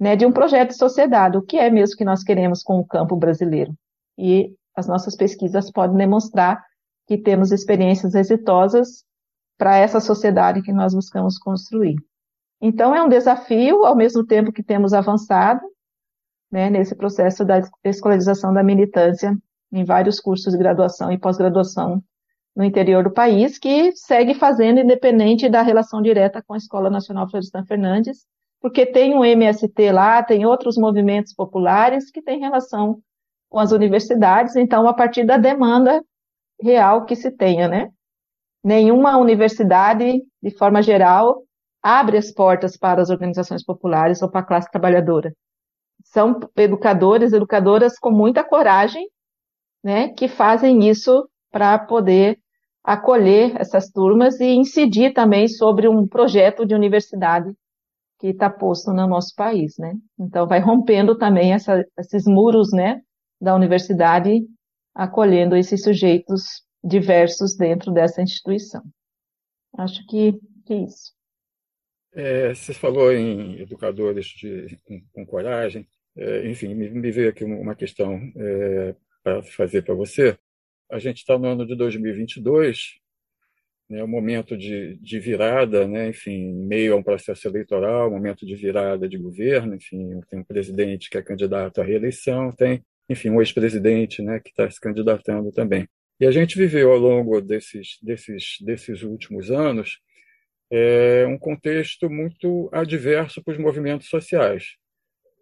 né, 0.00 0.16
de 0.16 0.26
um 0.26 0.32
projeto 0.32 0.70
de 0.70 0.76
sociedade, 0.76 1.36
o 1.36 1.42
que 1.42 1.58
é 1.58 1.70
mesmo 1.70 1.96
que 1.96 2.04
nós 2.04 2.24
queremos 2.24 2.62
com 2.62 2.78
o 2.78 2.86
campo 2.86 3.14
brasileiro. 3.14 3.72
E 4.18 4.50
as 4.74 4.88
nossas 4.88 5.14
pesquisas 5.14 5.70
podem 5.70 5.96
demonstrar 5.96 6.64
que 7.06 7.18
temos 7.18 7.52
experiências 7.52 8.14
exitosas 8.14 9.04
para 9.58 9.76
essa 9.76 10.00
sociedade 10.00 10.62
que 10.62 10.72
nós 10.72 10.94
buscamos 10.94 11.38
construir. 11.38 11.96
Então, 12.60 12.94
é 12.94 13.02
um 13.02 13.08
desafio, 13.08 13.84
ao 13.84 13.96
mesmo 13.96 14.24
tempo 14.24 14.52
que 14.52 14.62
temos 14.62 14.92
avançado 14.92 15.60
né, 16.50 16.70
nesse 16.70 16.94
processo 16.94 17.44
da 17.44 17.60
escolarização 17.84 18.52
da 18.52 18.62
militância 18.62 19.36
em 19.72 19.84
vários 19.84 20.20
cursos 20.20 20.52
de 20.52 20.58
graduação 20.58 21.10
e 21.10 21.18
pós-graduação 21.18 22.02
no 22.54 22.62
interior 22.62 23.02
do 23.04 23.10
país, 23.10 23.58
que 23.58 23.92
segue 23.92 24.34
fazendo 24.34 24.80
independente 24.80 25.48
da 25.48 25.62
relação 25.62 26.02
direta 26.02 26.42
com 26.42 26.52
a 26.52 26.58
Escola 26.58 26.90
Nacional 26.90 27.28
Florestan 27.28 27.64
Fernandes, 27.64 28.26
porque 28.60 28.84
tem 28.84 29.14
um 29.14 29.24
MST 29.24 29.90
lá, 29.90 30.22
tem 30.22 30.44
outros 30.44 30.76
movimentos 30.76 31.34
populares 31.34 32.10
que 32.10 32.22
têm 32.22 32.38
relação 32.38 33.00
com 33.48 33.58
as 33.58 33.72
universidades, 33.72 34.54
então, 34.54 34.86
a 34.86 34.94
partir 34.94 35.24
da 35.24 35.36
demanda 35.36 36.02
real 36.62 37.04
que 37.04 37.16
se 37.16 37.30
tenha, 37.30 37.68
né? 37.68 37.88
Nenhuma 38.64 39.16
universidade, 39.16 40.22
de 40.40 40.50
forma 40.56 40.82
geral, 40.82 41.42
abre 41.82 42.16
as 42.16 42.30
portas 42.30 42.76
para 42.76 43.02
as 43.02 43.10
organizações 43.10 43.64
populares 43.64 44.22
ou 44.22 44.30
para 44.30 44.40
a 44.40 44.46
classe 44.46 44.70
trabalhadora. 44.70 45.34
São 46.04 46.38
educadores, 46.56 47.32
educadoras 47.32 47.98
com 47.98 48.10
muita 48.10 48.44
coragem, 48.44 49.06
né, 49.82 50.08
que 50.10 50.28
fazem 50.28 50.88
isso 50.88 51.28
para 51.50 51.76
poder 51.78 52.38
acolher 52.84 53.60
essas 53.60 53.90
turmas 53.90 54.40
e 54.40 54.46
incidir 54.46 55.12
também 55.12 55.48
sobre 55.48 55.88
um 55.88 56.06
projeto 56.06 56.64
de 56.64 56.74
universidade 56.74 57.52
que 58.18 58.28
está 58.28 58.48
posto 58.48 58.92
no 58.92 59.06
nosso 59.08 59.34
país, 59.34 59.74
né? 59.78 59.94
Então, 60.18 60.46
vai 60.46 60.60
rompendo 60.60 61.18
também 61.18 61.52
essa, 61.52 61.84
esses 61.98 62.24
muros, 62.24 62.72
né, 62.72 63.00
da 63.40 63.54
universidade, 63.54 64.42
acolhendo 64.94 65.56
esses 65.56 65.82
sujeitos 65.82 66.62
diversos 66.82 67.56
dentro 67.56 67.92
dessa 67.92 68.22
instituição. 68.22 68.82
Acho 69.78 70.06
que, 70.06 70.32
que 70.66 70.72
é 70.74 70.84
isso. 70.84 71.12
É, 72.14 72.54
você 72.54 72.74
falou 72.74 73.12
em 73.12 73.60
educadores 73.60 74.26
de, 74.26 74.78
com, 74.84 75.00
com 75.12 75.26
coragem. 75.26 75.88
É, 76.14 76.48
enfim, 76.48 76.74
me, 76.74 76.90
me, 76.90 77.10
veio 77.10 77.30
aqui 77.30 77.42
uma 77.42 77.74
questão 77.74 78.20
é, 78.36 78.94
para 79.22 79.42
fazer 79.42 79.82
para 79.82 79.94
você. 79.94 80.38
A 80.90 80.98
gente 80.98 81.18
está 81.18 81.38
no 81.38 81.46
ano 81.46 81.66
de 81.66 81.74
2022 81.74 83.00
né, 83.92 84.02
um 84.02 84.08
momento 84.08 84.56
de, 84.56 84.96
de 84.96 85.18
virada, 85.18 85.86
né, 85.86 86.08
enfim, 86.08 86.52
meio 86.52 86.94
a 86.94 86.96
um 86.96 87.02
processo 87.02 87.46
eleitoral, 87.46 88.10
momento 88.10 88.46
de 88.46 88.54
virada 88.54 89.08
de 89.08 89.18
governo, 89.18 89.74
enfim, 89.74 90.20
tem 90.30 90.40
um 90.40 90.44
presidente 90.44 91.10
que 91.10 91.18
é 91.18 91.22
candidato 91.22 91.80
à 91.80 91.84
reeleição, 91.84 92.50
tem, 92.52 92.82
enfim, 93.08 93.30
um 93.30 93.40
ex-presidente, 93.40 94.22
né, 94.22 94.40
que 94.40 94.50
está 94.50 94.70
se 94.70 94.80
candidatando 94.80 95.50
também. 95.52 95.88
E 96.20 96.26
a 96.26 96.30
gente 96.30 96.56
viveu 96.56 96.92
ao 96.92 96.98
longo 96.98 97.40
desses, 97.40 97.98
desses, 98.02 98.56
desses 98.60 99.02
últimos 99.02 99.50
anos 99.50 99.98
é, 100.70 101.26
um 101.26 101.38
contexto 101.38 102.08
muito 102.08 102.70
adverso 102.72 103.42
para 103.42 103.52
os 103.52 103.58
movimentos 103.58 104.08
sociais, 104.08 104.76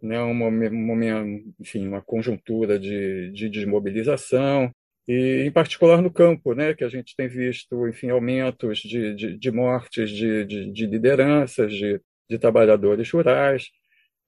né, 0.03 0.21
um 0.23 0.35
momento, 0.35 1.55
enfim, 1.61 1.87
uma 1.87 2.03
conjuntura 2.03 2.79
de, 2.79 3.31
de 3.31 3.49
desmobilização, 3.49 4.73
e 5.07 5.45
em 5.47 5.51
particular 5.51 6.03
no 6.03 6.11
campo, 6.13 6.55
né, 6.55 6.75
que 6.75 6.85
a 6.85 6.89
gente 6.89 7.15
tem 7.17 7.29
visto, 7.29 7.89
enfim, 7.89 8.11
aumentos 8.11 8.79
de, 8.79 9.15
de, 9.15 9.39
de 9.39 9.51
mortes 9.51 10.11
de, 10.11 10.45
de, 10.45 10.73
de, 10.73 10.87
lideranças, 10.87 11.73
de, 11.73 12.01
de 12.29 12.39
trabalhadores 12.39 13.11
rurais, 13.11 13.69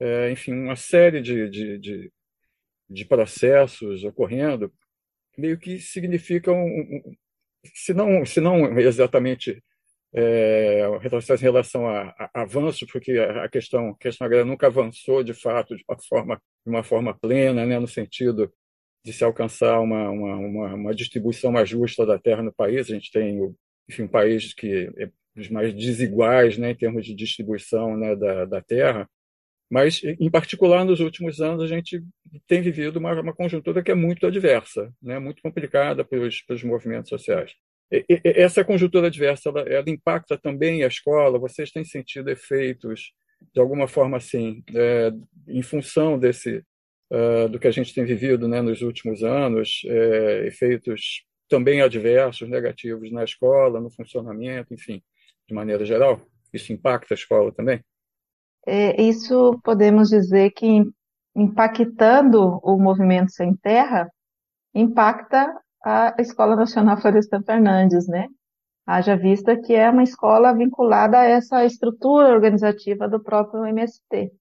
é, 0.00 0.30
enfim, 0.30 0.52
uma 0.52 0.76
série 0.76 1.20
de, 1.20 1.48
de, 1.48 1.78
de, 2.92 3.04
processos 3.04 4.04
ocorrendo, 4.04 4.72
meio 5.36 5.58
que 5.58 5.78
significam, 5.78 6.66
se 7.74 7.94
não, 7.94 8.24
se 8.24 8.40
não 8.40 8.78
exatamente 8.78 9.62
é, 10.14 10.86
retrocesso 11.00 11.42
em 11.42 11.46
relação 11.46 11.86
a, 11.88 12.14
a, 12.18 12.42
avanços, 12.42 12.86
porque 12.90 13.12
a 13.18 13.48
questão, 13.48 13.90
a 13.90 13.96
questão 13.98 14.26
agrária 14.26 14.44
nunca 14.44 14.66
avançou 14.66 15.22
de 15.22 15.32
fato 15.34 15.76
de 15.76 15.84
uma 15.88 15.98
forma, 16.00 16.42
de 16.64 16.70
uma 16.70 16.82
forma 16.82 17.14
plena, 17.18 17.64
né, 17.64 17.78
no 17.78 17.88
sentido 17.88 18.52
de 19.04 19.12
se 19.12 19.24
alcançar 19.24 19.80
uma, 19.80 20.10
uma, 20.10 20.36
uma, 20.36 20.74
uma, 20.74 20.94
distribuição 20.94 21.50
mais 21.50 21.68
justa 21.68 22.06
da 22.06 22.18
terra 22.18 22.42
no 22.42 22.52
país. 22.52 22.88
A 22.88 22.94
gente 22.94 23.10
tem 23.10 23.40
enfim, 23.88 24.02
um 24.02 24.08
país 24.08 24.54
que 24.54 24.90
é 24.96 25.10
dos 25.34 25.48
mais 25.48 25.74
desiguais 25.74 26.58
né, 26.58 26.70
em 26.72 26.74
termos 26.74 27.06
de 27.06 27.14
distribuição 27.14 27.96
né, 27.96 28.14
da, 28.14 28.44
da 28.44 28.60
terra, 28.62 29.08
Mas, 29.72 30.02
em 30.04 30.30
particular, 30.30 30.84
nos 30.84 31.00
últimos 31.00 31.40
anos, 31.40 31.62
a 31.62 31.66
gente 31.66 32.04
tem 32.46 32.60
vivido 32.60 32.98
uma, 32.98 33.18
uma 33.18 33.32
conjuntura 33.32 33.82
que 33.82 33.90
é 33.90 33.94
muito 33.94 34.26
adversa, 34.26 34.92
né? 35.02 35.18
muito 35.18 35.40
complicada 35.40 36.04
para 36.04 36.18
os 36.18 36.62
movimentos 36.62 37.08
sociais. 37.08 37.54
E, 37.90 38.04
e, 38.06 38.20
essa 38.22 38.62
conjuntura 38.62 39.06
adversa, 39.06 39.48
ela, 39.48 39.62
ela, 39.62 39.88
impacta 39.88 40.36
também 40.36 40.84
a 40.84 40.88
escola? 40.88 41.38
Vocês 41.38 41.70
têm 41.70 41.86
sentido 41.86 42.28
efeitos, 42.28 43.14
de 43.54 43.58
alguma 43.62 43.88
forma, 43.88 44.18
assim, 44.18 44.62
é, 44.74 45.10
em 45.48 45.62
função 45.62 46.18
desse, 46.18 46.62
uh, 47.10 47.48
do 47.48 47.58
que 47.58 47.66
a 47.66 47.72
gente 47.72 47.94
tem 47.94 48.04
vivido 48.04 48.46
né, 48.46 48.60
nos 48.60 48.82
últimos 48.82 49.22
anos, 49.22 49.80
é, 49.86 50.48
efeitos 50.48 51.24
também 51.48 51.80
adversos, 51.80 52.46
negativos 52.46 53.10
na 53.10 53.24
escola, 53.24 53.80
no 53.80 53.90
funcionamento, 53.90 54.74
enfim, 54.74 55.02
de 55.48 55.54
maneira 55.54 55.86
geral? 55.86 56.20
Isso 56.52 56.74
impacta 56.74 57.14
a 57.14 57.16
escola 57.16 57.50
também? 57.50 57.82
É, 58.66 59.00
isso 59.02 59.58
podemos 59.64 60.08
dizer 60.08 60.50
que 60.50 60.82
impactando 61.34 62.60
o 62.62 62.78
movimento 62.78 63.32
sem 63.32 63.54
terra, 63.56 64.08
impacta 64.74 65.52
a 65.84 66.14
Escola 66.18 66.54
Nacional 66.54 66.96
Florestan 66.96 67.42
Fernandes, 67.42 68.06
né? 68.06 68.28
Haja 68.86 69.16
vista 69.16 69.56
que 69.56 69.74
é 69.74 69.88
uma 69.88 70.02
escola 70.02 70.52
vinculada 70.54 71.18
a 71.18 71.24
essa 71.24 71.64
estrutura 71.64 72.28
organizativa 72.28 73.08
do 73.08 73.22
próprio 73.22 73.64
MST. 73.64 74.32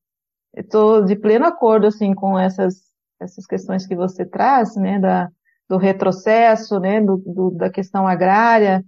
Estou 0.56 1.04
de 1.04 1.16
pleno 1.16 1.46
acordo 1.46 1.88
assim 1.88 2.14
com 2.14 2.38
essas 2.38 2.92
essas 3.20 3.46
questões 3.46 3.86
que 3.86 3.96
você 3.96 4.26
traz, 4.26 4.76
né, 4.76 5.00
da, 5.00 5.30
do 5.70 5.78
retrocesso, 5.78 6.80
né, 6.80 7.00
do, 7.00 7.18
do 7.18 7.52
da 7.52 7.70
questão 7.70 8.08
agrária, 8.08 8.84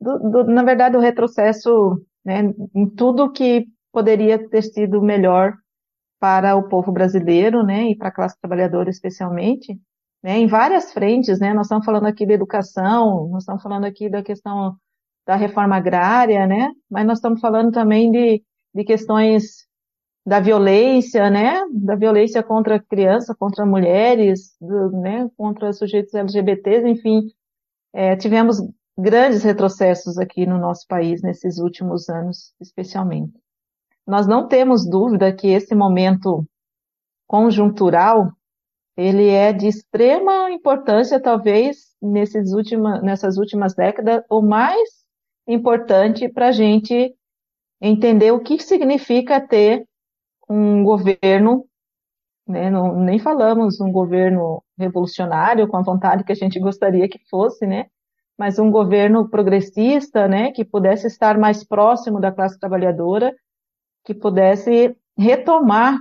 do, 0.00 0.18
do, 0.18 0.44
na 0.44 0.62
verdade 0.62 0.96
o 0.96 1.00
retrocesso, 1.00 2.02
né, 2.24 2.54
em 2.74 2.88
tudo 2.88 3.30
que 3.30 3.66
poderia 3.96 4.38
ter 4.50 4.60
sido 4.60 5.00
melhor 5.00 5.54
para 6.20 6.54
o 6.54 6.68
povo 6.68 6.92
brasileiro, 6.92 7.62
né, 7.64 7.84
e 7.88 7.96
para 7.96 8.08
a 8.08 8.12
classe 8.12 8.38
trabalhadora 8.38 8.90
especialmente, 8.90 9.72
né, 10.22 10.36
em 10.36 10.46
várias 10.46 10.92
frentes, 10.92 11.40
né, 11.40 11.54
nós 11.54 11.64
estamos 11.64 11.86
falando 11.86 12.04
aqui 12.04 12.26
da 12.26 12.34
educação, 12.34 13.26
nós 13.30 13.44
estamos 13.44 13.62
falando 13.62 13.86
aqui 13.86 14.10
da 14.10 14.22
questão 14.22 14.76
da 15.26 15.34
reforma 15.34 15.76
agrária, 15.76 16.46
né, 16.46 16.72
mas 16.90 17.06
nós 17.06 17.16
estamos 17.16 17.40
falando 17.40 17.72
também 17.72 18.10
de, 18.10 18.42
de 18.74 18.84
questões 18.84 19.66
da 20.26 20.40
violência, 20.40 21.30
né, 21.30 21.62
da 21.72 21.94
violência 21.94 22.42
contra 22.42 22.78
crianças, 22.78 23.34
contra 23.38 23.64
mulheres, 23.64 24.58
do, 24.60 24.90
né, 24.90 25.26
contra 25.38 25.72
sujeitos 25.72 26.12
LGBTs, 26.12 26.86
enfim, 26.86 27.28
é, 27.94 28.14
tivemos 28.14 28.58
grandes 28.98 29.42
retrocessos 29.42 30.18
aqui 30.18 30.44
no 30.44 30.58
nosso 30.58 30.86
país 30.86 31.22
nesses 31.22 31.56
últimos 31.56 32.10
anos, 32.10 32.52
especialmente 32.60 33.45
nós 34.06 34.26
não 34.26 34.46
temos 34.46 34.88
dúvida 34.88 35.32
que 35.34 35.48
esse 35.48 35.74
momento 35.74 36.46
conjuntural 37.26 38.30
ele 38.96 39.28
é 39.28 39.52
de 39.52 39.66
extrema 39.66 40.50
importância, 40.50 41.20
talvez 41.20 41.94
nesses 42.00 42.52
última, 42.52 43.00
nessas 43.02 43.36
últimas 43.36 43.74
décadas, 43.74 44.22
o 44.30 44.40
mais 44.40 44.88
importante 45.46 46.28
para 46.28 46.48
a 46.48 46.52
gente 46.52 47.14
entender 47.80 48.32
o 48.32 48.40
que 48.40 48.58
significa 48.58 49.40
ter 49.40 49.86
um 50.48 50.82
governo, 50.82 51.66
né, 52.48 52.70
não, 52.70 52.98
nem 52.98 53.18
falamos 53.18 53.80
um 53.80 53.92
governo 53.92 54.62
revolucionário 54.78 55.68
com 55.68 55.76
a 55.76 55.82
vontade 55.82 56.24
que 56.24 56.32
a 56.32 56.36
gente 56.36 56.58
gostaria 56.58 57.08
que 57.08 57.18
fosse, 57.28 57.66
né, 57.66 57.86
mas 58.38 58.58
um 58.58 58.70
governo 58.70 59.28
progressista, 59.28 60.26
né, 60.26 60.52
que 60.52 60.64
pudesse 60.64 61.06
estar 61.06 61.36
mais 61.38 61.62
próximo 61.64 62.18
da 62.18 62.32
classe 62.32 62.58
trabalhadora 62.58 63.34
que 64.06 64.14
pudesse 64.14 64.96
retomar 65.18 65.98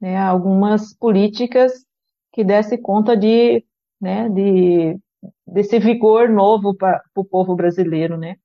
né, 0.00 0.16
algumas 0.16 0.94
políticas 0.94 1.84
que 2.32 2.44
desse 2.44 2.78
conta 2.78 3.16
de, 3.16 3.64
né, 4.00 4.28
de 4.28 4.98
desse 5.46 5.78
vigor 5.78 6.28
novo 6.28 6.74
para 6.74 7.02
o 7.14 7.24
povo 7.24 7.56
brasileiro, 7.56 8.16
né? 8.16 8.36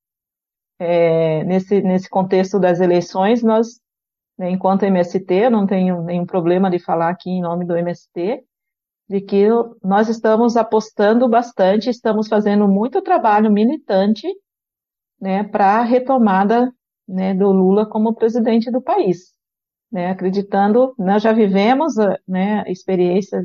É, 0.79 1.43
nesse, 1.43 1.81
nesse 1.81 2.09
contexto 2.09 2.59
das 2.59 2.79
eleições, 2.79 3.43
nós, 3.43 3.79
né, 4.37 4.49
enquanto 4.49 4.83
MST, 4.83 5.49
não 5.49 5.67
tenho 5.67 6.01
nenhum 6.01 6.25
problema 6.25 6.69
de 6.69 6.79
falar 6.79 7.09
aqui 7.09 7.29
em 7.29 7.41
nome 7.41 7.65
do 7.65 7.75
MST, 7.75 8.43
de 9.09 9.21
que 9.21 9.47
nós 9.83 10.07
estamos 10.07 10.55
apostando 10.55 11.27
bastante, 11.27 11.89
estamos 11.89 12.27
fazendo 12.27 12.67
muito 12.67 13.01
trabalho 13.01 13.51
militante, 13.51 14.27
né, 15.19 15.43
para 15.43 15.81
retomada 15.83 16.73
né, 17.09 17.33
do 17.33 17.51
Lula 17.51 17.89
como 17.89 18.13
presidente 18.13 18.69
do 18.69 18.81
país, 18.81 19.33
né, 19.91 20.11
acreditando, 20.11 20.93
nós 20.97 21.23
já 21.23 21.33
vivemos 21.33 21.95
né, 22.27 22.63
a 22.65 22.71
experiência 22.71 23.41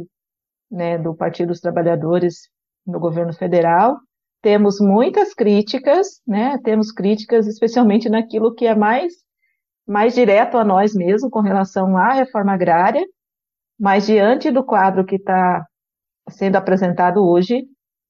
né, 0.70 0.98
do 0.98 1.14
Partido 1.14 1.48
dos 1.48 1.60
Trabalhadores 1.60 2.50
no 2.86 3.00
governo 3.00 3.32
federal, 3.32 3.96
temos 4.42 4.78
muitas 4.78 5.32
críticas, 5.32 6.20
né, 6.26 6.58
temos 6.62 6.92
críticas 6.92 7.46
especialmente 7.46 8.10
naquilo 8.10 8.54
que 8.54 8.66
é 8.66 8.74
mais, 8.74 9.14
mais 9.86 10.14
direto 10.14 10.58
a 10.58 10.64
nós 10.64 10.94
mesmos 10.94 11.30
com 11.30 11.40
relação 11.40 11.96
à 11.96 12.12
reforma 12.12 12.52
agrária, 12.52 13.02
mas 13.80 14.06
diante 14.06 14.50
do 14.50 14.62
quadro 14.62 15.06
que 15.06 15.16
está 15.16 15.66
sendo 16.28 16.56
apresentado 16.56 17.26
hoje, 17.26 17.64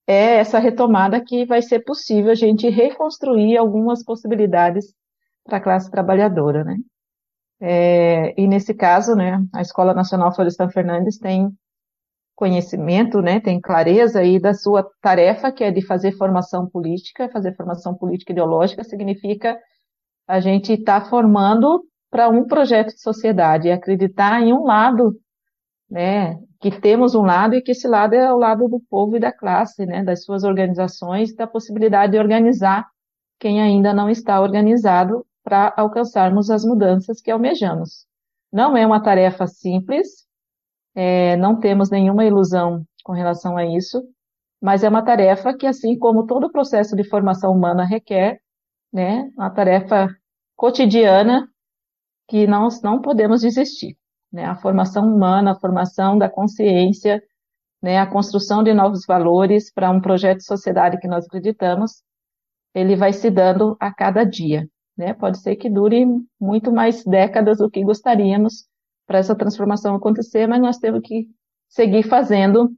é 0.07 0.36
essa 0.36 0.59
retomada 0.59 1.22
que 1.24 1.46
vai 1.46 1.62
ser 1.62 1.80
possível 1.84 2.32
a 2.32 2.34
gente 2.34 2.68
reconstruir 2.68 3.57
algumas 3.57 4.05
possibilidades 4.05 4.92
para 5.45 5.59
a 5.59 5.61
classe 5.61 5.90
trabalhadora, 5.90 6.64
né? 6.64 6.76
É, 7.61 8.38
e 8.40 8.47
nesse 8.49 8.74
caso, 8.74 9.14
né, 9.14 9.42
a 9.53 9.62
Escola 9.62 9.95
Nacional 9.95 10.34
Florestan 10.34 10.68
Fernandes 10.70 11.18
tem 11.18 11.51
conhecimento, 12.34 13.22
né, 13.22 13.38
tem 13.40 13.61
clareza 13.61 14.20
aí 14.20 14.40
da 14.40 14.53
sua 14.53 14.84
tarefa, 15.01 15.53
que 15.53 15.62
é 15.62 15.70
de 15.70 15.80
fazer 15.86 16.12
formação 16.12 16.68
política. 16.68 17.28
Fazer 17.30 17.55
formação 17.55 17.95
política 17.95 18.32
ideológica 18.32 18.82
significa 18.82 19.57
a 20.26 20.40
gente 20.40 20.72
estar 20.72 21.03
tá 21.03 21.09
formando 21.09 21.84
para 22.11 22.28
um 22.28 22.47
projeto 22.47 22.88
de 22.88 23.01
sociedade, 23.01 23.70
acreditar 23.70 24.40
em 24.42 24.53
um 24.53 24.64
lado, 24.64 25.16
né, 25.88 26.38
que 26.61 26.70
temos 26.70 27.14
um 27.14 27.22
lado 27.22 27.55
e 27.55 27.62
que 27.62 27.72
esse 27.72 27.86
lado 27.86 28.14
é 28.14 28.32
o 28.32 28.38
lado 28.38 28.68
do 28.68 28.80
povo 28.90 29.16
e 29.16 29.20
da 29.20 29.32
classe, 29.32 29.86
né, 29.86 30.03
das 30.03 30.24
suas 30.24 30.45
organizações, 30.45 31.34
da 31.34 31.47
possibilidade 31.47 32.12
de 32.12 32.18
organizar 32.18 32.86
quem 33.38 33.61
ainda 33.61 33.92
não 33.92 34.09
está 34.09 34.40
organizado 34.40 35.24
para 35.45 35.72
alcançarmos 35.76 36.51
as 36.51 36.64
mudanças 36.64 37.20
que 37.20 37.30
almejamos. 37.30 38.07
Não 38.53 38.76
é 38.76 38.86
uma 38.86 39.03
tarefa 39.03 39.47
simples, 39.47 40.09
é, 40.95 41.36
não 41.36 41.61
temos 41.61 41.90
nenhuma 41.90 42.24
ilusão 42.24 42.84
com 43.05 43.12
relação 43.12 43.57
a 43.57 43.66
isso, 43.66 44.03
mas 44.61 44.82
é 44.82 44.88
uma 44.88 45.05
tarefa 45.05 45.55
que, 45.55 45.66
assim 45.66 45.99
como 45.99 46.26
todo 46.26 46.47
o 46.47 46.53
processo 46.53 46.97
de 46.97 47.05
formação 47.05 47.53
humana 47.53 47.84
requer, 47.84 48.40
né, 48.92 49.30
uma 49.36 49.51
tarefa 49.51 50.09
cotidiana 50.57 51.47
que 52.28 52.47
nós 52.47 52.80
não 52.80 53.03
podemos 53.03 53.42
desistir. 53.42 53.97
Né, 54.32 54.45
a 54.47 54.57
formação 54.57 55.07
humana, 55.07 55.53
a 55.53 55.61
formação 55.61 56.16
da 56.16 56.28
consciência, 56.28 57.22
né, 57.82 57.99
a 57.99 58.07
construção 58.07 58.62
de 58.62 58.72
novos 58.72 59.05
valores 59.07 59.70
para 59.72 59.90
um 59.90 60.01
projeto 60.01 60.38
de 60.38 60.47
sociedade 60.47 60.99
que 60.99 61.07
nós 61.07 61.26
acreditamos, 61.26 62.03
ele 62.74 62.97
vai 62.97 63.12
se 63.12 63.30
dando 63.30 63.76
a 63.78 63.92
cada 63.92 64.24
dia. 64.24 64.66
Né? 64.97 65.12
Pode 65.14 65.38
ser 65.40 65.57
que 65.57 65.68
dure 65.68 66.07
muito 66.40 66.72
mais 66.72 67.05
décadas 67.05 67.59
do 67.59 67.70
que 67.70 67.82
gostaríamos 67.82 68.66
para 69.07 69.18
essa 69.18 69.34
transformação 69.34 69.95
acontecer, 69.95 70.47
mas 70.47 70.61
nós 70.61 70.78
temos 70.78 71.01
que 71.03 71.28
seguir 71.68 72.05
fazendo, 72.05 72.72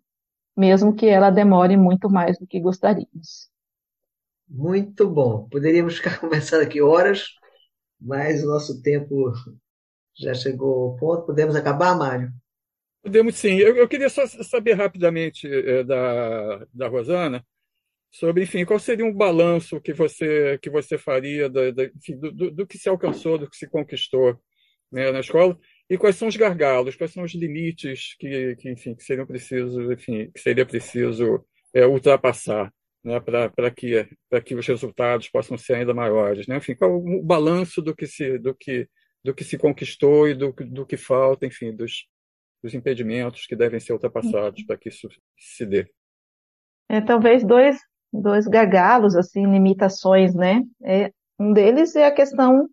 mesmo 0.56 0.94
que 0.94 1.06
ela 1.06 1.30
demore 1.30 1.76
muito 1.76 2.08
mais 2.08 2.38
do 2.38 2.46
que 2.46 2.60
gostaríamos. 2.60 3.50
Muito 4.48 5.08
bom. 5.08 5.48
Poderíamos 5.48 5.96
ficar 5.96 6.18
conversando 6.20 6.62
aqui 6.62 6.80
horas, 6.80 7.26
mas 8.00 8.42
o 8.42 8.46
nosso 8.46 8.80
tempo 8.82 9.32
já 10.16 10.34
chegou 10.34 10.90
ao 10.90 10.96
ponto. 10.96 11.26
Podemos 11.26 11.54
acabar, 11.54 11.96
Mário? 11.96 12.32
Podemos 13.02 13.36
sim. 13.36 13.56
Eu, 13.56 13.76
eu 13.76 13.88
queria 13.88 14.08
só 14.08 14.26
saber 14.26 14.74
rapidamente 14.74 15.46
é, 15.46 15.84
da, 15.84 16.66
da 16.72 16.88
Rosana 16.88 17.44
sobre, 18.10 18.44
enfim, 18.44 18.64
qual 18.64 18.78
seria 18.78 19.04
um 19.04 19.12
balanço 19.12 19.80
que 19.80 19.92
você 19.92 20.58
que 20.62 20.70
você 20.70 20.96
faria 20.96 21.48
do, 21.48 21.72
do, 21.72 22.50
do, 22.50 22.66
que 22.66 22.78
se 22.78 22.88
alcançou, 22.88 23.38
do 23.38 23.48
que 23.48 23.56
se 23.56 23.68
conquistou 23.68 24.40
né, 24.90 25.10
na 25.10 25.20
escola 25.20 25.58
e 25.88 25.98
quais 25.98 26.16
são 26.16 26.28
os 26.28 26.36
gargalos, 26.36 26.96
quais 26.96 27.12
são 27.12 27.22
os 27.22 27.34
limites 27.34 28.16
que, 28.18 28.56
que 28.56 28.70
enfim, 28.70 28.94
que 28.94 29.02
seriam 29.02 29.26
preciso, 29.26 29.92
enfim, 29.92 30.30
que 30.32 30.40
seria 30.40 30.64
preciso 30.64 31.44
é, 31.74 31.86
ultrapassar, 31.86 32.72
né, 33.04 33.20
para 33.20 33.70
que 33.70 34.08
para 34.28 34.40
que 34.40 34.54
os 34.54 34.66
resultados 34.66 35.28
possam 35.28 35.58
ser 35.58 35.74
ainda 35.74 35.94
maiores, 35.94 36.46
né? 36.46 36.56
Enfim, 36.56 36.74
qual 36.74 36.96
o 36.96 37.22
balanço 37.22 37.82
do 37.82 37.94
que 37.94 38.06
se 38.06 38.38
do 38.38 38.54
que 38.54 38.88
do 39.22 39.34
que 39.34 39.42
se 39.42 39.58
conquistou 39.58 40.28
e 40.28 40.34
do, 40.34 40.52
do 40.52 40.86
que 40.86 40.96
falta, 40.96 41.44
enfim, 41.44 41.74
dos, 41.74 42.06
dos 42.62 42.74
impedimentos 42.74 43.44
que 43.44 43.56
devem 43.56 43.80
ser 43.80 43.92
ultrapassados 43.92 44.62
para 44.64 44.76
que 44.76 44.88
isso 44.88 45.08
se 45.36 45.66
dê. 45.66 45.90
É, 46.88 47.00
talvez 47.00 47.44
dois 47.44 47.76
dois 48.20 48.46
gargalos, 48.46 49.16
assim, 49.16 49.46
limitações, 49.46 50.34
né? 50.34 50.62
É, 50.82 51.12
um 51.38 51.52
deles 51.52 51.94
é 51.96 52.06
a 52.06 52.14
questão 52.14 52.68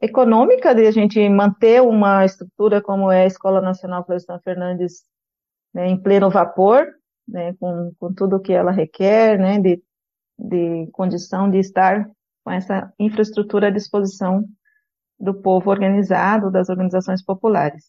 econômica 0.00 0.74
de 0.74 0.86
a 0.86 0.90
gente 0.90 1.28
manter 1.28 1.82
uma 1.82 2.24
estrutura 2.24 2.80
como 2.80 3.10
é 3.10 3.22
a 3.22 3.26
Escola 3.26 3.60
Nacional 3.60 4.04
Florestan 4.04 4.38
Fernandes 4.40 5.04
né, 5.74 5.88
em 5.88 6.00
pleno 6.00 6.30
vapor, 6.30 6.86
né, 7.26 7.52
com, 7.54 7.92
com 7.98 8.14
tudo 8.14 8.40
que 8.40 8.52
ela 8.52 8.70
requer, 8.70 9.38
né, 9.38 9.58
de, 9.58 9.82
de 10.38 10.88
condição 10.92 11.50
de 11.50 11.58
estar 11.58 12.08
com 12.44 12.50
essa 12.50 12.92
infraestrutura 12.98 13.68
à 13.68 13.70
disposição 13.70 14.44
do 15.18 15.34
povo 15.34 15.70
organizado, 15.70 16.50
das 16.50 16.68
organizações 16.68 17.22
populares. 17.22 17.84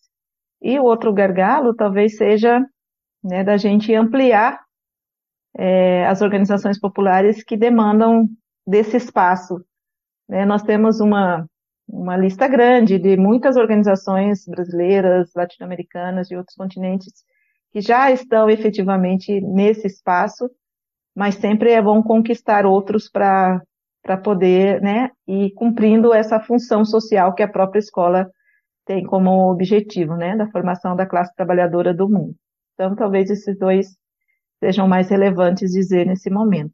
E 0.62 0.80
o 0.80 0.84
outro 0.84 1.14
gargalo 1.14 1.76
talvez 1.76 2.18
seja 2.18 2.66
né, 3.24 3.44
da 3.44 3.56
gente 3.56 3.94
ampliar 3.94 4.60
é, 5.58 6.06
as 6.06 6.22
organizações 6.22 6.80
populares 6.80 7.44
que 7.44 7.58
demandam 7.58 8.28
desse 8.66 8.98
espaço. 8.98 9.64
Né, 10.28 10.46
nós 10.46 10.62
temos 10.62 11.00
uma, 11.00 11.46
uma 11.88 12.16
lista 12.16 12.48
grande 12.48 13.00
de 13.00 13.18
muitas 13.18 13.58
organizações 13.58 14.46
brasileiras, 14.46 15.32
latino-americanas, 15.36 16.28
de 16.28 16.36
outros 16.36 16.56
continentes, 16.56 17.12
que 17.72 17.82
já 17.82 18.12
estão 18.12 18.50
efetivamente 18.50 19.42
nesse 19.42 19.88
espaço, 19.88 20.50
mas 21.16 21.36
sempre 21.36 21.72
é 21.72 21.82
bom 21.82 22.02
conquistar 22.02 22.66
outros 22.66 23.10
para 23.10 23.62
poder 24.24 24.82
né, 24.82 25.10
ir 25.28 25.52
cumprindo 25.54 26.14
essa 26.14 26.40
função 26.40 26.86
social 26.86 27.34
que 27.34 27.44
a 27.44 27.48
própria 27.48 27.80
escola 27.80 28.30
tem 28.86 29.04
como 29.04 29.52
objetivo, 29.52 30.16
né, 30.16 30.36
da 30.36 30.50
formação 30.50 30.96
da 30.96 31.06
classe 31.06 31.34
trabalhadora 31.36 31.94
do 31.94 32.10
mundo. 32.10 32.36
Então, 32.74 32.96
talvez 32.96 33.30
esses 33.30 33.58
dois 33.58 33.99
sejam 34.60 34.88
mais 34.88 35.10
relevantes 35.10 35.72
dizer 35.72 36.06
nesse 36.06 36.30
momento. 36.30 36.74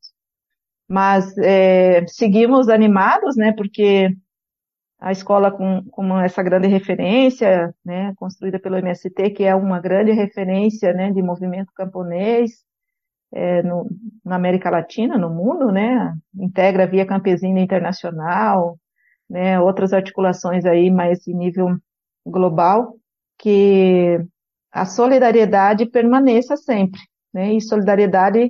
Mas 0.87 1.37
é, 1.37 2.05
seguimos 2.07 2.69
animados, 2.69 3.35
né, 3.35 3.53
porque 3.53 4.15
a 4.99 5.11
escola 5.11 5.51
com, 5.51 5.83
com 5.91 6.19
essa 6.19 6.41
grande 6.41 6.67
referência, 6.67 7.73
né, 7.83 8.13
construída 8.15 8.59
pelo 8.59 8.77
MST, 8.77 9.31
que 9.31 9.43
é 9.43 9.55
uma 9.55 9.79
grande 9.79 10.11
referência, 10.11 10.93
né, 10.93 11.11
de 11.11 11.21
movimento 11.21 11.71
camponês 11.75 12.63
é, 13.33 13.61
no, 13.63 13.87
na 14.23 14.35
América 14.35 14.69
Latina, 14.69 15.17
no 15.17 15.29
mundo, 15.29 15.71
né, 15.71 16.15
integra 16.33 16.87
Via 16.87 17.05
Campesina 17.05 17.59
Internacional, 17.59 18.79
né, 19.29 19.59
outras 19.59 19.93
articulações 19.93 20.65
aí 20.65 20.89
mais 20.89 21.27
em 21.27 21.35
nível 21.35 21.77
global, 22.25 22.95
que 23.37 24.19
a 24.71 24.85
solidariedade 24.85 25.85
permaneça 25.85 26.55
sempre, 26.57 26.99
né? 27.35 27.53
E 27.53 27.59
solidariedade 27.59 28.49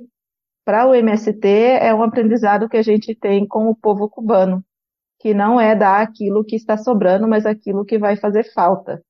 para 0.64 0.86
o 0.86 0.94
MST 0.94 1.44
é 1.44 1.92
um 1.92 2.04
aprendizado 2.04 2.68
que 2.68 2.76
a 2.76 2.82
gente 2.82 3.16
tem 3.16 3.44
com 3.44 3.68
o 3.68 3.74
povo 3.74 4.08
cubano, 4.08 4.64
que 5.18 5.34
não 5.34 5.60
é 5.60 5.74
dar 5.74 6.00
aquilo 6.00 6.44
que 6.44 6.54
está 6.54 6.76
sobrando, 6.76 7.26
mas 7.26 7.44
aquilo 7.44 7.84
que 7.84 7.98
vai 7.98 8.16
fazer 8.16 8.44
falta. 8.54 9.02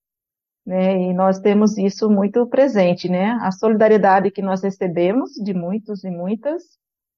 Né? 0.66 1.10
E 1.10 1.12
nós 1.12 1.38
temos 1.38 1.76
isso 1.76 2.08
muito 2.10 2.46
presente, 2.46 3.06
né? 3.08 3.38
A 3.42 3.52
solidariedade 3.52 4.30
que 4.30 4.40
nós 4.40 4.62
recebemos 4.62 5.32
de 5.32 5.52
muitos 5.52 6.02
e 6.04 6.10
muitas 6.10 6.62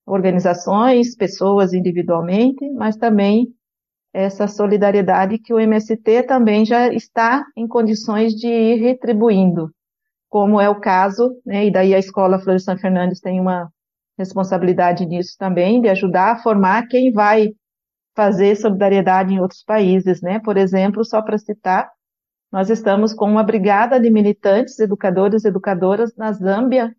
organizações, 0.04 1.14
pessoas 1.14 1.72
individualmente, 1.72 2.68
mas 2.70 2.96
também 2.96 3.54
essa 4.12 4.48
solidariedade 4.48 5.38
que 5.38 5.54
o 5.54 5.60
MST 5.60 6.24
também 6.24 6.64
já 6.64 6.92
está 6.92 7.46
em 7.56 7.68
condições 7.68 8.34
de 8.34 8.48
ir 8.48 8.80
retribuindo 8.80 9.70
como 10.28 10.60
é 10.60 10.68
o 10.68 10.80
caso, 10.80 11.34
né, 11.44 11.66
e 11.66 11.72
daí 11.72 11.94
a 11.94 11.98
escola 11.98 12.38
Florestan 12.38 12.76
Fernandes 12.76 13.20
tem 13.20 13.40
uma 13.40 13.70
responsabilidade 14.18 15.06
nisso 15.06 15.36
também, 15.38 15.80
de 15.80 15.88
ajudar 15.88 16.32
a 16.32 16.38
formar 16.38 16.86
quem 16.88 17.12
vai 17.12 17.54
fazer 18.16 18.56
solidariedade 18.56 19.32
em 19.32 19.40
outros 19.40 19.62
países, 19.62 20.20
né? 20.20 20.40
Por 20.40 20.56
exemplo, 20.56 21.04
só 21.04 21.22
para 21.22 21.38
citar, 21.38 21.88
nós 22.50 22.68
estamos 22.68 23.14
com 23.14 23.30
uma 23.30 23.44
brigada 23.44 24.00
de 24.00 24.10
militantes, 24.10 24.78
educadores 24.80 25.44
e 25.44 25.48
educadoras 25.48 26.16
na 26.16 26.32
Zâmbia, 26.32 26.92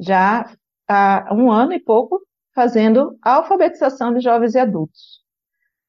já 0.00 0.50
há 0.88 1.32
um 1.32 1.52
ano 1.52 1.74
e 1.74 1.78
pouco, 1.78 2.20
fazendo 2.54 3.16
alfabetização 3.22 4.12
de 4.12 4.20
jovens 4.20 4.54
e 4.54 4.58
adultos. 4.58 5.20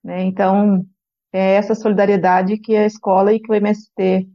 Né? 0.03 0.23
Então, 0.23 0.85
é 1.33 1.55
essa 1.55 1.73
solidariedade 1.73 2.59
que 2.59 2.75
a 2.75 2.85
escola 2.85 3.33
e 3.33 3.39
que 3.39 3.51
o 3.51 3.55
MST 3.55 4.27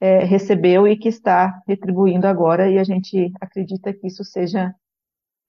é, 0.00 0.24
recebeu 0.24 0.86
e 0.86 0.96
que 0.96 1.08
está 1.08 1.62
retribuindo 1.66 2.26
agora, 2.26 2.70
e 2.70 2.78
a 2.78 2.84
gente 2.84 3.32
acredita 3.40 3.92
que 3.92 4.06
isso 4.06 4.24
seja 4.24 4.74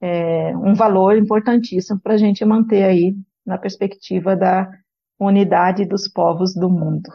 é, 0.01 0.55
um 0.57 0.73
valor 0.73 1.17
importantíssimo 1.17 1.99
para 1.99 2.13
a 2.13 2.17
gente 2.17 2.43
manter 2.45 2.83
aí 2.83 3.15
na 3.45 3.57
perspectiva 3.57 4.35
da 4.35 4.69
unidade 5.19 5.85
dos 5.85 6.07
povos 6.07 6.53
do 6.53 6.69
mundo. 6.69 7.09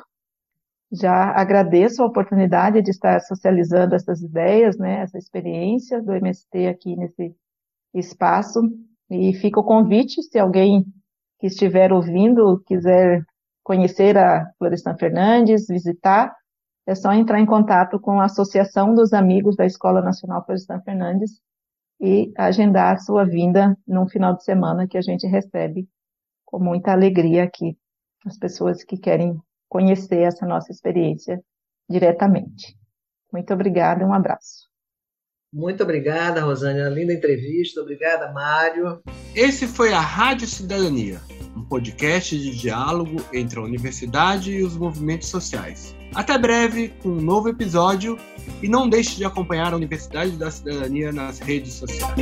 Já 0.91 1.31
agradeço 1.31 2.03
a 2.03 2.07
oportunidade 2.07 2.83
de 2.83 2.91
estar 2.91 3.21
socializando 3.21 3.95
essas 3.95 4.21
ideias, 4.21 4.77
né, 4.77 5.01
essa 5.01 5.17
experiência 5.17 6.03
do 6.03 6.13
MST 6.13 6.67
aqui 6.67 6.97
nesse 6.97 7.35
espaço, 7.95 8.61
e 9.11 9.33
fica 9.35 9.61
o 9.61 9.65
convite, 9.65 10.23
se 10.23 10.39
alguém 10.39 10.85
que 11.39 11.47
estiver 11.47 11.93
ouvindo 11.93 12.63
quiser 12.67 13.25
conhecer 13.63 14.19
a 14.19 14.47
Florestan 14.59 14.97
Fernandes, 14.97 15.67
visitar, 15.67 16.35
é 16.87 16.95
só 16.95 17.13
entrar 17.13 17.41
em 17.41 17.47
contato 17.47 18.01
com 18.01 18.21
a 18.21 18.25
Associação 18.25 18.95
dos 18.95 19.13
Amigos 19.13 19.57
da 19.57 19.65
Escola 19.65 20.03
Nacional 20.03 20.45
Florestan 20.45 20.81
Fernandes 20.81 21.41
e 22.01 22.33
agendar 22.37 22.95
a 22.95 22.99
sua 22.99 23.25
vinda 23.25 23.77
num 23.87 24.09
final 24.09 24.35
de 24.35 24.45
semana 24.45 24.89
que 24.89 24.99
a 24.99 25.03
gente 25.03 25.27
recebe 25.27 25.89
com 26.45 26.59
muita 26.59 26.93
alegria 26.93 27.45
aqui 27.45 27.77
as 28.27 28.37
pessoas 28.39 28.85
que 28.85 28.97
querem 28.97 29.37
conhecer 29.69 30.23
essa 30.23 30.47
nossa 30.47 30.71
experiência 30.71 31.43
diretamente. 31.89 32.77
Muito 33.33 33.53
obrigada 33.55 34.03
e 34.03 34.07
um 34.07 34.13
abraço. 34.13 34.71
Muito 35.53 35.83
obrigada, 35.83 36.41
Rosânia. 36.41 36.89
Linda 36.89 37.13
entrevista. 37.13 37.81
Obrigada, 37.81 38.33
Mário. 38.33 39.03
Esse 39.35 39.67
foi 39.67 39.93
a 39.93 40.01
Rádio 40.01 40.47
Cidadania, 40.47 41.21
um 41.57 41.65
podcast 41.65 42.39
de 42.39 42.57
diálogo 42.57 43.17
entre 43.33 43.59
a 43.59 43.63
universidade 43.63 44.53
e 44.53 44.63
os 44.63 44.77
movimentos 44.77 45.29
sociais. 45.29 45.95
Até 46.15 46.37
breve 46.37 46.93
com 47.03 47.09
um 47.09 47.21
novo 47.21 47.49
episódio 47.49 48.19
e 48.63 48.69
não 48.69 48.89
deixe 48.89 49.17
de 49.17 49.25
acompanhar 49.25 49.73
a 49.73 49.77
Universidade 49.77 50.33
da 50.33 50.51
Cidadania 50.51 51.13
nas 51.13 51.39
redes 51.39 51.73
sociais. 51.75 52.13